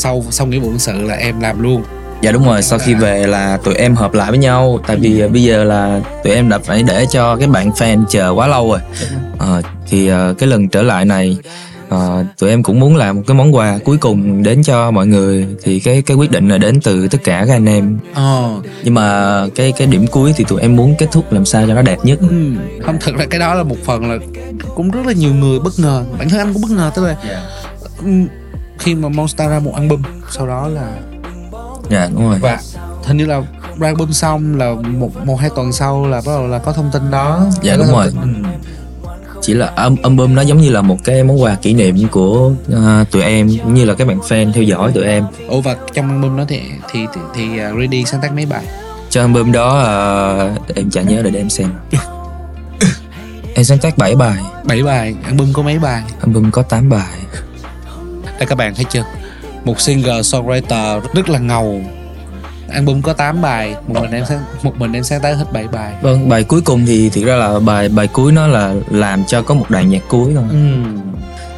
sau 0.06 0.24
xong 0.30 0.50
nghĩa 0.50 0.60
vụ 0.60 0.68
quân 0.68 0.80
sự 0.80 1.02
là 1.02 1.16
em 1.16 1.40
làm 1.40 1.64
luôn. 1.64 1.84
Dạ 2.22 2.32
đúng 2.32 2.46
rồi. 2.46 2.62
Sau 2.62 2.80
khi 2.80 2.94
về 2.94 3.28
là 3.28 3.58
tụi 3.58 3.76
em 3.76 3.96
hợp 3.96 4.14
lại 4.14 4.32
với 4.32 4.40
nhau. 4.40 4.80
Tại 4.88 4.98
vì 4.98 5.20
ờ, 5.20 5.28
bây 5.28 5.44
giờ 5.44 5.64
là 5.64 6.02
tụi 6.24 6.34
em 6.34 6.50
đã 6.50 6.60
phải 6.60 6.84
để 6.84 7.06
cho 7.10 7.36
cái 7.36 7.48
bạn 7.48 7.70
fan 7.70 8.06
chờ 8.10 8.30
quá 8.30 8.48
lâu 8.48 8.72
rồi. 8.72 8.80
Ờ, 9.38 9.62
thì 9.90 10.08
ờ, 10.08 10.34
cái 10.38 10.50
lần 10.50 10.70
trở 10.70 10.82
lại 10.82 11.06
này 11.06 11.38
ờ, 11.90 12.26
tụi 12.40 12.50
em 12.50 12.64
cũng 12.64 12.80
muốn 12.80 12.96
làm 12.96 13.16
một 13.16 13.22
cái 13.28 13.36
món 13.36 13.56
quà 13.56 13.80
cuối 13.86 13.98
cùng 13.98 14.44
đến 14.44 14.64
cho 14.64 14.92
mọi 14.92 15.08
người. 15.08 15.48
Thì 15.64 15.80
cái 15.80 16.02
cái 16.02 16.18
quyết 16.18 16.32
định 16.32 16.50
là 16.50 16.58
đến 16.58 16.82
từ 16.82 17.08
tất 17.08 17.24
cả 17.24 17.46
các 17.48 17.54
anh 17.54 17.66
em. 17.66 17.98
Ồ, 18.16 18.62
nhưng 18.84 18.94
mà 18.94 19.42
cái 19.56 19.72
cái 19.72 19.88
điểm 19.88 20.08
cuối 20.08 20.34
thì 20.38 20.44
tụi 20.48 20.62
em 20.62 20.76
muốn 20.76 20.96
kết 20.98 21.08
thúc 21.12 21.34
làm 21.34 21.46
sao 21.46 21.68
cho 21.68 21.74
nó 21.74 21.82
đẹp 21.82 21.98
nhất. 22.04 22.20
Ừ. 22.30 22.54
không 22.86 22.98
thực 23.00 23.18
ra 23.18 23.26
cái 23.30 23.40
đó 23.40 23.54
là 23.54 23.64
một 23.64 23.78
phần 23.86 24.12
là 24.12 24.18
cũng 24.76 24.92
rất 24.92 25.06
là 25.06 25.14
nhiều 25.14 25.34
người 25.34 25.60
bất 25.60 25.74
ngờ. 25.78 26.04
Bản 26.18 26.30
thân 26.30 26.40
anh 26.40 26.54
cũng 26.54 26.62
bất 26.62 26.72
ngờ 26.72 26.92
tức 26.96 27.06
là 27.06 27.16
ừ, 28.04 28.12
khi 28.80 28.96
mà 28.96 29.10
Monster 29.10 29.50
ra 29.50 29.60
một 29.60 29.72
album 29.76 30.02
sau 30.32 30.48
đó 30.48 30.68
là 30.68 30.92
dạ 31.90 32.10
đúng 32.14 32.30
rồi. 32.30 32.40
Và 32.40 32.60
hình 33.04 33.18
như 33.18 33.26
là 33.26 33.42
ra 33.80 33.88
album 33.88 34.12
xong 34.12 34.58
là 34.58 34.74
một 34.74 35.26
một 35.26 35.36
hai 35.36 35.50
tuần 35.56 35.72
sau 35.72 36.08
là 36.08 36.18
bắt 36.26 36.32
đầu 36.32 36.48
là 36.48 36.60
có 36.60 36.74
thông 36.74 36.90
tin 36.94 37.12
đó. 37.12 37.46
Dạ, 37.62 37.78
đúng 37.78 37.88
rồi. 37.88 38.12
tin. 38.12 38.44
Ừ. 38.44 38.50
chỉ 39.42 39.54
là 39.54 39.72
album, 40.04 40.36
nó 40.36 40.42
giống 40.42 40.58
như 40.58 40.70
là 40.70 40.82
một 40.82 40.98
cái 41.04 41.24
món 41.24 41.42
quà 41.42 41.56
kỷ 41.56 41.74
niệm 41.74 42.08
của 42.12 42.52
ờ, 42.72 43.06
tụi 43.12 43.22
em 43.22 43.50
cũng 43.64 43.74
như 43.74 43.86
là 43.86 43.94
các 43.94 44.08
bạn 44.08 44.20
fan 44.20 44.52
theo 44.54 44.64
dõi 44.64 44.92
tụi 44.92 45.04
em. 45.04 45.24
Ồ 45.48 45.62
và 45.62 45.76
trong 45.94 46.10
album 46.10 46.38
đó 46.38 46.44
thì 46.48 46.62
thì 46.92 47.06
thì, 47.14 47.22
thì 47.36 47.44
uh, 47.44 47.80
Ready 47.80 48.06
sáng 48.06 48.22
tác 48.22 48.34
mấy 48.34 48.46
bài? 48.46 48.64
Cho 49.10 49.22
album 49.22 49.52
đó 49.52 49.80
ờ, 49.80 50.52
em 50.76 50.90
chả 50.90 51.02
nhớ 51.02 51.22
để 51.22 51.30
để 51.30 51.40
em 51.40 51.50
xem. 51.50 51.70
Em 53.56 53.66
sáng 53.66 53.78
tác 53.78 53.98
7 53.98 54.16
bài. 54.16 54.38
7 54.64 54.84
bài 54.84 55.16
album 55.26 55.54
có 55.54 55.62
mấy 55.62 55.80
bài? 55.80 56.04
Album 56.20 56.52
có 56.52 56.62
8 56.62 56.90
bài 56.90 57.18
đây 58.40 58.46
các 58.46 58.56
bạn 58.58 58.76
thấy 58.76 58.86
chưa? 58.90 59.04
Một 59.66 59.82
singer 59.82 60.36
songwriter 60.36 61.02
rất 61.14 61.30
là 61.30 61.40
ngầu. 61.40 61.82
Album 62.70 63.02
có 63.02 63.14
8 63.14 63.42
bài 63.42 63.76
một 63.88 64.02
mình 64.02 64.12
em 64.12 64.26
sáng 64.26 64.40
một 64.64 64.74
mình 64.78 64.94
em 64.94 65.04
sáng 65.04 65.22
tác 65.22 65.34
hết 65.38 65.46
7 65.54 65.68
bài. 65.68 65.94
Vâng 66.02 66.30
bài 66.30 66.44
cuối 66.44 66.62
cùng 66.62 66.86
thì 66.86 67.10
thiệt 67.10 67.24
ra 67.26 67.36
là 67.36 67.60
bài 67.60 67.90
bài 67.90 68.08
cuối 68.08 68.32
nó 68.32 68.48
là 68.48 68.74
làm 68.90 69.26
cho 69.26 69.42
có 69.42 69.54
một 69.56 69.66
đoạn 69.70 69.90
nhạc 69.90 70.02
cuối 70.08 70.32
thôi. 70.36 70.44
Ừ. 70.50 70.58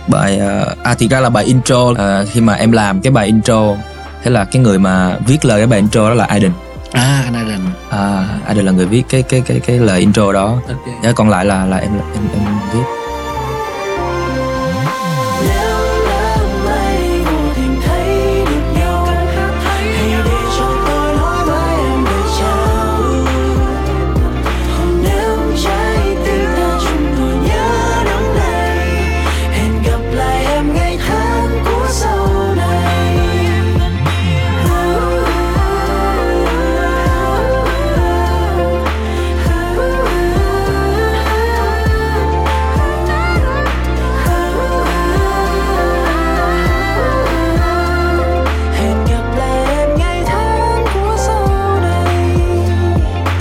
bài 0.08 0.40
ờ, 0.40 0.76
à 0.84 0.94
thiệt 0.94 1.10
ra 1.10 1.20
là 1.20 1.30
bài 1.30 1.46
intro 1.46 1.94
ờ, 1.98 2.26
khi 2.32 2.42
mà 2.42 2.54
em 2.54 2.72
làm 2.72 3.02
cái 3.02 3.12
bài 3.12 3.26
intro 3.26 3.76
thế 4.24 4.32
là 4.32 4.46
cái 4.46 4.62
người 4.62 4.80
mà 4.80 5.18
viết 5.28 5.46
lời 5.46 5.60
cái 5.60 5.68
bài 5.68 5.80
intro 5.80 6.10
đó 6.10 6.16
là 6.16 6.26
Aiden. 6.26 6.52
À 6.92 7.22
anh 7.26 7.34
Aiden. 7.34 7.60
À, 7.90 8.28
Aiden 8.46 8.66
là 8.66 8.72
người 8.72 8.86
viết 8.86 9.04
cái 9.10 9.24
cái 9.24 9.42
cái 9.42 9.60
cái 9.60 9.80
lời 9.80 10.00
intro 10.00 10.32
đó. 10.32 10.46
Ok. 10.68 10.78
Dạ, 11.04 11.12
còn 11.12 11.30
lại 11.30 11.46
là 11.46 11.66
là 11.66 11.78
em 11.78 11.92
em 12.14 12.28
em 12.34 12.60
viết 12.74 13.07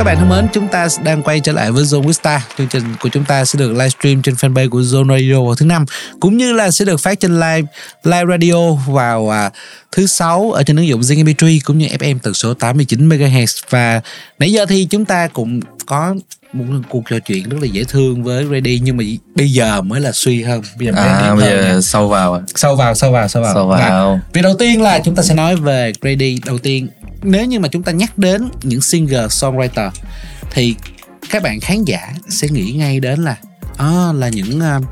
bạn 0.07 0.16
thân 0.19 0.29
mến, 0.29 0.47
chúng 0.53 0.69
ta 0.69 0.88
đang 1.05 1.23
quay 1.23 1.40
trở 1.40 1.53
lại 1.53 1.73
với 1.73 1.85
Zone 1.85 2.03
with 2.03 2.12
Star. 2.12 2.42
Chương 2.59 2.69
trình 2.69 2.83
của 3.01 3.09
chúng 3.09 3.25
ta 3.25 3.45
sẽ 3.45 3.59
được 3.59 3.73
livestream 3.73 4.23
trên 4.23 4.35
fanpage 4.35 4.69
của 4.69 4.81
Zone 4.81 5.19
Radio 5.19 5.42
vào 5.42 5.55
thứ 5.55 5.66
năm, 5.66 5.85
cũng 6.21 6.37
như 6.37 6.53
là 6.53 6.71
sẽ 6.71 6.85
được 6.85 7.01
phát 7.01 7.21
trên 7.21 7.35
live 7.35 7.62
live 8.05 8.25
radio 8.31 8.73
vào 8.73 9.33
à, 9.33 9.51
thứ 9.92 10.07
sáu 10.07 10.53
ở 10.53 10.62
trên 10.62 10.77
ứng 10.77 10.87
dụng 10.87 11.01
Zing 11.01 11.25
MP3 11.25 11.59
cũng 11.64 11.79
như 11.79 11.87
FM 11.87 12.19
tần 12.23 12.35
số 12.35 12.55
89 12.55 13.09
MHz 13.09 13.62
và 13.71 14.01
nãy 14.38 14.53
giờ 14.53 14.66
thì 14.66 14.85
chúng 14.91 15.05
ta 15.05 15.28
cũng 15.28 15.61
có 15.87 16.14
một 16.53 16.64
cuộc 16.89 17.03
trò 17.11 17.18
chuyện 17.18 17.49
rất 17.49 17.59
là 17.61 17.66
dễ 17.66 17.85
thương 17.85 18.22
với 18.22 18.47
Ready 18.53 18.81
nhưng 18.83 18.97
mà 18.97 19.05
bây 19.35 19.53
giờ 19.53 19.81
mới 19.81 20.01
là 20.01 20.12
suy 20.12 20.43
hơn. 20.43 20.62
Bây 20.78 20.87
giờ 20.87 20.93
mới 20.93 21.05
à 21.05 21.35
bây 21.35 21.45
nha. 21.45 21.72
giờ 21.72 21.81
sâu 21.81 22.09
vào 22.09 22.43
sâu 22.55 22.76
vào 22.76 22.95
sâu 22.95 23.12
vào 23.12 23.28
sâu 23.28 23.43
vào. 23.43 23.55
Sâu 23.55 23.68
Và 23.68 23.89
vào 23.89 24.20
Việc 24.33 24.43
đầu 24.43 24.55
tiên 24.59 24.83
là 24.83 24.99
chúng 25.05 25.14
ta 25.14 25.22
sẽ 25.22 25.35
nói 25.35 25.57
về 25.57 25.93
Grady 26.01 26.41
đầu 26.47 26.59
tiên 26.59 26.89
nếu 27.23 27.47
như 27.47 27.61
mà 27.61 27.69
chúng 27.69 27.83
ta 27.83 27.93
nhắc 27.93 28.19
đến 28.19 28.49
những 28.62 28.81
singer 28.81 29.25
songwriter 29.31 29.91
thì 30.51 30.75
các 31.31 31.43
bạn 31.43 31.61
khán 31.61 31.85
giả 31.85 32.14
sẽ 32.29 32.49
nghĩ 32.49 32.73
ngay 32.73 33.01
đến 33.01 33.21
là 33.25 33.37
à, 33.77 34.12
là 34.12 34.29
những 34.29 34.59
uh, 34.59 34.85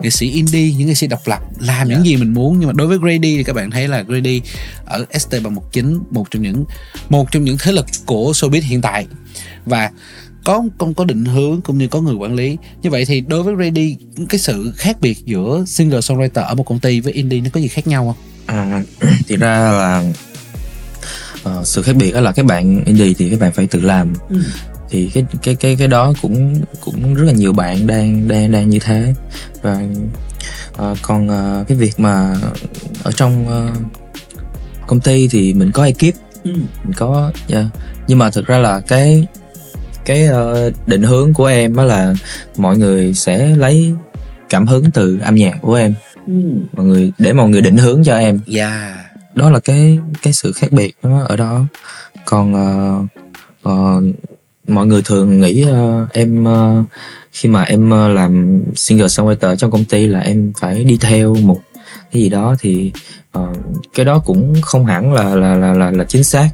nghệ 0.00 0.10
sĩ 0.10 0.30
indie 0.30 0.72
những 0.72 0.88
nghệ 0.88 0.94
sĩ 0.94 1.06
độc 1.06 1.20
lập 1.26 1.40
làm 1.58 1.88
những 1.88 2.04
gì 2.04 2.16
mình 2.16 2.34
muốn. 2.34 2.58
Nhưng 2.58 2.66
mà 2.66 2.72
đối 2.72 2.86
với 2.86 2.98
Grady 2.98 3.36
thì 3.36 3.44
các 3.44 3.52
bạn 3.52 3.70
thấy 3.70 3.88
là 3.88 4.02
Grady 4.02 4.42
ở 4.84 5.06
ST319 5.12 6.00
một 6.10 6.30
trong 6.30 6.42
những 6.42 6.64
một 7.08 7.30
trong 7.30 7.44
những 7.44 7.56
thế 7.60 7.72
lực 7.72 7.86
của 8.06 8.32
showbiz 8.32 8.62
hiện 8.62 8.82
tại. 8.82 9.06
Và 9.66 9.90
có 10.44 10.64
không 10.78 10.94
có 10.94 11.04
định 11.04 11.24
hướng 11.24 11.60
cũng 11.60 11.78
như 11.78 11.88
có 11.88 12.00
người 12.00 12.14
quản 12.14 12.34
lý. 12.34 12.56
Như 12.82 12.90
vậy 12.90 13.04
thì 13.04 13.20
đối 13.20 13.42
với 13.42 13.54
Ready 13.58 13.96
cái 14.28 14.38
sự 14.38 14.72
khác 14.76 15.00
biệt 15.00 15.18
giữa 15.24 15.64
singer 15.66 16.10
songwriter 16.10 16.44
ở 16.44 16.54
một 16.54 16.66
công 16.66 16.78
ty 16.78 17.00
với 17.00 17.12
indie 17.12 17.40
nó 17.40 17.50
có 17.52 17.60
gì 17.60 17.68
khác 17.68 17.86
nhau 17.86 18.04
không? 18.06 18.24
À, 18.46 18.82
thì 19.28 19.36
ra 19.36 19.58
là 19.58 20.04
ờ, 21.44 21.62
sự 21.64 21.82
khác 21.82 21.96
biệt 21.96 22.12
đó 22.12 22.20
là 22.20 22.32
các 22.32 22.44
bạn 22.44 22.84
indie 22.84 23.14
thì 23.18 23.30
các 23.30 23.40
bạn 23.40 23.52
phải 23.52 23.66
tự 23.66 23.80
làm. 23.80 24.14
Thì 24.90 25.10
cái 25.14 25.26
cái 25.42 25.54
cái 25.54 25.76
cái 25.78 25.88
đó 25.88 26.12
cũng 26.22 26.62
cũng 26.84 27.14
rất 27.14 27.24
là 27.24 27.32
nhiều 27.32 27.52
bạn 27.52 27.86
đang 27.86 28.28
đang 28.28 28.52
đang 28.52 28.70
như 28.70 28.78
thế. 28.78 29.14
Và 29.62 29.82
ờ, 30.76 30.94
còn 31.02 31.28
ờ, 31.28 31.64
cái 31.68 31.78
việc 31.78 32.00
mà 32.00 32.36
ở 33.02 33.12
trong 33.12 33.48
ờ, 33.48 33.70
công 34.86 35.00
ty 35.00 35.28
thì 35.28 35.54
mình 35.54 35.72
có 35.72 35.84
ekip. 35.84 36.14
Mình 36.44 36.92
có 36.96 37.32
yeah. 37.48 37.66
nhưng 38.08 38.18
mà 38.18 38.30
thực 38.30 38.46
ra 38.46 38.58
là 38.58 38.80
cái 38.80 39.26
cái 40.04 40.26
ờ, 40.26 40.70
định 40.86 41.02
hướng 41.02 41.34
của 41.34 41.46
em 41.46 41.76
đó 41.76 41.84
là 41.84 42.14
mọi 42.56 42.78
người 42.78 43.14
sẽ 43.14 43.56
lấy 43.56 43.94
cảm 44.48 44.66
hứng 44.66 44.90
từ 44.90 45.18
âm 45.22 45.34
nhạc 45.34 45.58
của 45.60 45.74
em. 45.74 45.94
Mọi 46.72 46.86
người 46.86 47.12
để 47.18 47.32
mọi 47.32 47.48
người 47.48 47.60
định 47.60 47.76
hướng 47.76 48.04
cho 48.04 48.16
em. 48.18 48.40
Yeah 48.56 49.07
đó 49.38 49.50
là 49.50 49.60
cái 49.60 49.98
cái 50.22 50.32
sự 50.32 50.52
khác 50.52 50.72
biệt 50.72 50.94
đó 51.02 51.24
ở 51.28 51.36
đó. 51.36 51.64
Còn 52.24 52.54
uh, 52.54 53.04
uh, 53.68 54.04
mọi 54.68 54.86
người 54.86 55.02
thường 55.02 55.40
nghĩ 55.40 55.64
uh, 55.70 56.12
em 56.12 56.44
uh, 56.44 56.84
khi 57.32 57.48
mà 57.48 57.62
em 57.62 57.88
uh, 57.88 58.16
làm 58.16 58.62
singer 58.74 59.20
songwriter 59.20 59.56
trong 59.56 59.70
công 59.70 59.84
ty 59.84 60.06
là 60.06 60.20
em 60.20 60.52
phải 60.60 60.84
đi 60.84 60.98
theo 61.00 61.34
một 61.34 61.60
cái 62.12 62.22
gì 62.22 62.28
đó 62.28 62.54
thì 62.60 62.92
uh, 63.38 63.56
cái 63.94 64.06
đó 64.06 64.18
cũng 64.18 64.54
không 64.62 64.86
hẳn 64.86 65.12
là 65.12 65.34
là 65.34 65.54
là 65.54 65.74
là, 65.74 65.90
là 65.90 66.04
chính 66.04 66.24
xác. 66.24 66.48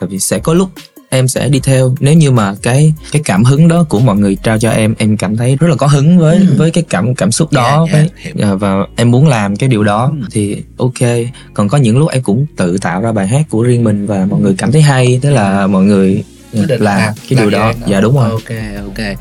Tại 0.00 0.08
vì 0.08 0.18
sẽ 0.18 0.38
có 0.38 0.54
lúc 0.54 0.70
em 1.10 1.28
sẽ 1.28 1.48
đi 1.48 1.60
theo. 1.60 1.94
Nếu 2.00 2.14
như 2.14 2.30
mà 2.30 2.54
cái 2.62 2.94
cái 3.12 3.22
cảm 3.24 3.44
hứng 3.44 3.68
đó 3.68 3.86
của 3.88 4.00
mọi 4.00 4.16
người 4.16 4.36
trao 4.42 4.58
cho 4.58 4.70
em 4.70 4.94
em 4.98 5.16
cảm 5.16 5.36
thấy 5.36 5.56
rất 5.56 5.68
là 5.68 5.76
có 5.76 5.86
hứng 5.86 6.18
với 6.18 6.46
với 6.56 6.70
cái 6.70 6.84
cảm 6.90 7.14
cảm 7.14 7.32
xúc 7.32 7.52
đó 7.52 7.86
Dạ, 7.92 7.98
dạ, 7.98 8.08
với-. 8.34 8.50
Ờ, 8.50 8.56
và 8.56 8.86
em 8.96 9.10
muốn 9.10 9.28
làm 9.28 9.56
cái 9.56 9.68
điều 9.68 9.84
đó. 9.84 10.12
Thì 10.30 10.62
ok 10.76 11.08
còn 11.54 11.68
có 11.68 11.78
những 11.78 11.98
lúc 11.98 12.10
em 12.10 12.22
cũng 12.22 12.46
tự 12.56 12.78
tạo 12.78 13.00
ra 13.00 13.12
bài 13.12 13.26
hát 13.28 13.46
của 13.50 13.62
riêng 13.62 13.84
mình 13.84 14.06
và 14.06 14.26
mọi 14.30 14.40
người 14.40 14.54
cảm 14.58 14.72
thấy 14.72 14.82
hay 14.82 15.18
thế 15.22 15.30
là 15.30 15.66
mọi 15.66 15.84
người 15.84 16.24
làm 16.52 17.14
cái 17.28 17.38
điều 17.40 17.50
đó. 17.50 17.72
vậy 17.80 17.90
dạ 17.90 18.00
đúng 18.00 18.14
rồi. 18.14 18.30
Ok 18.30 18.50
ok. 18.84 19.16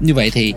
Như 0.00 0.14
vậy 0.14 0.30
thì 0.30 0.54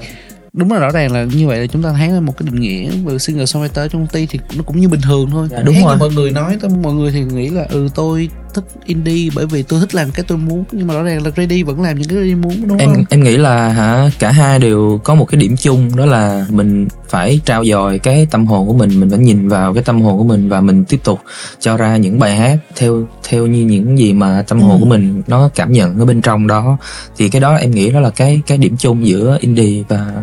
đúng 0.54 0.72
là 0.72 0.80
rõ 0.80 0.89
ràng 0.89 1.12
là 1.12 1.24
như 1.24 1.47
vậy 1.47 1.60
là 1.60 1.68
chúng 1.68 1.84
ta 1.84 1.93
thấy 1.97 2.08
là 2.08 2.20
một 2.20 2.38
cái 2.38 2.47
định 2.51 2.62
nghĩa 2.62 2.89
về 3.06 3.20
singer 3.20 3.56
songwriter 3.56 3.88
trong 3.88 4.01
công 4.01 4.08
ty 4.08 4.26
thì 4.26 4.39
nó 4.56 4.64
cũng 4.64 4.80
như 4.80 4.88
bình 4.88 5.01
thường 5.01 5.30
thôi. 5.32 5.47
Dạ, 5.51 5.62
đúng 5.66 5.76
Khác 5.76 5.82
rồi. 5.86 5.97
mọi 5.97 6.10
người 6.10 6.32
nói 6.32 6.58
tới 6.62 6.72
mọi 6.84 6.93
người 6.93 7.12
thì 7.12 7.24
nghĩ 7.24 7.49
là 7.49 7.66
ừ 7.70 7.88
tôi 7.95 8.30
thích 8.54 8.64
indie 8.86 9.30
bởi 9.36 9.45
vì 9.45 9.64
tôi 9.64 9.80
thích 9.80 9.95
làm 9.95 10.12
cái 10.12 10.26
tôi 10.28 10.38
muốn 10.38 10.64
nhưng 10.72 10.88
mà 10.88 10.93
rõ 10.93 11.04
ràng 11.04 11.24
là 11.24 11.32
ready 11.38 11.64
vẫn 11.64 11.82
làm 11.82 11.99
những 11.99 12.08
cái 12.10 12.18
ready 12.18 12.36
muốn 12.36 12.68
đúng 12.68 12.78
em 12.78 12.89
không? 12.93 13.04
em 13.10 13.24
nghĩ 13.24 13.38
là 13.38 13.70
hả 13.70 14.10
cả 14.20 14.32
hai 14.32 14.60
đều 14.60 14.99
có 15.04 15.16
một 15.16 15.26
cái 15.26 15.41
điểm 15.41 15.56
chung 15.58 15.95
đó 15.95 16.06
là 16.06 16.45
mình 16.49 16.88
phải 17.10 17.39
trao 17.45 17.66
dồi 17.66 17.99
cái 17.99 18.28
tâm 18.32 18.45
hồn 18.45 18.68
của 18.68 18.74
mình 18.74 18.99
mình 18.99 19.10
phải 19.10 19.20
nhìn 19.20 19.47
vào 19.49 19.74
cái 19.74 19.84
tâm 19.84 20.01
hồn 20.01 20.18
của 20.18 20.24
mình 20.24 20.49
và 20.49 20.62
mình 20.62 20.86
tiếp 20.86 20.99
tục 21.04 21.20
cho 21.60 21.78
ra 21.78 21.97
những 21.97 22.20
bài 22.20 22.36
hát 22.36 22.58
theo 22.76 23.08
theo 23.30 23.47
như 23.47 23.66
những 23.66 23.97
gì 23.97 24.14
mà 24.14 24.43
tâm 24.47 24.62
hồn 24.62 24.80
của 24.80 24.86
mình 24.86 25.22
nó 25.28 25.49
cảm 25.56 25.72
nhận 25.72 25.99
ở 25.99 26.06
bên 26.06 26.22
trong 26.22 26.47
đó. 26.47 26.78
Thì 27.18 27.30
cái 27.30 27.41
đó 27.41 27.56
em 27.56 27.72
nghĩ 27.72 27.91
đó 27.91 27.99
là 27.99 28.10
cái 28.10 28.41
cái 28.47 28.58
điểm 28.58 28.78
chung 28.78 29.08
giữa 29.08 29.38
indie 29.41 29.84
và 29.88 30.14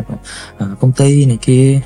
à, 0.57 0.67
công 0.79 0.91
ty 0.91 1.25
này 1.25 1.37
kia. 1.41 1.79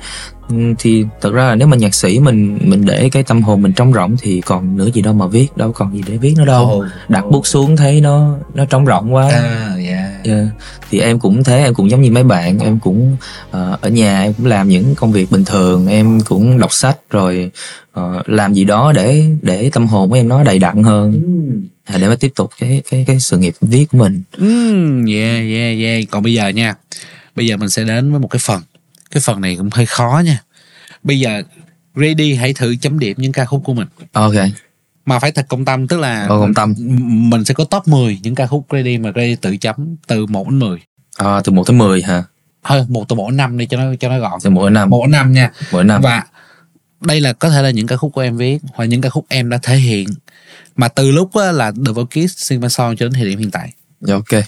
Ừm, 0.48 0.74
thì 0.78 1.04
thật 1.20 1.32
ra 1.32 1.46
là 1.46 1.54
nếu 1.54 1.68
mà 1.68 1.76
nhạc 1.76 1.94
sĩ 1.94 2.18
mình 2.18 2.58
mình 2.62 2.84
để 2.84 3.08
cái 3.12 3.22
tâm 3.22 3.42
hồn 3.42 3.62
mình 3.62 3.72
trống 3.72 3.92
rỗng 3.92 4.16
thì 4.20 4.40
còn 4.40 4.76
nữa 4.76 4.88
gì 4.94 5.02
đâu 5.02 5.14
mà 5.14 5.26
viết 5.26 5.56
đâu 5.56 5.72
còn 5.72 5.94
gì 5.94 6.02
để 6.06 6.16
viết 6.16 6.34
nữa 6.36 6.44
đâu. 6.44 6.66
Ồ, 6.66 6.84
đặt 7.08 7.24
ồ. 7.24 7.30
bút 7.30 7.46
xuống 7.46 7.76
thấy 7.76 8.00
nó 8.00 8.36
nó 8.54 8.64
trống 8.64 8.86
rỗng 8.86 9.14
quá. 9.14 9.30
À 9.32 9.76
dạ. 9.86 10.20
Yeah. 10.24 10.46
thì 10.90 11.00
em 11.00 11.18
cũng 11.18 11.44
thế 11.44 11.64
em 11.64 11.74
cũng 11.74 11.90
giống 11.90 12.02
như 12.02 12.10
mấy 12.10 12.24
bạn 12.24 12.58
em 12.58 12.78
cũng 12.78 13.16
ờ, 13.50 13.78
ở 13.80 13.88
nhà 13.88 14.22
em 14.22 14.32
cũng 14.32 14.46
làm 14.46 14.68
những 14.68 14.94
công 14.94 15.12
việc 15.12 15.30
bình 15.30 15.44
thường 15.44 15.86
em 15.86 16.20
cũng 16.20 16.58
đọc 16.58 16.72
sách 16.72 16.96
rồi 17.10 17.50
ờ, 17.92 18.22
làm 18.26 18.54
gì 18.54 18.64
đó 18.64 18.92
để 18.92 19.24
để 19.42 19.70
tâm 19.72 19.86
hồn 19.86 20.10
của 20.10 20.16
em 20.16 20.28
nó 20.28 20.44
đầy 20.44 20.58
đặn 20.58 20.82
hơn. 20.82 21.22
À, 21.84 21.98
để 22.00 22.08
mà 22.08 22.16
tiếp 22.20 22.32
tục 22.36 22.50
cái 22.60 22.82
cái 22.90 23.04
cái 23.06 23.20
sự 23.20 23.38
nghiệp 23.38 23.54
viết 23.60 23.86
của 23.92 23.98
mình. 23.98 24.22
Ừm, 24.38 25.06
yeah 25.06 25.42
yeah 25.48 25.78
yeah. 25.80 26.04
Còn 26.10 26.22
bây 26.22 26.34
giờ 26.34 26.48
nha 26.48 26.74
bây 27.36 27.46
giờ 27.46 27.56
mình 27.56 27.68
sẽ 27.68 27.84
đến 27.84 28.10
với 28.10 28.20
một 28.20 28.28
cái 28.28 28.40
phần. 28.42 28.62
Cái 29.10 29.20
phần 29.20 29.40
này 29.40 29.56
cũng 29.56 29.68
hơi 29.72 29.86
khó 29.86 30.22
nha. 30.24 30.42
Bây 31.02 31.20
giờ 31.20 31.42
ready 31.94 32.34
hãy 32.34 32.52
thử 32.54 32.76
chấm 32.76 32.98
điểm 32.98 33.16
những 33.20 33.32
ca 33.32 33.44
khúc 33.44 33.62
của 33.64 33.74
mình. 33.74 33.88
Ok. 34.12 34.34
Mà 35.06 35.18
phải 35.18 35.32
thật 35.32 35.46
công 35.48 35.64
tâm 35.64 35.88
tức 35.88 36.00
là 36.00 36.22
Ờ, 36.22 36.28
công 36.40 36.54
tâm. 36.54 36.74
mình 37.30 37.44
sẽ 37.44 37.54
có 37.54 37.64
top 37.64 37.88
10 37.88 38.18
những 38.22 38.34
ca 38.34 38.46
khúc 38.46 38.66
ready 38.72 38.98
mà 38.98 39.12
ready 39.14 39.36
tự 39.36 39.56
chấm 39.56 39.96
từ 40.06 40.26
1 40.26 40.48
đến 40.50 40.58
10 40.58 40.78
à, 41.16 41.40
từ 41.44 41.52
1 41.52 41.66
tới 41.66 41.76
10 41.76 42.02
hả? 42.02 42.22
Thôi 42.64 42.84
một 42.88 43.04
từ 43.08 43.16
mỗi 43.16 43.32
năm 43.32 43.58
đi 43.58 43.66
cho 43.66 43.76
nó 43.76 43.94
cho 44.00 44.08
nó 44.08 44.18
gọn. 44.18 44.40
Từ 44.42 44.50
mỗi 44.50 44.70
năm. 44.70 44.90
Mỗi 44.90 45.08
năm 45.08 45.32
nha. 45.32 45.50
Mỗi 45.72 45.84
năm. 45.84 46.02
Và 46.02 46.22
đây 47.00 47.20
là 47.20 47.32
có 47.32 47.50
thể 47.50 47.62
là 47.62 47.70
những 47.70 47.86
ca 47.86 47.96
khúc 47.96 48.12
của 48.12 48.20
em 48.20 48.36
viết 48.36 48.58
hoặc 48.74 48.84
những 48.84 49.00
ca 49.00 49.08
khúc 49.10 49.26
em 49.28 49.50
đã 49.50 49.58
thể 49.62 49.76
hiện. 49.76 50.08
Mà 50.76 50.88
từ 50.88 51.10
lúc 51.10 51.30
là 51.54 51.70
The 51.86 51.92
Vocals 51.92 52.32
Sing 52.36 52.68
Song 52.68 52.96
cho 52.96 53.06
đến 53.06 53.12
thời 53.12 53.24
điểm 53.24 53.38
hiện 53.38 53.50
tại. 53.50 53.72
Dạ, 54.00 54.14
ok 54.14 54.42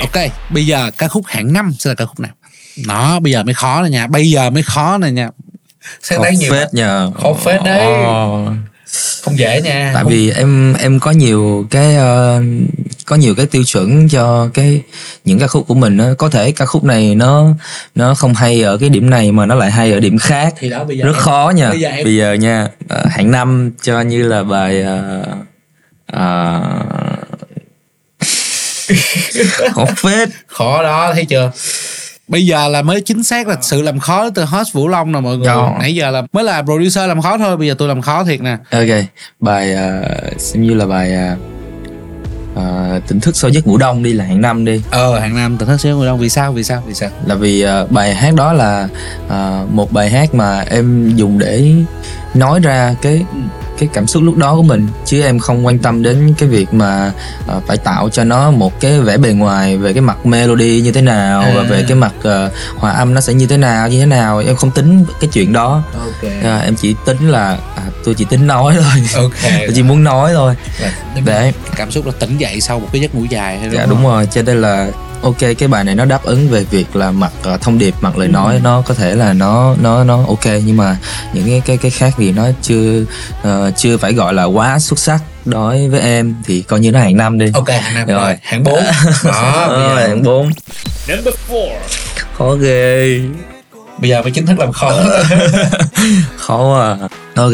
ok 0.00 0.30
bây 0.50 0.66
giờ 0.66 0.90
ca 0.98 1.08
khúc 1.08 1.26
hạng 1.26 1.52
năm 1.52 1.72
sẽ 1.78 1.90
là 1.90 1.94
ca 1.94 2.04
khúc 2.06 2.20
nào? 2.20 2.32
Đó 2.86 3.20
bây 3.20 3.32
giờ 3.32 3.42
mới 3.42 3.54
khó 3.54 3.82
nè 3.82 3.88
nha. 3.88 4.06
Bây 4.06 4.30
giờ 4.30 4.50
mới 4.50 4.62
khó 4.62 4.98
nè 4.98 5.10
nha. 5.10 5.30
Sẽ 6.02 6.16
khó 6.16 6.22
thấy 6.22 6.36
nhiều 6.36 6.52
phết 6.52 6.74
nhờ. 6.74 7.10
Khó 7.22 7.32
phết 7.44 7.62
đấy. 7.64 7.86
Không 9.22 9.38
dễ 9.38 9.60
nha. 9.60 9.90
Tại 9.94 10.02
Không- 10.02 10.12
vì 10.12 10.30
em 10.30 10.74
em 10.74 11.00
có 11.00 11.10
nhiều 11.10 11.66
cái 11.70 11.96
ờ, 11.96 12.42
có 13.06 13.16
nhiều 13.16 13.34
cái 13.34 13.46
tiêu 13.46 13.64
chuẩn 13.64 14.08
cho 14.08 14.48
cái 14.54 14.82
những 15.24 15.38
ca 15.38 15.46
khúc 15.46 15.64
của 15.68 15.74
mình 15.74 15.98
á. 15.98 16.06
Có 16.18 16.28
thể 16.28 16.52
ca 16.52 16.66
khúc 16.66 16.84
này 16.84 17.14
nó 17.14 17.48
nó 17.94 18.14
không 18.14 18.34
hay 18.34 18.62
ở 18.62 18.76
cái 18.76 18.88
điểm 18.88 19.10
này 19.10 19.32
mà 19.32 19.46
nó 19.46 19.54
lại 19.54 19.70
hay 19.70 19.92
ở 19.92 20.00
điểm 20.00 20.18
khác. 20.18 20.54
Thì 20.58 20.70
đó 20.70 20.84
bây 20.84 20.98
giờ 20.98 21.04
rất 21.04 21.12
em- 21.12 21.20
khó 21.20 21.52
nha. 21.56 21.68
bây 21.70 21.80
giờ 21.80 21.88
em- 21.88 22.04
bây 22.04 22.16
giờ 22.16 22.32
nha 22.32 22.68
ờ, 22.88 23.04
hạng 23.10 23.30
năm 23.30 23.70
cho 23.82 24.00
như 24.00 24.22
là 24.28 24.42
bài 24.42 24.82
ờ, 24.82 25.22
ờ, 26.06 26.60
khó 29.72 29.84
phết. 29.96 30.28
Khó 30.46 30.82
đó 30.82 31.14
thấy 31.14 31.24
chưa? 31.24 31.50
Bây 32.28 32.46
giờ 32.46 32.68
là 32.68 32.82
mới 32.82 33.00
chính 33.00 33.22
xác 33.22 33.48
là 33.48 33.56
sự 33.62 33.82
làm 33.82 33.98
khó 33.98 34.30
từ 34.30 34.44
host 34.44 34.72
Vũ 34.72 34.88
Long 34.88 35.12
nè 35.12 35.20
mọi 35.20 35.36
người. 35.36 35.46
Dạ. 35.46 35.78
nãy 35.80 35.94
giờ 35.94 36.10
là 36.10 36.22
mới 36.32 36.44
là 36.44 36.62
producer 36.62 37.08
làm 37.08 37.22
khó 37.22 37.38
thôi 37.38 37.56
bây 37.56 37.68
giờ 37.68 37.74
tôi 37.78 37.88
làm 37.88 38.02
khó 38.02 38.24
thiệt 38.24 38.40
nè. 38.40 38.56
Ok 38.70 39.04
bài 39.40 39.74
ờ, 39.74 40.02
xem 40.38 40.62
như 40.62 40.74
là 40.74 40.86
bài 40.86 41.14
ờ, 41.14 41.36
ờ, 42.54 43.00
tỉnh 43.08 43.20
thức 43.20 43.36
sau 43.36 43.50
giấc 43.50 43.66
ngủ 43.66 43.76
đông 43.76 44.02
đi 44.02 44.12
là 44.12 44.24
hạng 44.24 44.40
năm 44.40 44.64
đi. 44.64 44.82
Ờ 44.90 45.18
hàng 45.18 45.36
năm 45.36 45.56
tỉnh 45.58 45.68
thức 45.68 45.80
xíu 45.80 45.96
người 45.96 46.06
đông. 46.06 46.18
Vì 46.18 46.28
sao 46.28 46.52
vì 46.52 46.62
sao 46.64 46.82
vì 46.86 46.94
sao? 46.94 47.10
Là 47.26 47.34
vì 47.34 47.60
ờ, 47.60 47.86
bài 47.90 48.14
hát 48.14 48.34
đó 48.34 48.52
là 48.52 48.88
ờ, 49.28 49.66
một 49.70 49.92
bài 49.92 50.10
hát 50.10 50.34
mà 50.34 50.60
em 50.60 51.16
dùng 51.16 51.38
để 51.38 51.72
nói 52.34 52.60
ra 52.60 52.94
cái 53.02 53.24
cái 53.78 53.88
cảm 53.92 54.06
xúc 54.06 54.22
lúc 54.22 54.36
đó 54.36 54.54
của 54.56 54.62
mình. 54.62 54.88
Chứ 55.04 55.22
em 55.22 55.38
không 55.38 55.66
quan 55.66 55.78
tâm 55.78 56.02
đến 56.02 56.34
cái 56.38 56.48
việc 56.48 56.74
mà 56.74 57.12
ờ, 57.46 57.60
phải 57.66 57.76
tạo 57.76 58.08
cho 58.08 58.24
nó 58.24 58.50
một 58.50 58.80
cái 58.80 59.00
vẻ 59.00 59.16
bề 59.16 59.32
ngoài 59.32 59.76
về 59.76 59.92
cái 59.92 60.00
mặt 60.00 60.26
melody 60.26 60.80
như 60.80 60.92
thế 60.92 61.00
nào 61.02 61.40
À. 61.40 61.52
và 61.56 61.62
về 61.62 61.84
cái 61.88 61.96
mặt 61.96 62.12
ờ, 62.22 62.50
hòa 62.76 62.90
âm 62.92 63.14
nó 63.14 63.20
sẽ 63.20 63.34
như 63.34 63.46
thế 63.46 63.56
nào 63.56 63.88
như 63.88 64.00
thế 64.00 64.06
nào. 64.06 64.38
Em 64.46 64.56
không 64.56 64.70
tính 64.70 65.04
cái 65.20 65.30
chuyện 65.32 65.52
đó. 65.52 65.82
Ok. 66.00 66.30
À, 66.44 66.58
em 66.64 66.74
chỉ 66.76 66.94
tính 67.06 67.28
là 67.28 67.58
à, 67.76 67.82
tôi 68.04 68.14
chỉ 68.14 68.24
tính 68.30 68.46
nói 68.46 68.76
thôi. 68.82 69.02
Ok. 69.24 69.32
Tôi 69.42 69.72
chỉ 69.74 69.82
muốn 69.82 70.04
nói 70.04 70.32
thôi. 70.34 70.54
Để 71.24 71.52
cảm 71.76 71.90
xúc 71.90 72.06
là 72.06 72.12
tỉnh 72.20 72.38
dậy 72.38 72.60
sau 72.60 72.80
một 72.80 72.88
cái 72.92 73.00
giấc 73.02 73.14
ngủ 73.14 73.24
dài 73.30 73.58
hay 73.58 73.70
dạ 73.70 73.86
đúng 73.86 74.02
rồi. 74.04 74.28
Cho 74.32 74.42
nên 74.42 74.60
là 74.60 74.88
ok 75.26 75.38
cái 75.58 75.68
bài 75.68 75.84
này 75.84 75.94
nó 75.94 76.04
đáp 76.04 76.24
ứng 76.24 76.48
về 76.48 76.64
việc 76.70 76.96
là 76.96 77.10
mặt 77.10 77.32
ờ, 77.42 77.58
thông 77.60 77.78
điệp 77.78 77.94
mặt 78.00 78.18
lời 78.18 78.28
nói. 78.28 78.60
Nó 78.62 78.82
có 78.86 78.94
thể 78.94 79.14
là 79.14 79.32
nó 79.32 79.74
nó 79.82 80.04
nó 80.04 80.24
ok 80.26 80.44
nhưng 80.64 80.76
mà 80.76 80.96
những 81.32 81.46
cái 81.46 81.62
cái 81.66 81.76
cái 81.76 81.90
khác 81.90 82.14
thì 82.16 82.32
nó 82.32 82.46
chưa 82.62 83.04
ờ, 83.42 83.70
chưa 83.76 83.96
phải 83.96 84.12
gọi 84.12 84.34
là 84.34 84.44
quá 84.44 84.78
xuất 84.78 84.98
sắc. 84.98 85.20
Đối 85.44 85.88
với 85.88 86.00
em 86.00 86.34
thì 86.44 86.62
coi 86.62 86.80
như 86.80 86.92
nó 86.92 87.00
hạng 87.00 87.16
năm 87.16 87.38
đi. 87.38 87.46
Ok 87.54 87.68
hàng 87.68 87.94
năm 87.94 88.08
Rồi. 88.08 88.16
rồi 88.24 88.36
hạng 88.42 88.62
bốn. 88.64 88.80
Đó 89.24 89.66
giờ, 89.70 89.94
hạng 89.96 90.22
bốn. 90.22 90.52
Khó 92.38 92.54
ghê. 92.54 93.20
Bây 93.98 94.10
giờ 94.10 94.22
mới 94.22 94.30
chính 94.30 94.46
thức 94.46 94.58
làm 94.58 94.72
khó. 94.72 94.92
Khó 96.36 96.80
à. 96.80 97.08
Ok. 97.34 97.52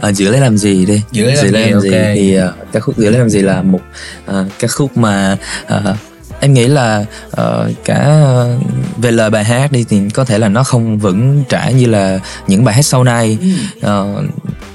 Ờ, 0.00 0.12
giữ 0.12 0.30
lấy 0.30 0.40
làm 0.40 0.58
gì 0.58 0.86
đi? 0.86 1.02
Giữ 1.12 1.24
lấy 1.24 1.70
làm 1.70 1.80
gì, 1.80 1.90
ok. 1.92 2.02
thì 2.14 2.34
ờ, 2.34 2.52
ca 2.72 2.80
khúc 2.80 2.98
giữ 2.98 3.10
lấy 3.10 3.18
làm 3.18 3.30
gì 3.30 3.42
là 3.42 3.62
một 3.62 3.80
ờ, 4.26 4.44
ca 4.58 4.68
khúc 4.68 4.96
mà 4.96 5.36
ờ, 5.66 5.96
em 6.40 6.54
nghĩ 6.54 6.66
là 6.66 7.04
ờ, 7.30 7.70
cả 7.84 7.98
ờ, 8.04 8.56
về 8.96 9.10
lời 9.10 9.30
bài 9.30 9.44
hát 9.44 9.72
đi 9.72 9.84
thì 9.88 10.00
có 10.14 10.24
thể 10.24 10.38
là 10.38 10.48
nó 10.48 10.64
không 10.64 10.98
vững 10.98 11.44
trải 11.48 11.74
như 11.74 11.86
là 11.86 12.18
những 12.46 12.64
bài 12.64 12.74
hát 12.74 12.82
sau 12.82 13.04
này. 13.04 13.38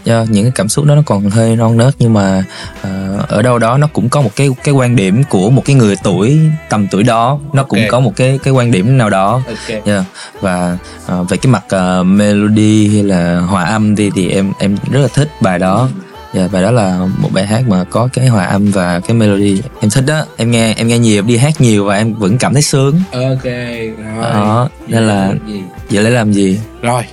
Do 0.03 0.26
những 0.30 0.43
cái 0.43 0.51
cảm 0.55 0.70
xúc 0.70 0.86
đó 0.86 0.95
nó 0.95 1.01
còn 1.05 1.30
hơi 1.30 1.55
non 1.55 1.78
nớt 1.78 1.93
nhưng 1.99 2.14
mà 2.14 2.43
ờ, 2.82 2.89
ở 3.28 3.41
đâu 3.41 3.59
đó 3.59 3.78
nó 3.78 3.88
cũng 3.93 4.09
có 4.09 4.22
một 4.22 4.30
cái 4.36 4.49
cái 4.64 4.74
quan 4.74 4.95
điểm 4.95 5.24
của 5.30 5.49
một 5.49 5.62
cái 5.66 5.76
người 5.76 5.95
tuổi 6.03 6.39
tầm 6.70 6.88
tuổi 6.91 7.03
đó. 7.03 7.39
Nó 7.53 7.64
cũng 7.64 7.80
Ok. 7.80 7.88
có 7.91 7.99
một 7.99 8.14
cái 8.16 8.39
cái 8.43 8.53
quan 8.53 8.72
điểm 8.72 8.97
nào 8.97 9.09
đó. 9.09 9.41
Ok. 9.47 9.86
Yeah. 9.86 10.03
và 10.41 10.78
ờ, 11.07 11.24
về 11.24 11.38
cái 11.38 11.51
mặt 11.51 11.64
ờ, 11.70 12.03
melody 12.03 12.88
hay 12.88 13.03
là 13.03 13.39
hòa 13.39 13.64
âm 13.64 13.95
đi 13.95 14.09
thì 14.16 14.30
em 14.30 14.51
em 14.59 14.78
rất 14.91 14.99
là 14.99 15.07
thích 15.14 15.30
bài 15.41 15.59
đó 15.59 15.89
Dạ 16.34 16.47
bài 16.51 16.61
đó 16.63 16.71
là 16.71 16.99
một 17.17 17.29
bài 17.34 17.45
hát 17.47 17.61
mà 17.67 17.84
có 17.84 18.09
cái 18.13 18.27
hòa 18.27 18.45
âm 18.45 18.71
và 18.71 18.99
cái 18.99 19.17
melody. 19.17 19.61
Em 19.82 19.89
thích 19.89 20.03
đó. 20.07 20.25
Em 20.38 20.51
nghe 20.51 20.73
em 20.73 20.88
nghe 20.88 20.99
nhiều 20.99 21.23
đi 21.23 21.38
hát 21.38 21.61
nhiều 21.61 21.86
và 21.86 21.95
em 21.95 22.13
vẫn 22.13 22.38
cảm 22.38 22.53
thấy 22.53 22.61
sướng. 22.61 23.01
Ok 23.11 23.43
rồi. 23.43 23.93
Đó 24.21 24.69
nên 24.88 25.07
là 25.07 25.34
gì? 25.47 25.61
giờ 25.89 26.01
lấy 26.01 26.11
làm 26.11 26.34
gì? 26.34 26.59
Rồi 26.82 27.03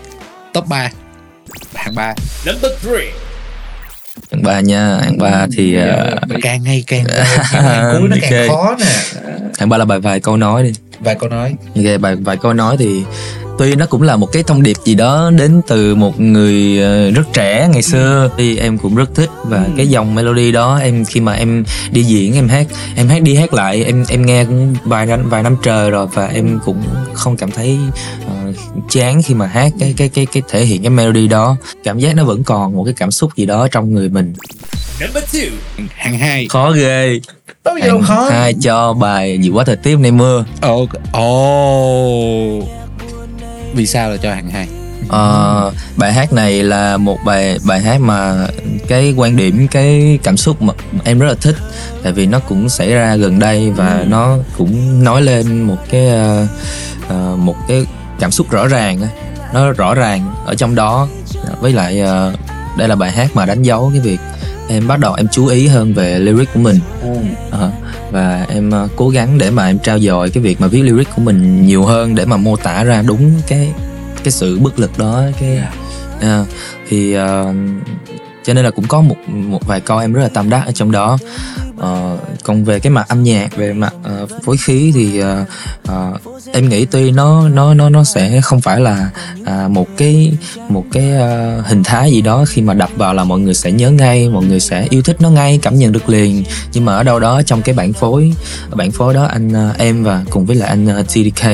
top 0.53 0.67
3 0.67 0.91
hạng 1.75 1.95
ba. 1.95 2.15
Hạng 4.31 4.43
ba 4.43 4.61
nha. 4.61 4.99
Hạng 5.03 5.19
ba 5.19 5.47
thì 5.57 5.75
ờ, 5.75 6.17
càng 6.43 6.63
ngày 6.63 6.85
càng 6.87 7.05
càng 7.53 7.99
cuối 7.99 8.09
nó 8.09 8.17
càng 8.23 8.49
Ok. 8.49 8.57
khó 8.57 8.77
nè. 8.81 8.87
Hạng 9.59 9.69
ba 9.69 9.77
là 9.79 9.85
bài 9.85 10.01
vài 10.01 10.21
câu 10.21 10.37
nói 10.37 10.63
đi. 10.63 10.73
Vài 11.01 11.15
câu 11.15 11.29
nói. 11.29 11.55
Ok, 11.77 12.01
bài 12.01 12.17
vài 12.17 12.37
câu 12.37 12.53
nói 12.53 12.77
thì 12.79 13.03
tuy 13.59 13.75
nó 13.75 13.87
cũng 13.87 14.03
là 14.03 14.17
một 14.17 14.33
cái 14.33 14.43
thông 14.43 14.63
điệp 14.63 14.77
gì 14.85 14.95
đó 14.95 15.31
đến 15.37 15.61
từ 15.67 15.95
một 15.95 16.21
người 16.21 16.83
ờ, 16.83 17.11
rất 17.11 17.23
trẻ 17.33 17.69
ngày 17.73 17.83
xưa. 17.83 18.31
Thì 18.37 18.57
em 18.59 18.79
cũng 18.79 18.95
rất 18.95 19.15
thích 19.15 19.31
và 19.45 19.67
cái 19.77 19.87
dòng 19.89 20.15
melody 20.15 20.53
đó 20.53 20.79
em 20.79 21.05
khi 21.05 21.21
mà 21.21 21.33
em 21.33 21.65
đi 21.91 22.03
diễn 22.03 22.35
em 22.35 22.49
hát 22.49 22.67
em 22.97 23.09
hát 23.09 23.23
đi 23.23 23.35
hát 23.35 23.55
lại 23.55 23.85
em 23.85 24.05
em 24.09 24.27
nghe 24.27 24.45
cũng 24.45 24.75
vài 24.85 25.07
năm 25.07 25.29
vài 25.29 25.43
năm 25.43 25.57
trời 25.63 25.91
rồi 25.91 26.07
và 26.15 26.27
em 26.27 26.59
cũng 26.65 26.83
không 27.13 27.37
cảm 27.37 27.51
thấy 27.51 27.79
ờ, 28.29 28.53
chán 28.91 29.23
khi 29.23 29.35
mà 29.35 29.47
hát 29.47 29.73
cái 29.81 29.95
cái 29.97 30.09
cái 30.09 30.27
cái 30.27 30.43
thể 30.49 30.65
hiện 30.65 30.83
cái 30.83 30.91
melody 30.91 31.29
đó. 31.29 31.57
Cảm 31.85 31.99
giác 31.99 32.17
nó 32.17 32.25
vẫn 32.25 32.45
còn 32.45 32.77
một 32.77 32.85
cái 32.85 32.95
cảm 32.97 33.11
xúc 33.11 33.37
gì 33.37 33.47
đó 33.47 33.69
trong 33.69 33.95
người 33.95 34.09
mình. 34.09 34.35
Hạng 35.95 36.19
hai. 36.19 36.47
Khó 36.49 36.71
ghê. 36.71 37.21
Đâu 37.65 37.77
gì 37.83 37.89
khó. 38.03 38.29
hai 38.31 38.55
cho 38.61 38.93
bài 38.93 39.39
dự 39.41 39.53
báo 39.53 39.65
thời 39.65 39.77
tiết 39.77 39.99
nay 39.99 40.11
mưa. 40.11 40.45
Ồ 40.61 40.87
ồ 41.13 42.63
vì 43.75 43.87
sao 43.87 44.11
là 44.11 44.17
cho 44.17 44.35
hạng 44.35 44.51
hai? 44.51 44.69
Ờ, 45.09 45.73
bài 45.97 46.13
hát 46.13 46.33
này 46.33 46.63
là 46.63 46.97
một 46.97 47.19
bài 47.25 47.59
bài 47.65 47.81
hát 47.81 48.01
mà 48.01 48.47
cái 48.89 49.15
quan 49.17 49.37
điểm 49.37 49.69
cái 49.69 50.19
cảm 50.23 50.37
xúc 50.37 50.63
mà 50.63 50.73
em 51.05 51.19
rất 51.19 51.27
là 51.27 51.35
thích. 51.41 51.57
Tại 52.03 52.13
vì 52.13 52.27
nó 52.27 52.39
cũng 52.39 52.69
xảy 52.69 52.91
ra 52.91 53.17
gần 53.17 53.39
đây 53.39 53.71
và 53.71 54.05
nó 54.09 54.37
cũng 54.59 55.05
nói 55.05 55.23
lên 55.23 55.63
một 55.63 55.79
cái 55.91 56.09
ờ, 57.09 57.37
một 57.37 57.57
cái 57.69 57.87
cảm 58.21 58.31
xúc 58.31 58.51
rõ 58.51 58.67
ràng 58.67 59.01
nó 59.55 59.73
rõ 59.73 59.95
ràng 59.95 60.35
ở 60.47 60.55
trong 60.55 60.75
đó. 60.75 61.09
Với 61.61 61.73
lại 61.73 62.01
ờ, 62.01 62.33
đây 62.79 62.89
là 62.89 62.95
bài 62.95 63.11
hát 63.11 63.31
mà 63.35 63.47
đánh 63.47 63.63
dấu 63.63 63.91
cái 63.93 64.01
việc 64.01 64.21
em 64.69 64.89
bắt 64.89 65.01
đầu 65.01 65.15
em 65.15 65.29
chú 65.33 65.47
ý 65.47 65.67
hơn 65.67 65.95
về 65.95 66.19
lyric 66.19 66.49
của 66.55 66.61
mình. 66.61 66.79
Ờ, 67.51 67.71
và 68.11 68.47
em 68.49 68.71
ờ, 68.71 68.89
cố 68.97 69.09
gắng 69.09 69.39
để 69.39 69.51
mà 69.51 69.67
em 69.67 69.79
trao 69.79 69.99
dồi 69.99 70.31
cái 70.31 70.43
việc 70.43 70.61
mà 70.61 70.67
viết 70.67 70.83
lyric 70.83 71.09
của 71.17 71.23
mình 71.23 71.67
nhiều 71.67 71.85
hơn 71.85 72.15
để 72.15 72.25
mà 72.25 72.37
mô 72.37 72.57
tả 72.57 72.85
ra 72.85 73.03
đúng 73.03 73.33
cái 73.49 73.73
cái 74.25 74.33
sự 74.33 74.59
bất 74.59 74.79
lực 74.79 74.99
đó 74.99 75.23
cái 75.41 75.61
à, 76.21 76.45
thì 76.89 77.13
ờ, 77.13 77.55
cho 78.45 78.55
nên 78.55 78.65
là 78.65 78.71
cũng 78.71 78.87
có 78.89 79.01
một 79.01 79.17
một 79.29 79.67
vài 79.67 79.81
câu 79.81 79.99
em 79.99 80.13
rất 80.13 80.23
là 80.23 80.29
tâm 80.29 80.51
đắc 80.51 80.63
ở 80.67 80.73
trong 80.73 80.93
đó 80.93 81.19
uh, 81.79 82.21
còn 82.43 82.65
về 82.65 82.81
cái 82.81 82.91
mặt 82.91 83.09
âm 83.09 83.23
nhạc 83.23 83.57
về 83.57 83.73
mặt 83.73 83.95
uh, 84.23 84.31
phối 84.45 84.57
khí 84.57 84.93
thì 84.95 85.23
uh, 85.23 85.27
uh, 85.93 86.21
em 86.53 86.69
nghĩ 86.69 86.85
tuy 86.85 87.11
nó 87.11 87.49
nó 87.49 87.75
nó 87.75 87.89
nó 87.89 88.05
sẽ 88.05 88.41
không 88.41 88.61
phải 88.61 88.81
là 88.81 89.11
uh, 89.41 89.71
một 89.71 89.87
cái 89.97 90.33
một 90.69 90.85
cái 90.93 91.11
uh, 91.13 91.67
hình 91.67 91.83
thái 91.85 92.11
gì 92.11 92.23
đó 92.23 92.45
khi 92.49 92.63
mà 92.63 92.75
đập 92.75 92.91
vào 92.97 93.15
là 93.15 93.25
mọi 93.25 93.41
người 93.41 93.55
sẽ 93.55 93.73
nhớ 93.73 93.91
ngay 93.91 94.29
mọi 94.29 94.45
người 94.45 94.61
sẽ 94.61 94.87
yêu 94.91 95.03
thích 95.03 95.17
nó 95.21 95.31
ngay 95.31 95.59
cảm 95.63 95.79
nhận 95.79 95.93
được 95.93 96.09
liền. 96.09 96.45
Nhưng 96.73 96.85
mà 96.85 96.97
ở 96.97 97.03
đâu 97.03 97.21
đó 97.21 97.43
trong 97.43 97.63
cái 97.63 97.75
bản 97.75 97.93
phối 97.93 98.33
bản 98.75 98.91
phối 98.91 99.15
đó 99.15 99.25
anh 99.25 99.71
uh, 99.71 99.79
em 99.79 100.05
và 100.05 100.25
cùng 100.31 100.47
với 100.47 100.57
lại 100.57 100.69
anh 100.69 101.01
uh, 101.01 101.07
TDK 101.07 101.45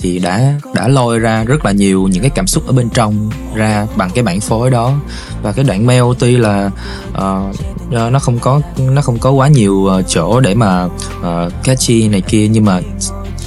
thì 0.00 0.18
đã 0.18 0.52
đã 0.74 0.88
lôi 0.88 1.18
ra 1.18 1.44
rất 1.44 1.64
là 1.64 1.72
nhiều 1.72 2.08
những 2.08 2.22
cái 2.22 2.30
cảm 2.34 2.46
xúc 2.46 2.66
ở 2.66 2.72
bên 2.72 2.88
trong 2.90 3.30
ra 3.54 3.86
bằng 3.96 4.10
cái 4.14 4.24
bản 4.24 4.40
phối 4.40 4.70
đó. 4.70 5.00
Và 5.42 5.52
cái 5.52 5.64
đoạn 5.64 5.86
mail 5.86 6.02
tuy 6.18 6.36
là 6.36 6.70
uh, 7.12 7.56
ờ, 7.92 8.10
nó 8.10 8.18
không 8.18 8.38
có 8.38 8.60
nó 8.78 9.02
không 9.02 9.18
có 9.18 9.30
quá 9.30 9.48
nhiều 9.48 9.86
ờ, 9.86 10.02
chỗ 10.02 10.40
để 10.40 10.54
mà 10.54 10.84
uh, 10.84 11.52
catchy 11.64 12.08
này 12.08 12.20
kia 12.20 12.48
nhưng 12.48 12.64
mà 12.64 12.80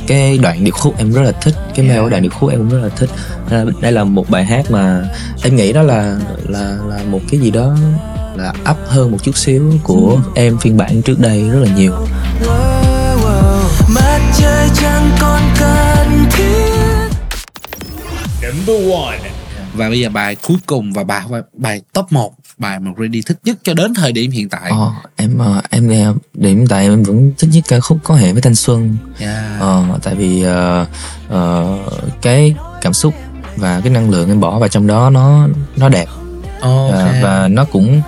cái 0.07 0.37
đoạn 0.37 0.63
điệp 0.63 0.71
khúc 0.71 0.97
em 0.97 1.11
rất 1.11 1.21
là 1.21 1.31
thích. 1.31 1.55
Cái 1.75 1.87
mail 1.87 2.01
của 2.01 2.09
đoạn 2.09 2.21
điệp 2.21 2.31
khúc 2.39 2.49
em 2.49 2.59
cũng 2.59 2.69
rất 2.69 2.79
là 2.83 2.89
thích. 2.89 3.09
Đây 3.81 3.91
là 3.91 4.03
một 4.03 4.29
bài 4.29 4.45
hát 4.45 4.71
mà 4.71 5.03
em 5.43 5.55
nghĩ 5.55 5.73
đó 5.73 5.81
là 5.81 6.19
là 6.47 6.77
là 6.87 6.99
một 7.09 7.19
cái 7.31 7.39
gì 7.39 7.51
đó 7.51 7.75
là 8.35 8.53
up 8.71 8.77
hơn 8.87 9.11
một 9.11 9.17
chút 9.23 9.37
xíu 9.37 9.73
của 9.83 10.19
em 10.35 10.57
phiên 10.57 10.77
bản 10.77 11.01
trước 11.01 11.19
đây 11.19 11.49
rất 11.49 11.59
là 11.59 11.75
nhiều. 11.75 11.91
Wow, 12.45 13.17
wow. 13.17 13.61
Mặt 13.93 14.19
trời 14.37 14.69
chẳng 14.75 15.11
còn 15.21 15.41
cần 15.59 16.25
thiết. 16.31 16.79
Và 19.73 19.89
bây 19.89 19.99
giờ 19.99 20.09
bài 20.09 20.35
cuối 20.35 20.57
cùng 20.65 20.93
và 20.93 21.03
bài 21.03 21.21
bài 21.53 21.81
top 21.93 22.11
1 22.11 22.33
bài 22.59 22.79
mà 22.79 22.91
Ready 22.97 23.21
thích 23.21 23.37
nhất 23.43 23.57
cho 23.63 23.73
đến 23.73 23.93
thời 23.93 24.11
điểm 24.11 24.31
hiện 24.31 24.49
tại. 24.49 24.71
Ờ, 24.71 24.91
em 25.15 25.37
ờ, 25.37 25.61
em 25.69 25.87
nghe 25.87 26.07
điểm 26.33 26.67
tại 26.67 26.83
em 26.83 27.03
vẫn 27.03 27.31
thích 27.37 27.49
nhất 27.53 27.63
ca 27.67 27.79
khúc 27.79 27.97
có 28.03 28.15
hệ 28.15 28.33
với 28.33 28.41
thanh 28.41 28.55
xuân. 28.55 28.97
Yeah. 29.19 29.59
Ờ, 29.59 29.83
tại 30.03 30.15
vì 30.15 30.43
ờ, 30.43 30.85
ờ, 31.29 31.77
cái 32.21 32.55
cảm 32.81 32.93
xúc 32.93 33.13
và 33.55 33.81
cái 33.83 33.93
năng 33.93 34.09
lượng 34.09 34.29
em 34.29 34.39
bỏ 34.39 34.59
vào 34.59 34.69
trong 34.69 34.87
đó 34.87 35.09
nó 35.09 35.47
nó 35.75 35.89
đẹp. 35.89 36.07
Ok. 36.61 36.91
Ờ, 36.91 37.13
và 37.21 37.47
nó 37.47 37.65
cũng 37.65 38.01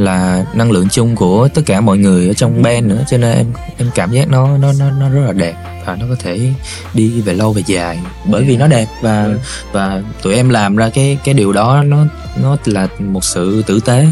là 0.00 0.44
năng 0.54 0.72
lượng 0.72 0.88
chung 0.88 1.16
của 1.16 1.48
tất 1.54 1.62
cả 1.66 1.80
mọi 1.80 1.98
người 1.98 2.28
ở 2.28 2.34
trong 2.34 2.62
band 2.62 2.86
nữa. 2.86 3.04
Cho 3.08 3.18
nên 3.18 3.36
em 3.36 3.46
em 3.76 3.90
cảm 3.94 4.12
giác 4.12 4.28
nó 4.28 4.58
nó 4.58 4.72
nó 4.78 4.90
nó 4.90 5.08
rất 5.08 5.20
là 5.26 5.32
đẹp 5.32 5.54
và 5.86 5.96
nó 5.96 6.06
có 6.08 6.16
thể 6.18 6.52
đi 6.94 7.20
về 7.20 7.34
lâu 7.34 7.52
về 7.52 7.62
dài 7.66 7.98
bởi 8.24 8.44
vì 8.44 8.56
nó 8.56 8.66
đẹp. 8.66 8.86
Và 9.02 9.28
và 9.72 10.02
tụi 10.22 10.34
em 10.34 10.48
làm 10.48 10.76
ra 10.76 10.90
cái 10.94 11.18
cái 11.24 11.34
điều 11.34 11.52
đó 11.52 11.82
nó 11.82 12.04
nó 12.42 12.56
là 12.64 12.88
một 12.98 13.24
sự 13.24 13.62
tử 13.66 13.80
tế 13.80 14.06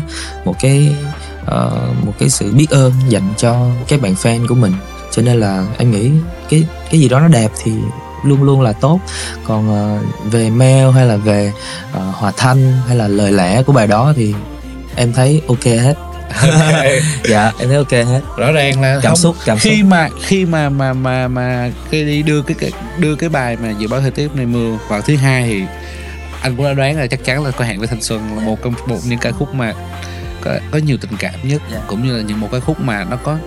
một 0.44 0.54
cái 0.60 0.96
ờ, 1.46 1.70
một 2.04 2.12
cái 2.18 2.30
sự 2.30 2.52
biết 2.54 2.70
ơn 2.70 2.92
dành 3.08 3.34
cho 3.36 3.66
các 3.88 4.00
bạn 4.02 4.14
fan 4.14 4.46
của 4.46 4.54
mình. 4.54 4.72
Cho 5.10 5.22
nên 5.22 5.40
là 5.40 5.66
em 5.78 5.90
nghĩ 5.90 6.10
cái 6.48 6.64
cái 6.90 7.00
gì 7.00 7.08
đó 7.08 7.20
nó 7.20 7.28
đẹp 7.28 7.50
thì 7.62 7.72
luôn 8.24 8.42
luôn 8.42 8.60
là 8.60 8.72
tốt. 8.72 9.00
Còn 9.44 9.68
ờ, 9.74 9.98
về 10.30 10.50
mail 10.50 10.90
hay 10.90 11.06
là 11.06 11.16
về 11.16 11.52
ờ, 11.92 12.12
hòa 12.14 12.32
thanh 12.36 12.72
hay 12.86 12.96
là 12.96 13.08
lời 13.08 13.32
lẽ 13.32 13.62
của 13.62 13.72
bài 13.72 13.86
đó 13.86 14.12
thì 14.16 14.34
em 14.98 15.12
thấy 15.12 15.42
ok 15.48 15.64
hết. 15.64 15.94
Dạ 17.28 17.52
em 17.58 17.68
thấy 17.68 17.76
ok 17.76 17.90
hết. 17.92 18.20
Rõ 18.36 18.52
ràng 18.52 18.80
là 18.80 18.94
cảm 19.02 19.10
không- 19.10 19.16
xúc 19.16 19.36
cảm 19.46 19.58
xúc. 19.58 19.72
khi 19.72 19.82
mà 19.82 20.08
khi 20.22 20.46
mà 20.46 20.68
mà 20.68 20.92
mà 20.92 21.28
mà 21.28 21.70
cái 21.90 22.04
đi 22.04 22.22
đưa 22.22 22.42
cái, 22.42 22.56
cái 22.60 22.70
đưa 22.98 23.14
cái 23.16 23.28
bài 23.28 23.56
mà 23.62 23.70
dự 23.78 23.88
báo 23.88 24.00
thời 24.00 24.10
tiết 24.10 24.28
này 24.34 24.46
mưa 24.46 24.78
vào 24.88 25.00
thứ 25.00 25.16
hai 25.16 25.42
thì 25.42 25.62
anh 26.42 26.56
cũng 26.56 26.66
đã 26.66 26.72
đoán 26.72 26.96
là 26.98 27.06
chắc 27.06 27.24
chắn 27.24 27.44
là 27.44 27.50
có 27.50 27.64
hẹn 27.64 27.78
với 27.78 27.88
thanh 27.88 28.02
xuân 28.02 28.36
là 28.36 28.42
một 28.44 28.58
trong 28.64 28.74
một 28.86 28.98
những 29.04 29.18
ca 29.18 29.30
khúc 29.30 29.54
mà 29.54 29.72
có, 30.40 30.50
có 30.70 30.78
nhiều 30.78 30.96
tình 31.00 31.10
cảm 31.18 31.34
nhất 31.42 31.62
Dạ. 31.72 31.78
cũng 31.86 32.06
như 32.06 32.16
là 32.16 32.22
những 32.22 32.40
một 32.40 32.48
cái 32.52 32.60
khúc 32.60 32.80
mà 32.80 33.04
nó 33.10 33.16
có 33.16 33.38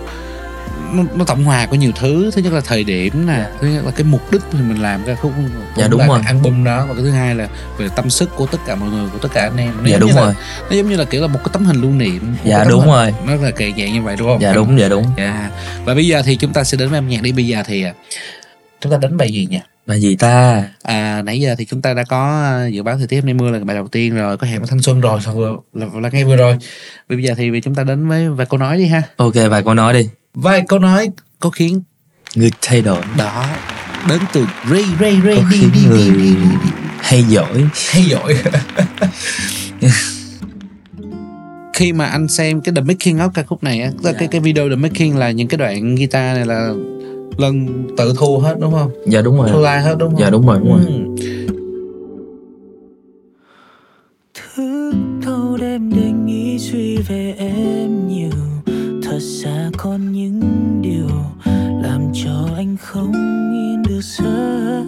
nó, 0.92 1.02
nó 1.14 1.24
tổng 1.24 1.44
hòa 1.44 1.66
của 1.66 1.76
nhiều 1.76 1.92
thứ 2.00 2.30
thứ 2.34 2.42
nhất 2.42 2.52
là 2.52 2.60
thời 2.60 2.84
điểm 2.84 3.26
nè 3.26 3.46
thứ 3.60 3.68
nhất 3.68 3.84
là 3.84 3.90
cái 3.90 4.04
mục 4.04 4.32
đích 4.32 4.40
thì 4.52 4.58
mình 4.58 4.82
làm 4.82 5.02
ca 5.06 5.14
khúc 5.14 5.32
Dạ, 5.76 5.88
đúng 5.88 6.00
là 6.00 6.06
rồi. 6.06 6.18
cái 6.24 6.32
album 6.32 6.64
đó 6.64 6.86
và 6.88 6.94
cái 6.94 7.02
thứ 7.02 7.10
hai 7.10 7.34
là 7.34 7.48
về 7.78 7.88
tâm 7.96 8.10
sức 8.10 8.30
của 8.36 8.46
tất 8.46 8.58
cả 8.66 8.74
mọi 8.74 8.90
người 8.90 9.08
của 9.12 9.18
tất 9.18 9.28
cả 9.34 9.42
anh 9.42 9.56
em 9.56 9.72
Nó 9.82 9.88
dạ 9.88 9.98
đúng 9.98 10.10
như 10.10 10.16
là- 10.16 10.22
rồi 10.22 10.34
nó 10.70 10.76
giống 10.76 10.88
như 10.90 10.96
là 10.96 11.04
kiểu 11.04 11.20
là 11.22 11.26
một 11.28 11.38
cái 11.44 11.50
tấm 11.52 11.64
hình 11.64 11.80
lưu 11.80 11.90
niệm 11.90 12.34
Dạ, 12.44 12.56
cái 12.58 12.66
đúng 12.68 12.80
hình- 12.80 12.88
rồi. 12.90 13.14
nó 13.26 13.34
là 13.34 13.50
kỳ 13.50 13.72
dạng 13.78 13.92
như 13.92 14.02
vậy 14.02 14.16
đúng 14.18 14.28
không 14.28 14.40
dạ 14.42 14.52
đúng 14.52 14.78
dạ 14.80 14.88
đúng 14.88 15.04
Dạ. 15.16 15.50
Và 15.84 15.94
bây 15.94 16.06
giờ 16.06 16.22
thì 16.24 16.36
chúng 16.36 16.52
ta 16.52 16.64
sẽ 16.64 16.76
đến 16.78 16.88
với 16.88 16.98
âm 16.98 17.08
nhạc 17.08 17.22
đi. 17.22 17.32
Bây 17.32 17.46
giờ 17.46 17.62
thì 17.66 17.82
à, 17.84 17.92
chúng 18.80 18.92
ta 18.92 18.98
đến 18.98 19.16
bài 19.16 19.32
gì 19.32 19.46
nhỉ? 19.50 19.60
là 19.86 19.94
gì 19.94 20.16
ta 20.16 20.62
À, 20.82 21.22
nãy 21.22 21.40
giờ 21.40 21.54
thì 21.58 21.64
chúng 21.64 21.82
ta 21.82 21.94
đã 21.94 22.04
có 22.04 22.40
à, 22.42 22.66
dự 22.66 22.82
báo 22.82 22.98
thời 22.98 23.06
tiết 23.06 23.16
hôm 23.16 23.24
nay 23.26 23.34
mưa 23.34 23.50
là 23.50 23.58
bài 23.64 23.76
đầu 23.76 23.88
tiên 23.88 24.14
rồi, 24.14 24.36
có 24.36 24.46
hẹn 24.46 24.58
với 24.60 24.68
thanh 24.70 24.82
xuân 24.82 25.00
rồi, 25.00 25.20
vừa 25.34 25.56
là, 25.72 25.86
là 26.00 26.08
ngay 26.12 26.24
vừa 26.24 26.36
rồi. 26.36 26.56
Bây 27.08 27.22
giờ 27.22 27.34
thì 27.36 27.60
chúng 27.60 27.74
ta 27.74 27.82
đến 27.84 28.08
với 28.08 28.28
vài 28.28 28.46
câu 28.50 28.58
nói 28.58 28.78
đi 28.78 28.86
ha. 28.86 29.02
ok 29.16 29.34
vài 29.50 29.62
câu 29.62 29.74
nói 29.74 29.92
đi 29.92 30.08
Vài 30.34 30.62
câu 30.68 30.78
nói 30.78 31.10
có 31.40 31.50
khiến 31.50 31.82
người 32.36 32.50
thay 32.62 32.82
đổi 32.82 33.00
đó 33.18 33.46
đến 34.08 34.18
từ 34.32 34.46
Ray 34.70 34.84
Ray 35.00 35.20
Ray 35.24 35.36
có 35.36 35.42
đi 35.50 35.58
khiến 35.60 35.70
đi 35.74 35.80
đi 35.80 35.86
người 35.88 36.10
đi 36.10 36.34
đi 36.34 36.36
hay 36.98 37.22
giỏi 37.28 37.64
hay 37.90 38.04
giỏi. 38.04 38.34
khi 41.74 41.92
mà 41.92 42.06
anh 42.06 42.28
xem 42.28 42.60
cái 42.60 42.74
The 42.74 42.80
Making 42.82 43.18
of 43.18 43.28
ca 43.34 43.42
khúc 43.42 43.62
này 43.62 43.80
á, 43.82 43.90
cái 44.04 44.14
cái 44.18 44.28
cái 44.28 44.40
video 44.40 44.68
The 44.68 44.76
Making 44.76 45.16
là 45.16 45.30
những 45.30 45.48
cái 45.48 45.58
đoạn 45.58 45.94
guitar 45.94 46.36
này 46.36 46.46
là 46.46 46.72
lần 47.38 47.86
tự 47.96 48.14
thu 48.18 48.38
hết 48.38 48.56
đúng 48.60 48.72
không? 48.72 48.90
dạ 49.06 49.22
đúng 49.22 49.36
Thu 49.36 49.52
rồi 49.52 49.62
lại 49.62 49.82
hết 49.82 49.94
đúng 49.98 50.10
không? 50.10 50.20
dạ 50.20 50.30
đúng 50.30 50.46
rồi 50.46 50.58
đúng 50.58 50.68
rồi 50.72 50.80
Ừ. 50.86 51.16
thức 54.34 54.92
thâu 55.22 55.56
đêm 55.60 55.90
để 55.94 56.10
nghĩ 56.24 56.58
suy 56.58 56.96
về 56.96 57.34
em 57.38 58.08
thật 59.12 59.20
ra 59.20 59.70
còn 59.78 60.12
những 60.12 60.40
điều 60.82 61.08
làm 61.82 62.00
cho 62.24 62.48
anh 62.56 62.76
không 62.80 63.12
yên 63.52 63.82
được 63.88 64.00
giấc 64.02 64.84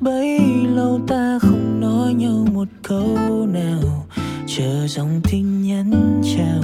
bấy 0.00 0.40
lâu 0.74 1.00
ta 1.06 1.38
không 1.42 1.80
nói 1.80 2.14
nhau 2.14 2.46
một 2.54 2.68
câu 2.82 3.16
nào. 3.52 4.06
Chờ 4.46 4.86
dòng 4.86 5.20
tin 5.30 5.62
nhắn 5.62 6.20
chào, 6.36 6.62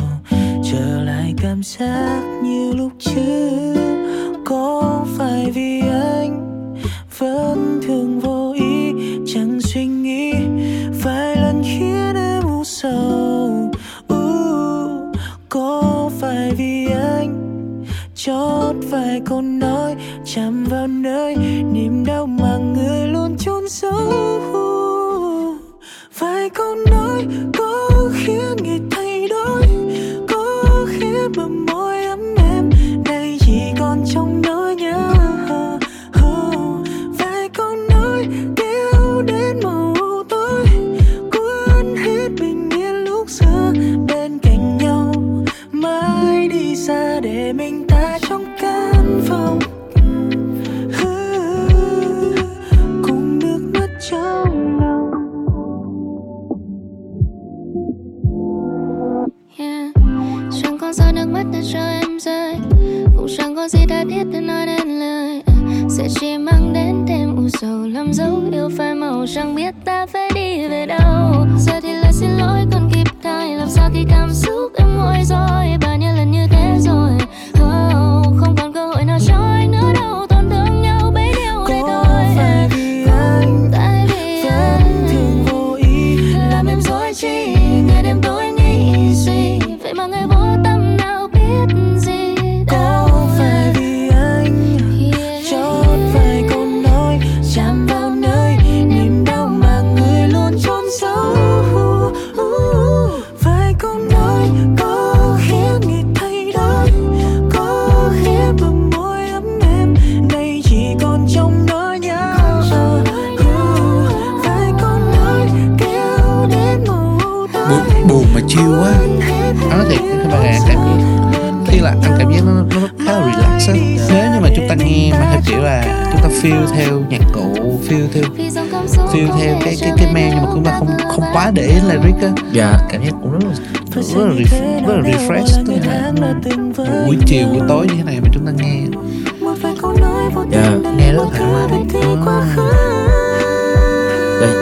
trở 0.65 1.05
lại 1.05 1.35
cảm 1.43 1.63
giác 1.63 2.41
như 2.45 2.73
lúc 2.73 2.93
trước. 2.99 3.75
Có 4.45 5.07
phải 5.19 5.51
vì 5.51 5.81
anh 5.81 6.75
vẫn 7.19 7.81
thường 7.87 8.21
vô 8.21 8.53
ý, 8.53 8.93
chẳng 9.27 9.61
suy 9.61 9.87
nghĩ, 9.87 10.33
vài 11.03 11.37
lần 11.37 11.63
khiến 11.63 12.15
em 12.17 12.43
u 12.43 12.65
sầu? 12.65 13.24
chót 18.27 18.77
vài 18.91 19.21
câu 19.27 19.43
nói, 19.43 19.95
chạm 20.25 20.65
vào 20.65 20.87
nơi 20.87 21.37
niềm 21.73 22.05
đau 22.07 22.27
mà 22.27 22.57
người 22.57 23.09
luôn 23.09 23.37
chôn 23.39 23.69
giấu 23.69 24.13
vài 26.19 26.51
câu 26.51 26.75
nói 26.75 27.04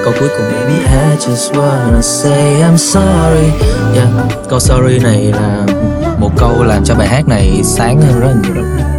câu 0.05 0.13
cuối 0.21 0.29
cùng. 0.29 0.53
Baby 0.53 0.79
I 0.79 1.17
just 1.17 1.53
wanna 1.53 2.03
say 2.03 2.63
I'm 2.63 2.77
sorry. 2.77 3.51
Yeah. 3.95 4.09
Câu 4.49 4.61
sorry 4.61 4.99
này 4.99 5.33
là 5.33 5.67
một 6.19 6.31
câu 6.39 6.63
làm 6.63 6.85
cho 6.85 6.95
bài 6.95 7.09
hát 7.09 7.29
này 7.29 7.61
sáng 7.65 8.01
hơn 8.01 8.21
rất 8.21 8.57
là 8.57 8.65
nhiều 8.79 8.92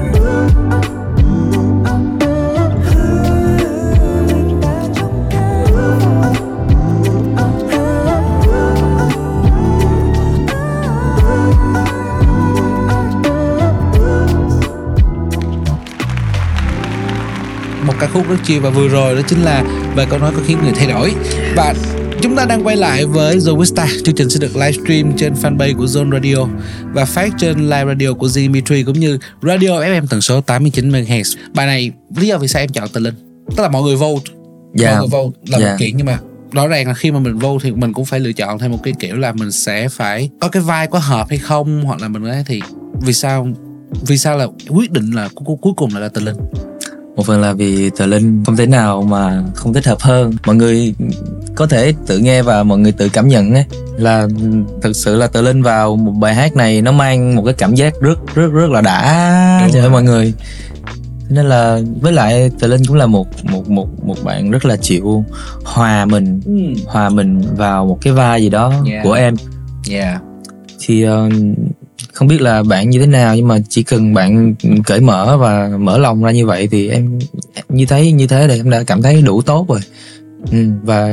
khúc 18.14 18.30
rất 18.30 18.36
chill 18.44 18.60
và 18.60 18.70
vừa 18.70 18.88
rồi 18.88 19.16
đó 19.16 19.22
chính 19.28 19.42
là 19.44 19.64
về 19.96 20.06
câu 20.10 20.20
nói 20.20 20.32
có 20.36 20.42
khiến 20.48 20.58
người 20.64 20.72
thay 20.76 20.88
đổi. 20.88 21.14
Và 21.56 21.74
chúng 22.22 22.36
ta 22.36 22.46
đang 22.46 22.68
quay 22.68 22.76
lại 22.78 23.06
với 23.06 23.34
The 23.34 23.52
Wista 23.52 23.88
chương 24.06 24.16
trình 24.16 24.30
sẽ 24.30 24.40
được 24.40 24.56
livestream 24.56 25.14
trên 25.18 25.34
fanpage 25.34 25.78
của 25.78 25.86
Zone 25.86 26.12
Radio 26.12 26.48
và 26.94 27.06
phát 27.06 27.30
trên 27.38 27.58
live 27.60 27.86
radio 27.86 28.14
của 28.14 28.28
Dimitri 28.28 28.84
cũng 28.84 29.00
như 29.00 29.18
radio 29.42 29.70
FM 29.70 30.08
tần 30.10 30.22
số 30.22 30.42
89 30.42 30.92
MHz 30.92 31.36
bài 31.54 31.66
này 31.66 31.92
lý 32.16 32.28
do 32.28 32.38
vì 32.38 32.48
sao 32.48 32.62
em 32.64 32.70
chọn 32.70 32.90
Tà 32.90 33.00
Linh? 33.00 33.16
Tức 33.58 33.64
là 33.64 33.70
mọi 33.70 33.82
người 33.84 33.96
vote. 33.96 34.24
Dạ. 34.76 34.92
mọi 34.92 35.00
người 35.00 35.08
vote 35.08 35.38
là 35.48 35.60
Dạ. 35.60 35.70
một 35.72 35.76
kiện 35.80 35.98
nhưng 35.98 36.06
mà 36.06 36.18
rõ 36.52 36.68
ràng 36.68 36.88
là 36.88 36.94
khi 36.94 37.12
mà 37.12 37.20
mình 37.20 37.38
vote 37.40 37.58
thì 37.64 37.72
mình 37.72 37.94
cũng 37.94 38.06
phải 38.06 38.20
lựa 38.20 38.32
chọn 38.32 38.60
theo 38.60 38.70
một 38.70 38.80
cái 38.84 38.94
kiểu 39.00 39.16
là 39.16 39.32
mình 39.34 39.52
sẽ 39.52 39.90
phải 39.90 40.30
có 40.42 40.48
cái 40.48 40.64
vai 40.64 40.88
có 40.88 41.00
hợp 41.00 41.30
hay 41.30 41.38
không 41.40 41.82
hoặc 41.84 42.02
là 42.02 42.08
mình 42.08 42.24
nói 42.24 42.44
thì 42.48 42.62
vì 43.02 43.14
sao 43.14 43.48
vì 44.08 44.18
sao 44.18 44.38
là 44.38 44.48
quyết 44.70 44.92
định 44.92 45.12
là 45.12 45.30
cuối, 45.36 45.58
cuối 45.62 45.74
cùng 45.78 45.94
là, 45.94 46.00
là 46.00 46.10
Tà 46.10 46.22
Linh 46.22 46.36
Một 47.16 47.26
phần 47.26 47.42
là 47.42 47.54
vì 47.54 47.90
Tờ 47.90 48.06
Linh 48.06 48.44
không 48.46 48.56
thể 48.56 48.66
nào 48.66 49.02
mà 49.02 49.44
không 49.56 49.74
thích 49.74 49.86
hợp 49.86 50.00
hơn 50.00 50.34
Mọi 50.46 50.56
người 50.56 50.94
có 51.56 51.68
thể 51.68 51.94
tự 52.08 52.18
nghe 52.20 52.42
và 52.42 52.64
mọi 52.64 52.78
người 52.80 52.92
tự 52.92 53.10
cảm 53.10 53.28
nhận 53.28 53.54
ấy 53.54 53.66
Là 53.98 54.28
thực 54.82 54.96
sự 54.96 55.16
là 55.16 55.28
Tờ 55.28 55.42
Linh 55.42 55.64
vào 55.64 55.96
một 55.96 56.12
bài 56.12 56.36
hát 56.36 56.56
này 56.56 56.82
Nó 56.82 56.92
mang 56.92 57.36
một 57.36 57.44
cái 57.46 57.54
cảm 57.54 57.76
giác 57.76 57.94
rất 58.02 58.20
rất 58.36 58.48
rất 58.48 58.70
là 58.70 58.82
đã 58.82 59.60
Đúng 59.64 59.72
cho 59.74 59.82
rồi. 59.82 59.90
mọi 59.90 60.04
người 60.04 60.34
nên 61.30 61.46
là 61.46 61.80
với 62.02 62.14
lại 62.14 62.52
Tờ 62.60 62.68
Linh 62.68 62.86
cũng 62.88 62.98
là 62.98 63.06
một 63.06 63.28
một 63.44 63.70
một 63.70 63.88
một 64.06 64.16
bạn 64.24 64.52
rất 64.52 64.66
là 64.66 64.78
chịu 64.78 65.26
hòa 65.64 66.06
mình 66.06 66.42
hòa 66.88 67.10
mình 67.10 67.42
vào 67.58 67.86
một 67.86 67.98
cái 68.02 68.14
vai 68.14 68.42
gì 68.42 68.50
đó 68.50 68.74
Yeah. 68.90 69.04
của 69.04 69.14
em 69.14 69.36
Yeah. 69.90 70.22
thì 70.80 71.04
ờ, 71.04 71.30
không 72.14 72.28
biết 72.28 72.42
là 72.42 72.64
bạn 72.64 72.90
như 72.90 73.00
thế 73.00 73.06
nào, 73.06 73.36
nhưng 73.36 73.48
mà 73.48 73.60
chỉ 73.70 73.84
cần 73.84 74.14
bạn 74.14 74.56
cởi 74.86 75.00
mở 75.00 75.38
và 75.38 75.70
mở 75.80 75.98
lòng 75.98 76.24
ra 76.24 76.32
như 76.32 76.46
vậy 76.46 76.68
thì 76.72 76.90
em, 76.90 77.20
như 77.70 77.86
thấy, 77.86 78.12
như 78.12 78.28
thế 78.28 78.48
thì 78.48 78.58
em 78.58 78.70
đã 78.70 78.84
cảm 78.84 79.02
thấy 79.02 79.22
đủ 79.22 79.42
tốt 79.42 79.66
rồi 79.70 79.80
ừ, 80.52 80.58
và 80.84 81.12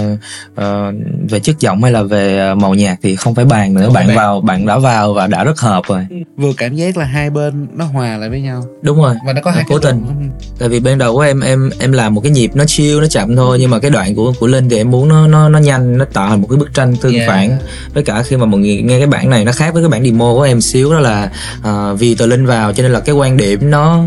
ờ, 0.54 0.92
về 1.28 1.40
chất 1.40 1.60
giọng 1.60 1.82
hay 1.82 1.92
là 1.92 2.02
về 2.02 2.38
ờ, 2.38 2.54
màu 2.54 2.74
nhạc 2.74 2.96
thì 3.02 3.16
không 3.16 3.34
phải 3.34 3.44
bàn 3.44 3.74
nữa. 3.74 3.84
Không 3.84 3.92
bạn 3.94 4.06
bàn. 4.06 4.16
vào 4.16 4.40
bạn 4.40 4.66
đã 4.66 4.78
vào 4.78 5.12
và 5.14 5.26
đã 5.26 5.44
rất 5.44 5.60
hợp 5.60 5.82
rồi. 5.88 6.06
Vừa 6.36 6.52
cảm 6.56 6.76
giác 6.76 6.96
là 6.96 7.04
hai 7.04 7.30
bên 7.30 7.66
nó 7.74 7.84
hòa 7.84 8.16
lại 8.16 8.28
với 8.30 8.40
nhau. 8.40 8.62
Đúng 8.82 8.98
rồi. 9.02 9.14
Và 9.26 9.32
nó 9.32 9.40
có 9.40 9.50
hai 9.50 9.64
cố 9.68 9.78
tình. 9.78 10.02
đoạn- 10.04 10.30
tại 10.58 10.68
vì 10.68 10.80
ban 10.80 10.98
đầu 10.98 11.14
của 11.14 11.20
em 11.20 11.40
em 11.40 11.70
em 11.80 11.92
làm 11.92 12.14
một 12.14 12.20
cái 12.20 12.32
nhịp 12.32 12.50
nó 12.54 12.64
chill 12.66 13.00
nó 13.00 13.06
chậm 13.06 13.36
thôi 13.36 13.56
nhưng 13.60 13.70
mà 13.70 13.78
cái 13.78 13.90
đoạn 13.90 14.14
của 14.14 14.32
của 14.40 14.46
linh 14.46 14.68
thì 14.68 14.76
em 14.76 14.90
muốn 14.90 15.08
nó 15.08 15.26
nó 15.26 15.48
nó 15.48 15.58
nhanh 15.58 15.98
nó 15.98 16.04
tạo 16.04 16.28
thành 16.28 16.40
một 16.40 16.46
cái 16.50 16.58
bức 16.58 16.74
tranh 16.74 16.96
tương 16.96 17.14
Yeah. 17.14 17.28
phản. 17.28 17.50
Với 17.94 18.02
cả 18.02 18.22
khi 18.22 18.36
mà 18.36 18.46
mọi 18.46 18.60
người 18.60 18.82
nghe 18.82 18.98
cái 18.98 19.06
bản 19.06 19.30
này 19.30 19.44
nó 19.44 19.52
khác 19.52 19.74
với 19.74 19.82
cái 19.82 19.88
bản 19.90 20.04
demo 20.04 20.32
của 20.34 20.42
em 20.42 20.60
xíu 20.60 20.92
đó 20.92 20.98
là 20.98 21.30
à, 21.62 21.92
vì 21.92 22.14
tờ 22.14 22.26
linh 22.26 22.46
vào 22.46 22.72
cho 22.72 22.82
nên 22.82 22.92
là 22.92 23.00
cái 23.00 23.14
quan 23.14 23.36
điểm 23.36 23.70
nó 23.70 24.04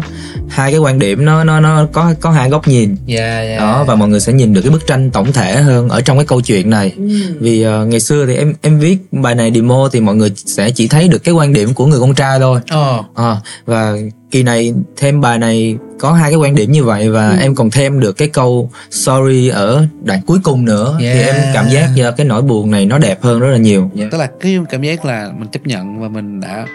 hai 0.53 0.71
cái 0.71 0.79
quan 0.79 0.99
điểm 0.99 1.25
nó 1.25 1.43
nó 1.43 1.59
nó 1.59 1.85
có 1.93 2.13
có 2.21 2.31
hai 2.31 2.49
góc 2.49 2.67
nhìn 2.67 2.95
Yeah, 3.07 3.43
yeah. 3.47 3.59
đó 3.59 3.83
và 3.87 3.95
mọi 3.95 4.09
người 4.09 4.19
sẽ 4.19 4.33
nhìn 4.33 4.53
được 4.53 4.61
cái 4.61 4.71
bức 4.71 4.87
tranh 4.87 5.11
tổng 5.11 5.33
thể 5.33 5.55
hơn 5.55 5.89
ở 5.89 6.01
trong 6.01 6.17
cái 6.17 6.25
câu 6.25 6.41
chuyện 6.41 6.69
này 6.69 6.93
vì 7.39 7.61
ờ, 7.61 7.85
ngày 7.85 7.99
xưa 7.99 8.25
thì 8.25 8.35
em 8.35 8.53
em 8.61 8.79
viết 8.79 8.97
bài 9.11 9.35
này 9.35 9.51
demo 9.55 9.89
thì 9.91 9.99
mọi 10.01 10.15
người 10.15 10.31
sẽ 10.35 10.69
chỉ 10.71 10.87
thấy 10.87 11.07
được 11.07 11.23
cái 11.23 11.33
quan 11.33 11.53
điểm 11.53 11.73
của 11.73 11.85
người 11.85 11.99
con 11.99 12.15
trai 12.15 12.39
thôi 12.39 12.59
Ờ, 12.69 13.03
À, 13.15 13.35
và 13.65 13.93
kỳ 14.31 14.43
này 14.43 14.73
thêm 14.97 15.21
bài 15.21 15.39
này 15.39 15.77
có 15.99 16.11
hai 16.13 16.31
cái 16.31 16.37
quan 16.37 16.55
điểm 16.55 16.71
như 16.71 16.83
vậy 16.83 17.09
và 17.09 17.29
Ừ. 17.29 17.35
em 17.41 17.55
còn 17.55 17.69
thêm 17.71 17.99
được 17.99 18.11
cái 18.17 18.27
câu 18.27 18.69
sorry 18.91 19.47
ở 19.49 19.85
đoạn 20.03 20.19
cuối 20.25 20.39
cùng 20.43 20.65
nữa 20.65 20.95
thì 20.99 21.05
Yeah. 21.05 21.25
em 21.25 21.35
cảm 21.53 21.69
giác 21.69 21.89
giờ 21.95 22.11
cái 22.11 22.25
nỗi 22.25 22.41
buồn 22.41 22.71
này 22.71 22.85
nó 22.85 22.97
đẹp 22.97 23.23
hơn 23.23 23.39
rất 23.39 23.47
là 23.51 23.57
nhiều. 23.57 23.91
yeah. 23.97 24.11
tức 24.11 24.17
là 24.17 24.29
cái 24.41 24.59
cảm 24.69 24.81
giác 24.81 25.05
là 25.05 25.29
mình 25.37 25.47
chấp 25.51 25.67
nhận 25.67 26.01
và 26.01 26.07
mình 26.07 26.41
đã 26.41 26.65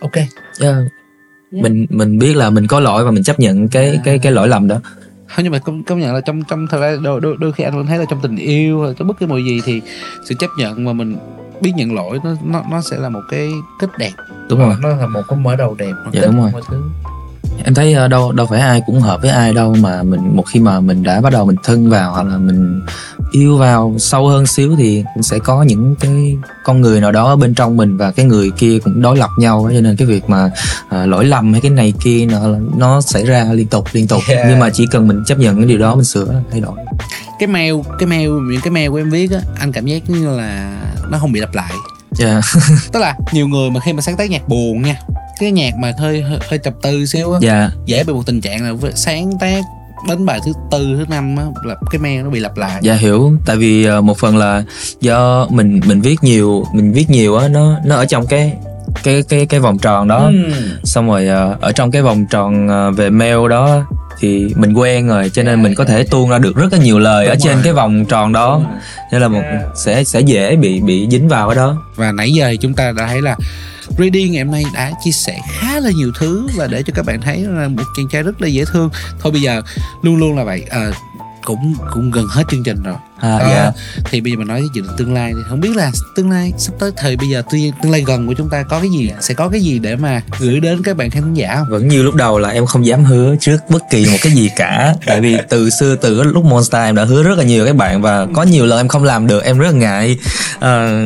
ok 0.00 0.14
Yeah. 0.60 0.74
Mình 1.62 1.86
mình 1.90 2.18
biết 2.18 2.36
là 2.36 2.50
mình 2.50 2.66
có 2.66 2.80
lỗi 2.80 3.04
và 3.04 3.10
mình 3.10 3.22
chấp 3.22 3.40
nhận 3.40 3.68
cái 3.68 4.00
cái 4.04 4.18
cái 4.18 4.32
lỗi 4.32 4.48
lầm 4.48 4.68
đó. 4.68 4.76
không 5.26 5.42
nhưng 5.44 5.52
mà 5.52 5.58
công, 5.58 5.84
công 5.84 6.00
nhận 6.00 6.14
là 6.14 6.20
trong 6.20 6.42
trong 6.48 6.66
thời 6.70 6.80
gian 6.80 7.02
đôi, 7.02 7.20
đôi, 7.20 7.36
đôi 7.40 7.52
khi 7.52 7.64
anh 7.64 7.76
vẫn 7.76 7.86
thấy 7.86 7.98
là 7.98 8.04
trong 8.10 8.20
tình 8.22 8.36
yêu 8.36 8.82
hay 8.84 8.94
trong 8.98 9.08
bất 9.08 9.14
cứ 9.20 9.26
một 9.26 9.36
gì 9.38 9.60
thì 9.64 9.82
sự 10.28 10.34
chấp 10.38 10.50
nhận 10.58 10.86
và 10.86 10.92
mình 10.92 11.16
biết 11.60 11.72
nhận 11.76 11.94
lỗi 11.94 12.18
nó 12.24 12.30
nó 12.44 12.62
nó 12.70 12.80
sẽ 12.80 12.96
là 12.96 13.08
một 13.08 13.20
cái 13.30 13.50
kết 13.80 13.88
đẹp 13.98 14.12
Đúng 14.50 14.58
rồi. 14.58 14.74
nó 14.82 14.88
là 14.88 15.06
một 15.06 15.22
cái 15.28 15.38
mở 15.38 15.56
đầu 15.56 15.74
đẹp 15.78 15.92
nó 16.04 16.10
Dạ, 16.12 16.20
đúng 16.26 16.36
rồi. 16.40 16.50
mọi 16.52 16.62
thứ 16.68 16.82
em 17.66 17.74
thấy 17.74 17.92
ờ, 17.92 18.08
đâu 18.08 18.32
đâu 18.32 18.46
phải 18.46 18.60
ai 18.60 18.82
cũng 18.86 19.00
hợp 19.00 19.22
với 19.22 19.30
ai 19.30 19.54
đâu 19.54 19.74
mà 19.80 20.02
mình 20.02 20.36
một 20.36 20.44
khi 20.46 20.60
mà 20.60 20.80
mình 20.80 21.02
đã 21.02 21.20
bắt 21.20 21.32
đầu 21.32 21.44
mình 21.44 21.56
thân 21.64 21.90
vào 21.90 22.12
hoặc 22.12 22.26
là 22.26 22.36
mình 22.38 22.80
yêu 23.32 23.56
vào 23.56 23.94
sâu 23.98 24.28
hơn 24.28 24.46
xíu 24.46 24.76
thì 24.76 25.04
cũng 25.14 25.22
sẽ 25.22 25.38
có 25.38 25.62
những 25.62 25.94
cái 26.00 26.36
con 26.64 26.80
người 26.80 27.00
nào 27.00 27.12
đó 27.12 27.26
ở 27.26 27.36
bên 27.36 27.54
trong 27.54 27.76
mình 27.76 27.96
và 27.96 28.10
cái 28.10 28.26
người 28.26 28.50
kia 28.50 28.78
cũng 28.84 29.02
đối 29.02 29.16
lập 29.16 29.30
nhau 29.38 29.70
cho 29.74 29.80
nên 29.80 29.96
cái 29.96 30.08
việc 30.08 30.30
mà 30.30 30.50
à, 30.88 31.06
lỗi 31.06 31.24
lầm 31.24 31.52
hay 31.52 31.60
cái 31.60 31.70
này 31.70 31.92
kia 32.00 32.26
nó 32.30 32.40
nó 32.76 33.00
xảy 33.00 33.24
ra 33.24 33.46
liên 33.52 33.66
tục 33.66 33.84
liên 33.92 34.06
tục 34.06 34.22
Yeah. 34.28 34.46
nhưng 34.48 34.58
mà 34.58 34.70
chỉ 34.70 34.86
cần 34.90 35.08
mình 35.08 35.24
chấp 35.26 35.38
nhận 35.38 35.56
cái 35.56 35.66
điều 35.66 35.78
đó 35.78 35.94
mình 35.94 36.04
sửa 36.04 36.42
thay 36.50 36.60
đổi 36.60 36.76
cái 37.38 37.46
mail 37.46 37.74
cái 37.98 38.06
mail 38.06 38.28
những 38.28 38.60
cái 38.60 38.70
mail 38.70 38.90
của 38.90 38.96
em 38.96 39.10
viết 39.10 39.30
á 39.30 39.38
anh 39.58 39.72
cảm 39.72 39.86
giác 39.86 40.10
như 40.10 40.36
là 40.36 40.78
nó 41.10 41.18
không 41.18 41.32
bị 41.32 41.40
lặp 41.40 41.54
lại 41.54 41.72
yeah. 42.20 42.44
tức 42.92 43.00
là 43.00 43.14
nhiều 43.32 43.48
người 43.48 43.70
mà 43.70 43.80
khi 43.80 43.92
mà 43.92 44.00
sáng 44.00 44.16
tác 44.16 44.30
nhạc 44.30 44.48
buồn 44.48 44.82
nha 44.82 44.96
cái 45.40 45.50
nhạc 45.52 45.70
mà 45.78 45.92
hơi 45.98 46.22
hơi, 46.22 46.58
trầm 46.58 46.74
tư 46.82 47.06
xíu 47.06 47.32
á. 47.32 47.38
Dạ. 47.42 47.70
Dễ 47.86 48.04
bị 48.04 48.12
một 48.12 48.22
tình 48.26 48.40
trạng 48.40 48.64
là 48.64 48.72
với- 48.72 48.92
sáng 48.94 49.30
tác 49.40 49.60
đến 50.08 50.26
bài 50.26 50.40
thứ 50.46 50.52
tư 50.70 50.94
thứ 50.98 51.04
năm 51.08 51.36
á 51.36 51.44
là 51.64 51.74
cái 51.90 51.98
mail 51.98 52.22
nó 52.22 52.30
bị 52.30 52.40
lặp 52.40 52.56
lại. 52.56 52.80
Dạ 52.82 52.94
hiểu. 52.94 53.32
Tại 53.46 53.56
vì 53.56 53.84
ờ, 53.84 54.00
một 54.00 54.18
phần 54.18 54.36
là 54.36 54.62
do 55.00 55.46
mình 55.50 55.80
mình 55.86 56.00
viết 56.00 56.16
nhiều 56.22 56.64
mình 56.74 56.92
viết 56.92 57.10
nhiều 57.10 57.36
á 57.36 57.48
nó 57.48 57.78
nó 57.84 57.96
ở 57.96 58.04
trong 58.06 58.26
cái 58.26 58.52
cái 59.02 59.22
cái 59.28 59.46
cái 59.46 59.60
vòng 59.60 59.78
tròn 59.78 60.08
đó. 60.08 60.18
Ừm. 60.26 60.52
xong 60.84 61.08
rồi 61.08 61.26
ờ, 61.28 61.56
ở 61.60 61.72
trong 61.72 61.90
cái 61.90 62.02
vòng 62.02 62.26
tròn 62.30 62.68
ờ, 62.68 62.90
về 62.90 63.10
mail 63.10 63.48
đó 63.50 63.86
thì 64.20 64.52
mình 64.56 64.72
quen 64.72 65.08
rồi 65.08 65.30
cho 65.34 65.42
nên 65.42 65.62
mình 65.62 65.74
có 65.74 65.84
thể 65.84 66.02
tuôn 66.10 66.30
ra 66.30 66.38
được 66.38 66.56
rất 66.56 66.72
là 66.72 66.78
nhiều 66.78 66.98
lời 66.98 67.26
ở 67.26 67.34
Đúng 67.34 67.40
trên 67.42 67.54
rồi. 67.54 67.62
cái 67.64 67.72
vòng 67.72 68.04
tròn 68.04 68.32
đó. 68.32 68.60
Nên 69.12 69.20
là 69.22 69.28
một 69.28 69.42
sẽ 69.76 70.04
sẽ 70.04 70.20
dễ 70.20 70.56
bị 70.56 70.80
bị 70.80 71.06
dính 71.10 71.28
vào 71.28 71.48
ở 71.48 71.54
đó. 71.54 71.76
Và 71.96 72.12
nãy 72.12 72.32
giờ 72.32 72.48
thì 72.50 72.56
chúng 72.56 72.74
ta 72.74 72.92
đã 72.92 73.06
thấy 73.06 73.22
là 73.22 73.36
Reading 73.98 74.32
ngày 74.32 74.44
hôm 74.44 74.52
nay 74.52 74.64
đã 74.74 74.92
chia 75.04 75.10
sẻ 75.10 75.38
khá 75.60 75.80
là 75.80 75.90
nhiều 75.90 76.12
thứ 76.18 76.48
và 76.56 76.66
để 76.66 76.82
cho 76.86 76.92
các 76.96 77.06
bạn 77.06 77.20
thấy 77.20 77.38
là 77.48 77.68
một 77.68 77.82
chàng 77.96 78.08
trai 78.12 78.22
rất 78.22 78.42
là 78.42 78.48
dễ 78.48 78.64
thương. 78.64 78.90
Thôi 79.20 79.32
bây 79.32 79.40
giờ 79.40 79.62
luôn 80.02 80.16
luôn 80.16 80.36
là 80.36 80.44
vậy. 80.44 80.64
Ờ, 80.70 80.92
cũng 81.44 81.74
cũng 81.92 82.10
gần 82.10 82.26
hết 82.30 82.42
chương 82.50 82.62
trình 82.62 82.82
rồi. 82.82 82.94
À, 83.20 83.36
Ờ, 83.38 83.48
dạ. 83.48 83.72
thì 84.04 84.20
bây 84.20 84.32
giờ 84.32 84.38
mình 84.38 84.48
nói 84.48 84.60
về 84.62 84.68
định 84.74 84.96
tương 84.96 85.14
lai 85.14 85.32
thì 85.36 85.42
không 85.48 85.60
biết 85.60 85.76
là 85.76 85.90
tương 86.16 86.30
lai 86.30 86.52
sắp 86.58 86.72
tới 86.78 86.90
thời 86.96 87.16
bây 87.16 87.28
giờ 87.28 87.42
tương, 87.50 87.72
tương 87.82 87.92
lai 87.92 88.04
gần 88.06 88.26
của 88.26 88.34
chúng 88.38 88.48
ta 88.50 88.62
có 88.62 88.80
cái 88.80 88.88
gì 88.90 89.10
sẽ 89.20 89.34
có 89.34 89.48
cái 89.48 89.60
gì 89.60 89.78
để 89.78 89.96
mà 89.96 90.22
gửi 90.38 90.60
đến 90.60 90.82
các 90.82 90.96
bạn 90.96 91.10
khán 91.10 91.34
giả 91.34 91.56
không? 91.56 91.66
Vẫn 91.70 91.88
như 91.88 92.02
lúc 92.02 92.14
đầu 92.14 92.38
là 92.38 92.48
em 92.48 92.66
không 92.66 92.86
dám 92.86 93.04
hứa 93.04 93.36
trước 93.40 93.58
bất 93.68 93.82
kỳ 93.90 94.06
một 94.06 94.18
cái 94.22 94.32
gì 94.32 94.50
cả. 94.56 94.94
Tại 95.06 95.20
vì 95.20 95.36
từ 95.48 95.70
xưa 95.70 95.96
từ 95.96 96.22
lúc 96.22 96.44
Monster 96.44 96.82
em 96.82 96.94
đã 96.94 97.04
hứa 97.04 97.22
rất 97.22 97.38
là 97.38 97.44
nhiều 97.44 97.66
các 97.66 97.76
bạn 97.76 98.02
và 98.02 98.26
có 98.34 98.42
nhiều 98.42 98.66
lần 98.66 98.78
em 98.78 98.88
không 98.88 99.04
làm 99.04 99.26
được 99.26 99.44
em 99.44 99.58
rất 99.58 99.66
là 99.66 99.78
ngại. 99.78 100.18
Ờ, 100.60 101.00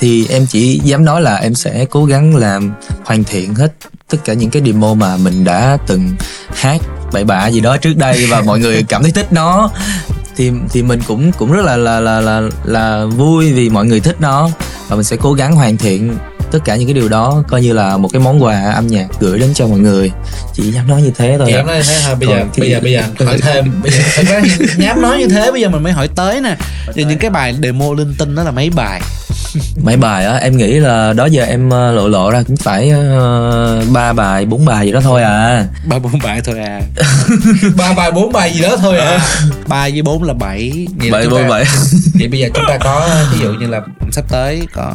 thì 0.00 0.26
em 0.30 0.46
chỉ 0.46 0.80
dám 0.84 1.04
nói 1.04 1.22
là 1.22 1.36
em 1.36 1.54
sẽ 1.54 1.84
cố 1.90 2.04
gắng 2.04 2.36
làm 2.36 2.72
hoàn 3.04 3.24
thiện 3.24 3.54
hết 3.54 3.72
tất 4.10 4.18
cả 4.24 4.32
những 4.32 4.50
cái 4.50 4.62
demo 4.66 4.94
mà 4.94 5.16
mình 5.16 5.44
đã 5.44 5.78
từng 5.86 6.10
hát 6.54 6.80
bậy 7.12 7.24
bạ 7.24 7.46
gì 7.46 7.60
đó 7.60 7.76
trước 7.76 7.96
đây 7.96 8.26
và 8.30 8.40
mọi 8.40 8.58
người 8.60 8.82
cảm 8.82 9.02
thấy 9.02 9.12
thích 9.12 9.32
nó. 9.32 9.70
Thì 10.36 10.50
thì 10.70 10.82
mình 10.82 11.00
cũng 11.06 11.32
cũng 11.32 11.52
rất 11.52 11.64
là 11.64 11.76
là 11.76 12.00
là 12.00 12.20
là 12.20 12.42
là 12.64 13.04
vui 13.04 13.52
vì 13.52 13.68
mọi 13.68 13.86
người 13.86 14.00
thích 14.00 14.16
nó 14.20 14.50
và 14.88 14.96
mình 14.96 15.04
sẽ 15.04 15.16
cố 15.16 15.32
gắng 15.32 15.52
hoàn 15.52 15.76
thiện 15.76 16.16
tất 16.52 16.58
cả 16.64 16.76
những 16.76 16.86
cái 16.86 16.94
điều 16.94 17.08
đó 17.08 17.44
coi 17.48 17.62
như 17.62 17.72
là 17.72 17.96
một 17.96 18.08
cái 18.12 18.22
món 18.22 18.42
quà 18.42 18.70
âm 18.70 18.86
nhạc 18.86 19.06
gửi 19.20 19.38
đến 19.38 19.54
cho 19.54 19.66
mọi 19.66 19.78
người. 19.78 20.10
Chỉ 20.54 20.62
dám 20.62 20.88
nói 20.88 21.02
như 21.02 21.10
thế 21.16 21.36
thôi 21.38 21.52
Dám 21.52 21.66
nói 21.66 21.76
như 21.76 21.82
thế 21.82 22.00
thôi 22.04 22.14
bây 22.20 22.28
Còn 22.28 22.38
giờ 22.38 22.44
cái 22.54 22.60
bây 22.60 22.70
giờ 22.70 22.80
bây 22.82 22.92
giờ 22.92 23.02
hỏi 23.26 23.38
thêm. 23.40 23.72
Bây 23.82 23.92
giờ 23.92 24.02
thật 24.16 24.22
ra 24.28 24.40
dám 24.78 25.02
nói 25.02 25.18
như 25.18 25.28
thế 25.28 25.50
bây 25.50 25.60
giờ 25.60 25.68
mình 25.68 25.82
mới 25.82 25.92
hỏi 25.92 26.08
tới 26.08 26.40
nè. 26.40 26.56
Thì 26.94 27.04
những 27.04 27.18
cái 27.18 27.30
bài 27.30 27.56
demo 27.62 27.86
linh 27.96 28.14
tinh 28.18 28.34
đó 28.34 28.42
là 28.42 28.50
mấy 28.50 28.70
bài 28.70 29.00
mấy 29.82 29.96
bài 29.96 30.24
á 30.26 30.34
em 30.34 30.56
nghĩ 30.56 30.72
là 30.80 31.12
đó 31.12 31.26
giờ 31.26 31.44
em 31.44 31.70
ờ, 31.70 31.92
lộ 31.92 32.08
lộ 32.08 32.30
ra 32.30 32.42
cũng 32.46 32.56
phải 32.56 32.92
ba 33.92 34.12
bài 34.12 34.46
bốn 34.46 34.64
bài 34.64 34.86
gì 34.86 34.92
đó 34.92 35.00
thôi 35.00 35.22
à. 35.22 35.64
Ba 35.86 35.98
bốn 35.98 36.18
bài 36.22 36.40
thôi 36.44 36.58
à. 36.58 36.80
Ba 37.76 37.92
bài 37.92 38.10
bốn 38.12 38.32
bài 38.32 38.52
gì 38.54 38.60
đó 38.60 38.76
thôi 38.80 38.98
à. 38.98 39.20
Ba 39.66 39.88
với 39.88 40.02
bốn 40.02 40.22
là 40.22 40.34
bảy. 40.34 40.86
Bảy 41.12 41.28
bốn 41.28 41.48
bảy. 41.48 41.64
Vậy 42.14 42.28
bây 42.28 42.40
giờ 42.40 42.48
chúng 42.54 42.64
ta 42.68 42.78
có 42.78 43.08
ví 43.32 43.38
dụ 43.40 43.52
như 43.52 43.66
là 43.66 43.80
sắp 44.12 44.24
tới 44.28 44.66
có 44.74 44.92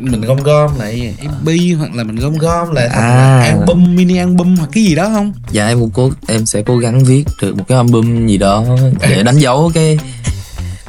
mình 0.00 0.20
gom 0.20 0.36
gom 0.42 0.70
lại 0.78 1.14
EP 1.20 1.78
hoặc 1.78 1.94
là 1.94 2.04
mình 2.04 2.16
gom 2.16 2.38
gom 2.38 2.74
lại 2.74 2.86
À. 2.86 3.40
album 3.40 3.96
mini 3.96 4.16
album 4.16 4.56
hoặc 4.56 4.68
cái 4.72 4.84
gì 4.84 4.94
đó 4.94 5.10
không? 5.12 5.32
Dạ 5.50 5.66
em 5.66 5.80
cũng 5.80 5.90
cố 5.90 6.10
em 6.28 6.46
sẽ 6.46 6.62
cố 6.62 6.76
gắng 6.78 7.04
viết 7.04 7.24
được 7.42 7.56
một 7.56 7.64
cái 7.68 7.76
album 7.78 8.26
gì 8.26 8.38
đó 8.38 8.64
để 9.08 9.22
đánh 9.22 9.36
dấu 9.38 9.70
cái 9.74 9.98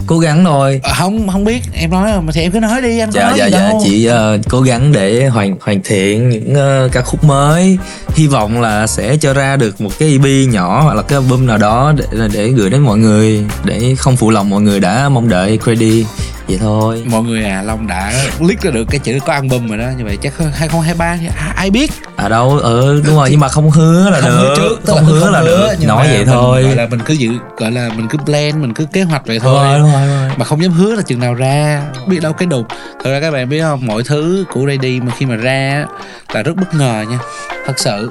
cố 0.10 0.20
gắng 0.20 0.46
thôi. 0.46 0.82
Ờ, 0.84 0.94
không 0.98 1.28
không 1.30 1.44
biết. 1.44 1.62
Em 1.74 1.92
nói 1.92 2.22
mà 2.22 2.32
thì 2.34 2.42
em 2.42 2.52
cứ 2.52 2.60
nói 2.60 2.82
đi 2.82 3.00
anh 3.00 3.12
dạ 3.12 3.30
nói 3.30 3.34
dạ 3.38 3.46
dạ. 3.46 3.60
đâu. 3.60 3.82
Chị 3.84 4.06
ờ, 4.06 4.38
cố 4.50 4.62
gắng 4.62 4.92
để 4.92 5.28
hoàn 5.28 5.56
hoàn 5.62 5.82
thiện 5.84 6.30
những 6.30 6.56
ờ, 6.56 6.90
ca 6.92 7.02
khúc 7.02 7.24
mới. 7.24 7.78
Hy 8.16 8.28
vọng 8.28 8.62
là 8.62 8.88
sẽ 8.88 9.18
cho 9.18 9.34
ra 9.34 9.56
được 9.56 9.82
một 9.82 9.90
cái 10.00 10.12
EP 10.12 10.54
nhỏ 10.54 10.82
hoặc 10.82 10.94
là 10.94 11.02
cái 11.02 11.20
album 11.20 11.48
nào 11.48 11.58
đó 11.58 11.94
để 11.98 12.28
để 12.34 12.48
gửi 12.48 12.70
đến 12.70 12.82
mọi 12.82 12.98
người 12.98 13.46
để 13.64 13.96
không 13.98 14.16
phụ 14.16 14.30
lòng 14.30 14.50
mọi 14.50 14.62
người 14.62 14.80
đã 14.80 15.10
mong 15.10 15.30
đợi 15.30 15.60
credit 15.64 16.06
vậy 16.50 16.58
thôi. 16.62 17.04
Mọi 17.12 17.24
người 17.24 17.44
à 17.44 17.62
long 17.62 17.88
đã 17.88 18.14
list 18.40 18.62
ra 18.62 18.72
được 18.72 18.86
cái 18.90 19.00
chữ 19.00 19.20
có 19.26 19.34
album 19.34 19.68
rồi 19.68 19.78
đó. 19.78 19.86
Như 19.98 20.06
vậy 20.06 20.18
chắc 20.22 20.34
2023 20.54 21.18
thì 21.22 21.28
ai- 21.56 21.72
biết? 21.72 21.92
À 22.16 22.30
đâu 22.30 22.50
ừ 22.50 23.02
đúng 23.06 23.16
rồi 23.16 23.28
nhưng 23.32 23.40
mà 23.40 23.48
không 23.48 23.70
hứa 23.72 24.10
là 24.10 24.22
không 24.22 24.30
được. 24.30 24.48
hứa 24.48 24.56
trước 24.58 24.80
không 24.86 25.06
hứa 25.06 25.30
là 25.30 25.42
được. 25.42 25.68
nhưng 25.80 25.88
nói 25.88 26.08
vậy 26.12 26.26
thôi. 26.26 26.64
gọi 26.64 26.76
là 26.76 26.88
mình 26.88 27.00
cứ 27.06 27.14
dự 27.14 27.30
gọi 27.58 27.72
là 27.72 27.90
mình 27.98 28.08
cứ 28.10 28.18
plan 28.18 28.62
mình 28.62 28.74
cứ 28.74 28.86
kế 28.94 29.04
hoạch 29.04 29.28
vậy 29.28 29.40
thôi 29.40 29.64
rồi, 29.68 29.80
đúng 29.80 29.92
rồi, 29.94 30.08
đúng 30.08 30.18
rồi. 30.18 30.32
mà 30.38 30.46
không 30.46 30.64
dám 30.64 30.72
hứa 30.72 30.96
là 30.96 31.02
chừng 31.02 31.20
nào 31.20 31.34
ra 31.34 31.82
biết 32.08 32.20
đâu 32.22 32.34
cái 32.34 32.46
đục. 32.46 32.66
Thật 33.04 33.12
ra 33.12 33.20
các 33.20 33.32
bạn 33.32 33.50
biết 33.50 33.62
không 33.62 33.86
mọi 33.86 34.04
thứ 34.04 34.46
của 34.54 34.66
Ready 34.68 35.00
mà 35.00 35.12
khi 35.18 35.26
mà 35.26 35.36
ra 35.36 35.86
là 36.34 36.44
rất 36.44 36.56
bất 36.56 36.74
ngờ 36.74 37.06
nha. 37.10 37.20
Thật 37.66 37.80
sự 37.80 38.10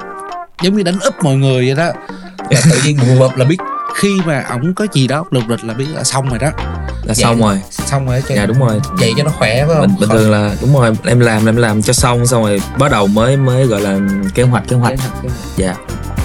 giống 0.63 0.77
như 0.77 0.83
đánh 0.83 1.01
úp 1.01 1.15
mọi 1.23 1.37
người 1.37 1.67
vậy 1.67 1.77
đó. 1.77 1.93
Là 2.51 2.61
tự 2.71 2.79
nhiên 2.85 2.99
bập 3.19 3.37
là 3.37 3.45
biết 3.45 3.57
khi 3.97 4.21
mà 4.27 4.45
ổng 4.51 4.75
có 4.75 4.87
gì 4.93 5.07
đó 5.07 5.25
lục 5.31 5.43
lịch 5.49 5.65
là 5.65 5.75
biết 5.75 5.87
là 5.95 6.05
xong 6.05 6.29
rồi 6.29 6.39
đó 6.39 6.51
là 7.03 7.15
xong 7.15 7.41
rồi. 7.41 7.61
xong 7.71 8.07
rồi 8.07 8.23
cho 8.29 8.35
dạ 8.35 8.47
đúng 8.47 8.59
rồi. 8.59 8.81
Vậy 8.99 9.13
cho 9.17 9.25
nó 9.25 9.31
khỏe 9.31 9.65
phải 9.67 9.75
không? 9.75 9.87
Bình, 9.87 9.97
bình 10.01 10.09
thường 10.09 10.31
là 10.31 10.55
đúng 10.61 10.75
rồi 10.75 10.93
em 11.05 11.21
làm 11.21 11.47
em 11.47 11.57
làm 11.57 11.83
cho 11.83 11.93
xong 11.93 12.27
xong 12.27 12.43
rồi 12.43 12.63
bắt 12.79 12.91
đầu 12.91 13.07
mới 13.07 13.37
mới 13.37 13.67
gọi 13.67 13.81
là 13.81 13.99
kế 14.35 14.43
hoạch 14.43 14.69
kế 14.69 14.77
hoạch. 14.77 14.99
Dạ. 15.57 15.75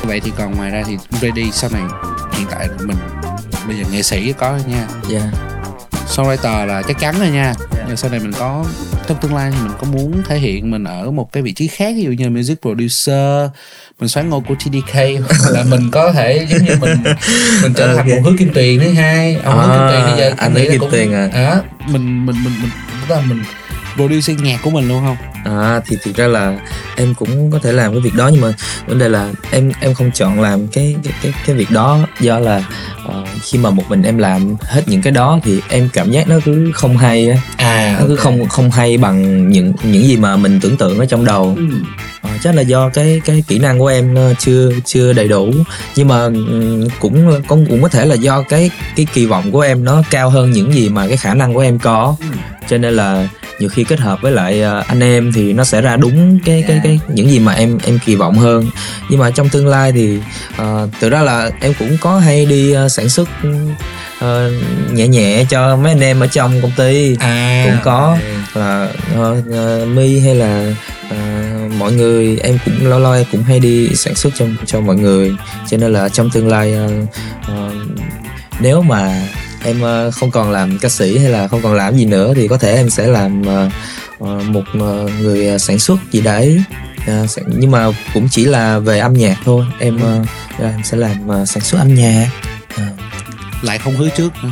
Vậy 0.03 0.19
thì 0.19 0.31
còn 0.37 0.55
ngoài 0.55 0.71
ra 0.71 0.83
thì 0.87 0.97
Ready 1.21 1.51
sau 1.51 1.69
này 1.73 1.83
hiện 2.33 2.47
tại 2.51 2.69
mình 2.79 2.97
bây 3.67 3.77
giờ 3.77 3.83
nghệ 3.91 4.03
sĩ 4.03 4.33
có 4.33 4.57
nha. 4.67 4.87
Dạ. 5.09 5.31
Songwriter 6.07 6.65
là 6.65 6.81
chắc 6.81 6.99
chắn 6.99 7.19
rồi 7.19 7.29
nha 7.29 7.53
nhưng 7.93 7.97
sau 7.97 8.11
này 8.11 8.19
mình 8.19 8.31
có 8.39 8.65
trong 9.07 9.17
tương 9.21 9.35
lai 9.35 9.51
thì 9.51 9.57
mình 9.63 9.71
có 9.79 9.87
muốn 9.87 10.23
thể 10.27 10.37
hiện 10.37 10.71
mình 10.71 10.83
ở 10.83 11.11
một 11.11 11.31
cái 11.31 11.43
vị 11.43 11.51
trí 11.51 11.67
khác 11.67 11.93
ví 11.95 12.03
dụ 12.03 12.11
như 12.11 12.23
là 12.23 12.29
music 12.29 12.61
producer 12.61 13.49
mình 13.99 14.09
xoán 14.09 14.29
ngôi 14.29 14.41
của 14.47 14.55
TDK 14.55 14.93
hoặc 14.93 15.51
là 15.51 15.63
mình 15.69 15.89
có 15.91 16.11
thể 16.11 16.47
giống 16.49 16.63
như 16.65 16.75
mình 16.81 17.03
mình 17.63 17.73
trở 17.73 17.87
thành 17.87 17.97
Ok. 17.97 18.07
một 18.07 18.21
hứa 18.23 18.31
kim 18.39 18.53
tuyền 18.53 18.79
thứ 18.79 18.91
hai 18.93 19.35
ông 19.43 19.57
hứa 19.57 19.73
kim 19.77 19.89
tuyền 19.91 20.01
bây 20.09 20.19
giờ 20.19 20.29
À, 20.29 20.35
anh 20.37 20.53
là 20.53 20.61
Kim 20.71 20.81
Tuyền 20.91 21.13
à. 21.13 21.27
đó, 21.33 21.61
mình 21.91 22.25
mình 22.25 22.35
mình 22.43 22.53
mình 22.61 22.71
tức 23.09 23.15
là 23.15 23.21
mình 23.21 23.43
producer 23.95 24.39
nhạc 24.39 24.59
của 24.63 24.69
mình 24.69 24.87
luôn 24.87 25.03
không? 25.05 25.17
À 25.45 25.81
thì 25.85 25.97
thực 26.03 26.15
ra 26.15 26.27
là 26.27 26.57
em 26.95 27.13
cũng 27.13 27.51
có 27.51 27.59
thể 27.59 27.71
làm 27.71 27.91
cái 27.91 28.01
việc 28.01 28.15
đó 28.15 28.27
nhưng 28.27 28.41
mà 28.41 28.53
vấn 28.87 28.99
đề 28.99 29.09
là 29.09 29.31
em 29.51 29.71
em 29.79 29.93
không 29.93 30.11
chọn 30.11 30.41
làm 30.41 30.67
cái 30.67 30.95
cái 31.03 31.13
cái, 31.21 31.33
cái 31.45 31.55
việc 31.55 31.71
đó 31.71 31.99
do 32.19 32.39
là 32.39 32.65
ờ, 33.05 33.25
khi 33.41 33.57
mà 33.57 33.69
một 33.69 33.83
mình 33.89 34.03
em 34.03 34.17
làm 34.17 34.55
hết 34.61 34.83
những 34.87 35.01
cái 35.01 35.11
đó 35.11 35.39
thì 35.43 35.59
em 35.69 35.89
cảm 35.93 36.11
giác 36.11 36.27
nó 36.27 36.35
cứ 36.45 36.71
không 36.73 36.97
hay 36.97 37.29
á. 37.29 37.37
À 37.57 37.97
nó 37.99 38.05
cứ 38.07 38.15
không 38.15 38.49
không 38.49 38.71
hay 38.71 38.97
bằng 38.97 39.49
những 39.49 39.73
những 39.83 40.07
gì 40.07 40.17
mà 40.17 40.37
mình 40.37 40.59
tưởng 40.59 40.77
tượng 40.77 40.99
ở 40.99 41.05
trong 41.05 41.25
đầu. 41.25 41.57
Ờ, 42.21 42.29
chắc 42.43 42.55
là 42.55 42.61
do 42.61 42.89
cái 42.89 43.21
cái 43.25 43.43
kỹ 43.47 43.59
năng 43.59 43.79
của 43.79 43.87
em 43.87 44.15
ờ, 44.15 44.33
chưa 44.39 44.71
chưa 44.85 45.13
đầy 45.13 45.27
đủ. 45.27 45.51
Nhưng 45.95 46.07
mà 46.07 46.23
ừm, 46.23 46.89
cũng 46.99 47.41
cũng 47.47 47.65
cũng 47.69 47.81
có 47.81 47.89
thể 47.89 48.05
là 48.05 48.15
do 48.15 48.41
cái 48.41 48.71
cái 48.95 49.07
kỳ 49.13 49.25
vọng 49.25 49.51
của 49.51 49.61
em 49.61 49.83
nó 49.83 50.03
cao 50.11 50.29
hơn 50.29 50.51
những 50.51 50.73
gì 50.73 50.89
mà 50.89 51.07
cái 51.07 51.17
khả 51.17 51.33
năng 51.33 51.53
của 51.53 51.59
em 51.59 51.79
có. 51.79 52.15
Cho 52.69 52.77
nên 52.77 52.93
là 52.95 53.27
nhiều 53.59 53.69
khi 53.69 53.83
kết 53.83 53.99
hợp 53.99 54.21
với 54.21 54.31
lại 54.31 54.61
ờ, 54.61 54.83
anh 54.87 54.99
em 54.99 55.31
thì 55.31 55.53
nó 55.53 55.63
sẽ 55.63 55.81
ra 55.81 55.97
đúng 55.97 56.39
cái 56.45 56.63
cái 56.67 56.81
cái 56.83 56.99
những 57.07 57.29
gì 57.29 57.39
mà 57.39 57.53
em 57.53 57.77
em 57.85 57.99
kỳ 58.05 58.15
vọng 58.15 58.37
hơn. 58.37 58.65
Nhưng 59.09 59.19
mà 59.19 59.31
trong 59.31 59.49
tương 59.49 59.67
lai 59.67 59.91
thì 59.91 60.17
uh, 60.61 60.89
thực 60.99 61.11
ra 61.11 61.21
là 61.21 61.49
em 61.61 61.73
cũng 61.79 61.97
có 62.01 62.19
hay 62.19 62.45
đi 62.45 62.71
ờ, 62.71 62.89
sản 62.89 63.09
xuất 63.09 63.29
ờ, 64.19 64.51
nhẹ 64.91 65.07
nhẹ 65.07 65.45
cho 65.49 65.75
mấy 65.75 65.91
anh 65.91 65.99
em 65.99 66.19
ở 66.19 66.27
trong 66.27 66.61
công 66.61 66.71
ty. 66.77 67.15
À 67.19 67.65
cũng 67.65 67.77
có 67.83 68.17
là 68.53 68.89
ờ, 69.15 69.41
ờ, 69.51 69.85
mi 69.85 70.19
hay 70.19 70.35
là 70.35 70.73
ờ, 71.09 71.17
mọi 71.77 71.91
người 71.91 72.37
em 72.37 72.57
cũng 72.65 72.87
lâu 72.87 72.99
lâu 72.99 73.13
em 73.13 73.25
cũng 73.31 73.43
hay 73.43 73.59
đi 73.59 73.95
sản 73.95 74.15
xuất 74.15 74.33
cho 74.37 74.45
cho 74.65 74.81
mọi 74.81 74.95
người. 74.95 75.31
Cho 75.69 75.77
nên 75.77 75.93
là 75.93 76.09
trong 76.09 76.29
tương 76.29 76.47
lai 76.47 76.73
ờ, 76.73 76.89
ờ, 77.47 77.71
nếu 78.59 78.81
mà 78.81 79.27
em 79.63 79.81
ờ, 79.81 80.11
không 80.11 80.31
còn 80.31 80.51
làm 80.51 80.77
ca 80.79 80.89
sĩ 80.89 81.17
hay 81.17 81.29
là 81.31 81.47
không 81.47 81.61
còn 81.61 81.73
làm 81.73 81.95
gì 81.95 82.05
nữa 82.05 82.33
thì 82.35 82.47
có 82.47 82.57
thể 82.57 82.75
em 82.75 82.89
sẽ 82.89 83.07
làm 83.07 83.45
ờ, 83.45 83.69
ờ, 84.19 84.39
một 84.47 84.63
người 85.21 85.59
sản 85.59 85.79
xuất 85.79 85.97
gì 86.11 86.21
đấy. 86.21 86.63
Nhưng 87.47 87.71
mà 87.71 87.87
cũng 88.13 88.27
chỉ 88.31 88.45
là 88.45 88.79
về 88.79 88.99
âm 88.99 89.13
nhạc 89.13 89.35
thôi. 89.45 89.65
Em 89.79 89.99
em 90.59 90.73
sẽ 90.83 90.97
làm 90.97 91.45
sản 91.47 91.63
xuất 91.63 91.77
âm 91.79 91.95
nhạc. 91.95 92.27
Lại 93.61 93.77
không 93.77 93.95
hứa 93.95 94.09
trước 94.09 94.29
nữa 94.43 94.49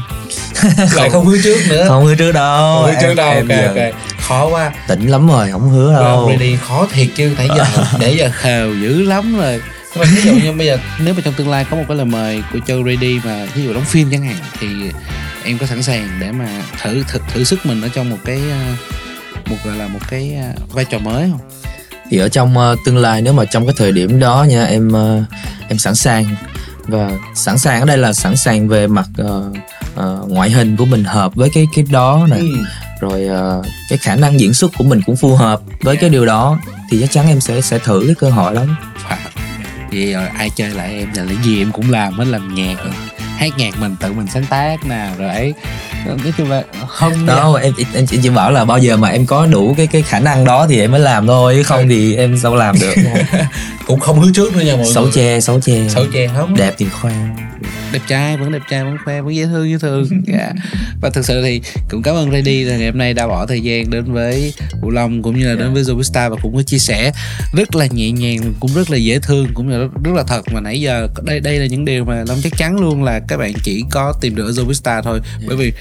lại 0.96 1.10
không 1.10 1.26
hứa 1.26 1.38
trước 1.44 1.58
nữa. 1.70 1.86
Không 1.88 2.06
hứa 2.06 2.16
trước 2.16 2.32
đâu. 2.32 2.82
Không 2.82 2.86
hứa 2.86 3.00
trước 3.02 3.08
Em- 3.08 3.16
đâu. 3.16 3.32
em 3.32 3.48
ok 3.50 3.58
giờ 3.58 3.68
ok. 3.68 3.94
khó 4.28 4.48
quá. 4.50 4.72
Tỉnh 4.88 5.08
lắm 5.08 5.28
rồi 5.28 5.52
không 5.52 5.70
hứa 5.70 5.94
đâu. 5.94 6.30
Ready 6.32 6.58
khó 6.68 6.88
thiệt 6.94 7.08
chứ 7.16 7.32
nãy 7.38 7.48
giờ 7.58 7.66
nãy 8.00 8.16
giờ 8.18 8.30
khều 8.34 8.76
dữ 8.76 9.02
lắm 9.04 9.38
rồi 9.38 9.62
nhưng 9.96 10.04
mà 10.04 10.12
ví 10.16 10.22
dụ 10.22 10.34
như 10.34 10.52
bây 10.52 10.68
giờ 10.68 10.78
nếu 11.04 11.14
mà 11.14 11.22
trong 11.26 11.34
tương 11.34 11.50
lai 11.50 11.66
có 11.70 11.78
một 11.78 11.84
cái 11.88 11.98
lời 11.98 12.06
mời 12.06 12.44
của 12.54 12.60
Châu 12.68 12.84
Ready 12.84 13.20
mà 13.24 13.46
ví 13.56 13.64
dụ 13.64 13.74
đóng 13.74 13.86
phim 13.86 14.12
chẳng 14.12 14.24
hạn 14.24 14.36
thì 14.60 14.68
em 15.44 15.58
có 15.58 15.66
sẵn 15.66 15.84
sàng 15.84 16.10
để 16.20 16.32
mà 16.32 16.64
thử 16.82 17.04
thử, 17.08 17.20
thử 17.34 17.44
sức 17.44 17.66
mình 17.66 17.82
ở 17.82 17.88
trong 17.94 18.10
một 18.10 18.18
cái 18.26 18.42
ờ, 18.52 18.58
một 19.46 19.58
gọi 19.66 19.76
là 19.76 19.88
một 19.88 20.00
cái 20.10 20.36
ờ, 20.42 20.64
vai 20.74 20.86
trò 20.86 21.00
mới 21.00 21.30
không? 21.32 21.40
thì 22.10 22.18
ở 22.18 22.30
trong 22.30 22.58
uh, 22.58 22.80
tương 22.86 22.98
lai 22.98 23.22
nếu 23.22 23.34
mà 23.34 23.46
trong 23.46 23.66
cái 23.66 23.76
thời 23.78 23.92
điểm 23.92 24.20
đó 24.20 24.46
nha 24.50 24.64
em 24.66 24.88
uh, 24.88 25.24
em 25.70 25.78
sẵn 25.78 25.96
sàng 25.96 26.26
và 26.88 27.12
sẵn 27.36 27.58
sàng 27.58 27.80
ở 27.80 27.86
đây 27.86 27.98
là 27.98 28.14
sẵn 28.14 28.36
sàng 28.38 28.68
về 28.68 28.88
mặt 28.88 29.06
uh, 29.22 29.28
uh, 30.00 30.30
ngoại 30.30 30.50
hình 30.52 30.78
của 30.78 30.86
mình 30.86 31.04
hợp 31.04 31.36
với 31.36 31.50
cái 31.54 31.68
cái 31.76 31.86
đó 31.90 32.28
nè 32.30 32.38
Ừ. 32.38 32.48
rồi 33.00 33.28
uh, 33.60 33.66
cái 33.90 33.98
khả 33.98 34.16
năng 34.16 34.40
diễn 34.40 34.54
xuất 34.54 34.72
của 34.78 34.84
mình 34.84 35.02
cũng 35.06 35.16
phù 35.16 35.36
hợp 35.36 35.62
với 35.82 35.98
cái 35.98 36.10
điều 36.10 36.26
đó 36.26 36.60
thì 36.90 37.02
chắc 37.02 37.12
chắn 37.12 37.28
em 37.28 37.42
sẽ 37.42 37.62
sẽ 37.62 37.80
thử 37.80 38.04
cái 38.06 38.16
cơ 38.16 38.30
hội 38.30 38.56
đó 38.56 38.64
Vậy 39.92 40.14
rồi 40.14 40.28
ai 40.38 40.50
chơi 40.50 40.70
lại 40.70 40.96
em 40.98 41.08
là 41.16 41.24
cái 41.28 41.38
gì 41.44 41.62
em 41.62 41.72
cũng 41.72 41.92
làm 41.92 42.14
hết 42.14 42.26
làm 42.26 42.56
nhạc 42.56 42.76
hát 43.38 43.58
nhạc 43.58 43.80
mình 43.80 43.96
tự 44.00 44.14
mình 44.14 44.28
sáng 44.34 44.46
tác 44.46 44.86
nè 44.86 45.10
rồi 45.18 45.30
ấy. 45.30 45.54
Nói 46.06 46.34
chung 46.38 46.50
là 46.50 46.64
không 46.88 47.26
đó 47.26 47.60
em, 47.62 47.74
em 47.78 47.88
em 47.94 48.22
chỉ 48.24 48.30
bảo 48.30 48.52
là 48.52 48.66
bao 48.66 48.78
giờ 48.78 48.98
mà 48.98 49.10
em 49.10 49.26
có 49.26 49.46
đủ 49.46 49.74
cái 49.78 49.88
cái 49.88 50.02
khả 50.02 50.20
năng 50.20 50.46
đó 50.46 50.68
thì 50.70 50.80
em 50.80 50.92
mới 50.92 51.00
làm 51.00 51.28
thôi 51.28 51.54
chứ 51.58 51.64
không 51.64 51.90
thì 51.90 52.16
em 52.16 52.38
sao 52.38 52.56
làm 52.56 52.76
được. 52.80 52.94
Cũng 53.88 54.00
không 54.00 54.20
hứa 54.20 54.32
trước 54.34 54.56
nữa 54.56 54.62
nha 54.62 54.76
mọi 54.76 54.94
xấu 54.94 55.04
người. 55.04 55.12
che 55.16 55.40
xấu 55.40 55.60
che 55.62 55.90
xấu 55.90 56.06
che 56.14 56.28
không? 56.28 56.56
Đẹp 56.56 56.74
thì 56.78 56.86
khoe 56.90 57.14
đẹp 57.94 58.02
trai 58.08 58.38
vẫn 58.38 58.52
đẹp 58.52 58.62
trai 58.70 58.84
vẫn 58.84 58.98
khoe 59.06 59.22
vẫn 59.22 59.36
dễ 59.36 59.46
thương 59.46 59.70
dễ 59.70 59.78
thương 59.78 60.06
dạ. 60.28 60.54
và 61.02 61.10
thực 61.10 61.26
sự 61.26 61.42
thì 61.44 61.62
cũng 61.90 62.04
cảm 62.04 62.16
ơn 62.16 62.32
Reddy 62.32 62.64
là 62.64 62.78
ngày 62.78 62.90
hôm 62.90 62.98
nay 62.98 63.14
đã 63.14 63.28
bỏ 63.28 63.46
thời 63.46 63.62
gian 63.62 63.90
đến 63.90 64.14
với 64.14 64.54
Vũ 64.82 64.90
Long 64.90 65.22
cũng 65.22 65.40
như 65.40 65.48
là 65.48 65.56
đến 65.56 65.74
với 65.74 65.84
Zombie 65.84 66.30
và 66.30 66.36
cũng 66.42 66.56
có 66.56 66.64
chia 66.64 66.78
sẻ 66.78 67.12
rất 67.54 67.76
là 67.76 67.88
nhẹ 67.92 68.12
nhàng 68.12 68.54
cũng 68.60 68.72
rất 68.74 68.90
là 68.90 68.98
dễ 68.98 69.20
thương 69.20 69.48
cũng 69.54 69.70
như 69.70 69.78
là 69.78 69.88
rất, 70.04 70.14
là 70.16 70.24
thật. 70.28 70.42
Mà 70.54 70.62
nãy 70.62 70.82
giờ 70.82 71.08
đây 71.24 71.40
đây 71.40 71.60
là 71.60 71.66
những 71.66 71.86
điều 71.86 72.06
mà 72.06 72.24
Long 72.28 72.42
chắc 72.44 72.58
chắn 72.58 72.80
luôn 72.80 73.04
là 73.04 73.20
các 73.28 73.38
bạn 73.38 73.54
chỉ 73.64 73.84
có 73.92 74.14
tìm 74.22 74.36
được 74.36 74.46
ở 74.46 74.52
Zombie 74.52 75.02
thôi. 75.02 75.20
Bởi 75.48 75.58
vì 75.58 75.74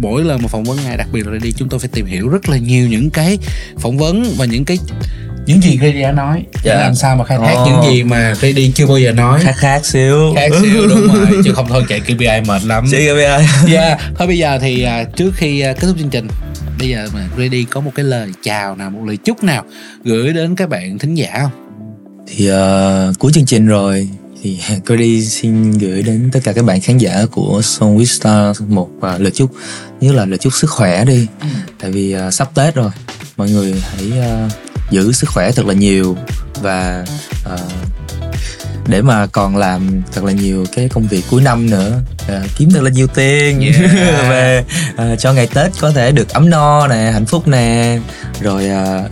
mỗi 0.00 0.24
lần 0.24 0.42
mà 0.42 0.48
phỏng 0.48 0.64
vấn 0.64 0.78
ai 0.86 0.96
đặc 0.96 1.08
biệt 1.12 1.26
là 1.26 1.32
Reddy 1.32 1.52
chúng 1.52 1.68
tôi 1.68 1.80
phải 1.80 1.88
tìm 1.92 2.06
hiểu 2.06 2.28
rất 2.28 2.48
là 2.48 2.56
nhiều 2.56 2.88
những 2.88 3.10
cái 3.10 3.38
phỏng 3.78 3.98
vấn 3.98 4.34
và 4.36 4.44
những 4.44 4.64
cái 4.64 4.78
những 5.48 5.62
gì 5.62 5.78
Reddy 5.82 6.02
đã 6.02 6.12
nói 6.12 6.44
Dạ. 6.62 6.74
làm 6.74 6.94
sao 6.94 7.16
mà 7.16 7.24
khai 7.24 7.38
thác 7.38 7.54
Ồ. 7.54 7.66
những 7.66 7.92
gì 7.92 8.02
mà 8.02 8.34
Reddy 8.34 8.72
chưa 8.74 8.86
bao 8.86 8.98
giờ 8.98 9.12
nói? 9.12 9.40
Khác 9.42 9.54
khác 9.56 9.86
xíu. 9.86 10.34
Khác 10.36 10.48
xíu 10.62 10.88
đúng 10.88 11.08
rồi. 11.14 11.26
Chứ 11.44 11.52
không 11.54 11.66
thôi 11.68 11.84
chạy 11.88 12.00
KPI 12.00 12.40
mệt 12.46 12.64
lắm. 12.64 12.84
Chị 12.90 12.96
KPI 12.96 13.46
dạ. 13.72 13.96
Thôi 14.18 14.26
bây 14.26 14.38
giờ 14.38 14.58
thì 14.60 14.82
à, 14.82 15.04
trước 15.04 15.30
khi 15.34 15.60
à, 15.60 15.72
kết 15.72 15.86
thúc 15.86 15.96
chương 15.98 16.10
trình 16.10 16.28
bây 16.78 16.88
giờ 16.88 17.08
mà 17.14 17.28
Reddy 17.38 17.64
có 17.64 17.80
một 17.80 17.90
cái 17.94 18.04
lời 18.04 18.28
chào 18.42 18.76
nào 18.76 18.90
một 18.90 19.00
lời 19.06 19.16
chúc 19.16 19.44
nào 19.44 19.64
gửi 20.04 20.32
đến 20.32 20.56
các 20.56 20.68
bạn 20.68 20.98
thính 20.98 21.14
giả 21.14 21.30
không? 21.42 21.50
Thì 22.26 22.50
uh, 22.50 23.18
cuối 23.18 23.32
chương 23.32 23.46
trình 23.46 23.66
rồi 23.66 24.08
thì 24.42 24.58
Cody 24.88 25.24
xin 25.24 25.72
gửi 25.72 26.02
đến 26.02 26.30
tất 26.32 26.40
cả 26.44 26.52
các 26.52 26.64
bạn 26.64 26.80
khán 26.80 26.98
giả 26.98 27.24
của 27.30 27.60
Song 27.62 27.98
with 27.98 28.04
Stars 28.04 28.62
một 28.68 28.88
uh, 28.96 29.20
lời 29.20 29.30
chúc 29.30 29.52
như 30.00 30.12
là 30.12 30.24
lời 30.24 30.38
chúc 30.38 30.52
sức 30.52 30.70
khỏe 30.70 31.04
đi. 31.04 31.26
Tại 31.80 31.90
vì 31.90 32.16
uh, 32.26 32.34
sắp 32.34 32.54
Tết 32.54 32.74
rồi 32.74 32.90
mọi 33.36 33.50
người 33.50 33.74
hãy 33.96 34.12
uh, 34.46 34.52
giữ 34.90 35.12
sức 35.12 35.30
khỏe 35.30 35.52
thật 35.52 35.66
là 35.66 35.74
nhiều 35.74 36.16
và 36.62 37.04
uh, 37.54 37.60
để 38.86 39.02
mà 39.02 39.26
còn 39.26 39.56
làm 39.56 40.02
thật 40.12 40.24
là 40.24 40.32
nhiều 40.32 40.64
cái 40.76 40.88
công 40.88 41.06
việc 41.06 41.24
cuối 41.30 41.42
năm 41.42 41.70
nữa 41.70 42.00
uh, 42.22 42.50
kiếm 42.56 42.70
thật 42.70 42.82
là 42.82 42.90
nhiều 42.90 43.06
tiền. 43.06 43.60
Yeah. 43.60 43.74
về 44.28 44.64
uh, 44.94 45.18
cho 45.18 45.32
ngày 45.32 45.48
Tết 45.54 45.72
có 45.80 45.90
thể 45.90 46.12
được 46.12 46.28
ấm 46.28 46.50
no 46.50 46.88
nè 46.88 47.10
hạnh 47.12 47.26
phúc 47.26 47.48
nè. 47.48 47.98
Rồi 48.40 48.64
uh, 48.64 49.10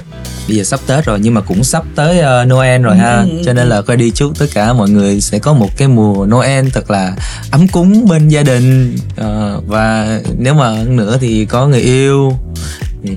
bây 0.48 0.56
giờ 0.56 0.64
sắp 0.64 0.80
Tết 0.86 1.04
rồi 1.04 1.18
nhưng 1.22 1.34
mà 1.34 1.40
cũng 1.40 1.64
sắp 1.64 1.84
tới 1.94 2.18
uh, 2.18 2.48
Noel 2.48 2.82
rồi 2.82 2.96
ha. 2.96 3.16
Ừ, 3.16 3.28
ừ, 3.30 3.42
cho 3.46 3.52
nên 3.52 3.68
là 3.68 3.82
coi 3.82 3.96
đi 3.96 4.10
chúc 4.10 4.38
tất 4.38 4.46
cả 4.54 4.72
mọi 4.72 4.90
người 4.90 5.20
sẽ 5.20 5.38
có 5.38 5.52
một 5.52 5.70
cái 5.76 5.88
mùa 5.88 6.26
Noel 6.26 6.68
thật 6.72 6.90
là 6.90 7.16
ấm 7.50 7.68
cúng 7.68 8.06
bên 8.08 8.28
gia 8.28 8.42
đình. 8.42 8.96
Ờ, 9.16 9.60
và 9.66 10.20
nếu 10.38 10.54
mà 10.54 10.72
nữa 10.86 11.18
thì 11.20 11.44
có 11.44 11.66
người 11.66 11.80
yêu 11.80 12.38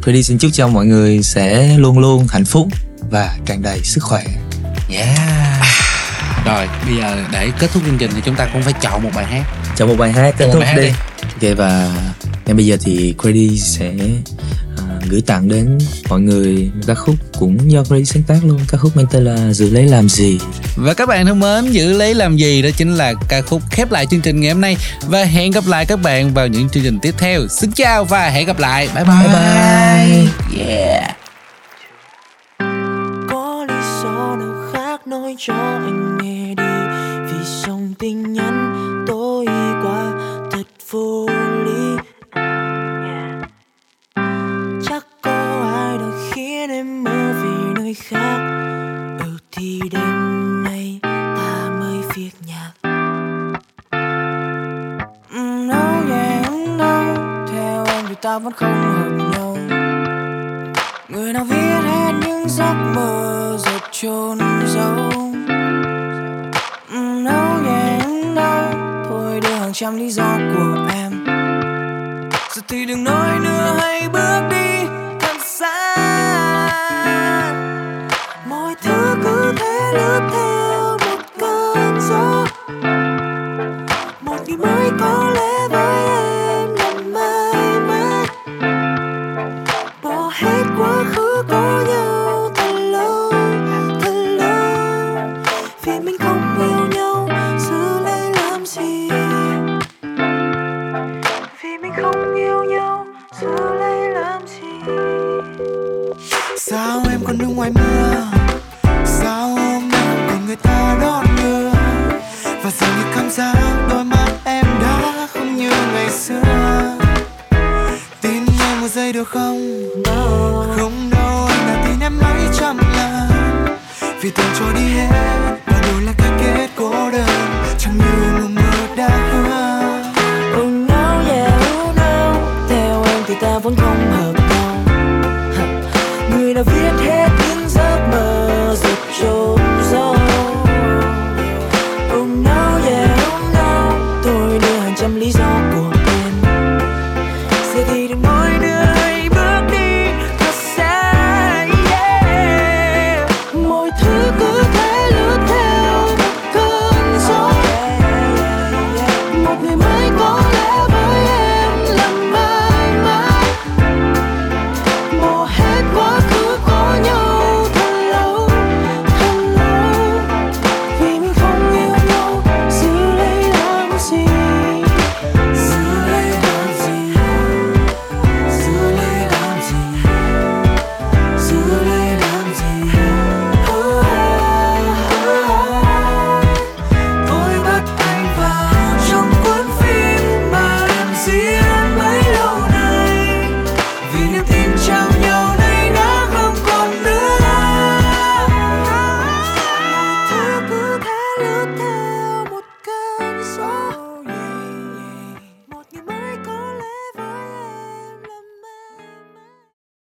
coi 0.01 0.13
đi 0.13 0.23
xin 0.23 0.37
chúc 0.37 0.51
cho 0.53 0.67
mọi 0.67 0.85
người 0.85 1.23
sẽ 1.23 1.77
luôn 1.77 1.99
luôn 1.99 2.27
hạnh 2.29 2.45
phúc 2.45 2.67
và 3.11 3.37
tràn 3.45 3.61
đầy 3.61 3.79
sức 3.83 4.03
khỏe. 4.03 4.23
Yeah. 4.89 5.19
Rồi 6.45 6.67
bây 6.85 6.97
giờ 6.97 7.17
để 7.31 7.49
kết 7.59 7.69
thúc 7.73 7.83
chương 7.85 7.97
trình 7.97 8.11
thì 8.15 8.21
chúng 8.25 8.35
ta 8.35 8.49
cũng 8.53 8.61
phải 8.63 8.73
chọn 8.81 9.03
một 9.03 9.09
bài 9.15 9.25
hát. 9.25 9.43
Cho 9.75 9.85
một 9.87 9.95
bài 9.97 10.11
hát 10.11 10.35
kết 10.37 10.45
Chọn 10.45 10.53
thúc 10.53 10.59
bài 10.61 10.69
hát 10.73 10.81
đi. 10.81 10.91
đi. 11.41 11.47
ok 11.49 11.57
và 11.57 11.91
ngay 12.45 12.53
bây 12.53 12.65
giờ 12.65 12.77
thì 12.81 13.15
Grady 13.17 13.59
sẽ 13.59 13.91
à, 14.68 14.68
gửi 15.09 15.21
tặng 15.21 15.47
đến 15.47 15.77
mọi 16.09 16.21
người 16.21 16.71
một 16.75 16.81
ca 16.87 16.93
khúc 16.93 17.15
cũng 17.39 17.71
do 17.71 17.83
Grady 17.83 18.05
sáng 18.05 18.23
tác 18.23 18.39
luôn. 18.43 18.59
Ca 18.67 18.77
khúc 18.77 18.97
mang 18.97 19.05
tên 19.11 19.23
là 19.23 19.53
giữ 19.53 19.69
lấy 19.69 19.87
làm 19.87 20.09
gì. 20.09 20.39
Và 20.75 20.93
các 20.93 21.09
bạn 21.09 21.25
thân 21.25 21.39
mến 21.39 21.71
giữ 21.71 21.93
lấy 21.93 22.13
làm 22.13 22.37
gì 22.37 22.61
đó 22.61 22.69
chính 22.77 22.95
là 22.95 23.13
ca 23.29 23.41
khúc 23.41 23.61
khép 23.71 23.91
lại 23.91 24.05
chương 24.05 24.21
trình 24.21 24.41
ngày 24.41 24.51
hôm 24.51 24.61
nay. 24.61 24.77
Và 25.07 25.23
hẹn 25.23 25.51
gặp 25.51 25.63
lại 25.67 25.85
các 25.85 26.01
bạn 26.01 26.33
vào 26.33 26.47
những 26.47 26.69
chương 26.69 26.83
trình 26.83 26.99
tiếp 27.01 27.15
theo. 27.17 27.47
Xin 27.47 27.71
chào 27.71 28.05
và 28.05 28.29
hẹn 28.29 28.47
gặp 28.47 28.59
lại. 28.59 28.89
Bye. 28.95 29.03
Bye, 29.03 29.27
bye. 29.27 30.27
Yeah. 30.67 31.15
Có 33.29 33.65
lý 33.67 33.75
do 34.03 34.35
nào 34.39 34.53
khác 34.73 35.07
nói 35.07 35.35
cho 35.39 35.53
anh 35.53 36.17
nghe 36.21 36.55
đi. 36.55 36.63
Vì 37.25 37.45
dòng 37.65 37.93
tin 37.99 38.33
nhắn 38.33 38.75
tối 39.07 39.45
qua 39.83 40.11
thật 40.51 40.67
vô 40.91 41.25
ta 58.21 58.39
vẫn 58.39 58.53
không 58.53 58.81
hợp 58.81 59.09
nhau. 59.31 59.57
Người 61.09 61.33
nào 61.33 61.43
viết 61.43 61.79
hết 61.83 62.11
những 62.25 62.49
giấc 62.49 62.73
mơ 62.95 63.57
rồi 63.65 63.79
chôn 63.91 64.39
giấu 64.67 64.95
đâu 64.95 65.33
No, 66.89 67.59
đâu 68.35 68.71
Thôi 69.09 69.39
đưa 69.41 69.49
hàng 69.49 69.73
trăm 69.73 69.97
lý 69.97 70.09
do 70.09 70.37
của 70.55 70.87
em. 70.93 71.25
Giờ 72.55 72.61
thì 72.67 72.85
đừng 72.85 73.03
nói 73.03 73.39
nữa 73.39 73.75
hãy 73.79 74.09
bước 74.09 74.41
đi. 74.51 74.58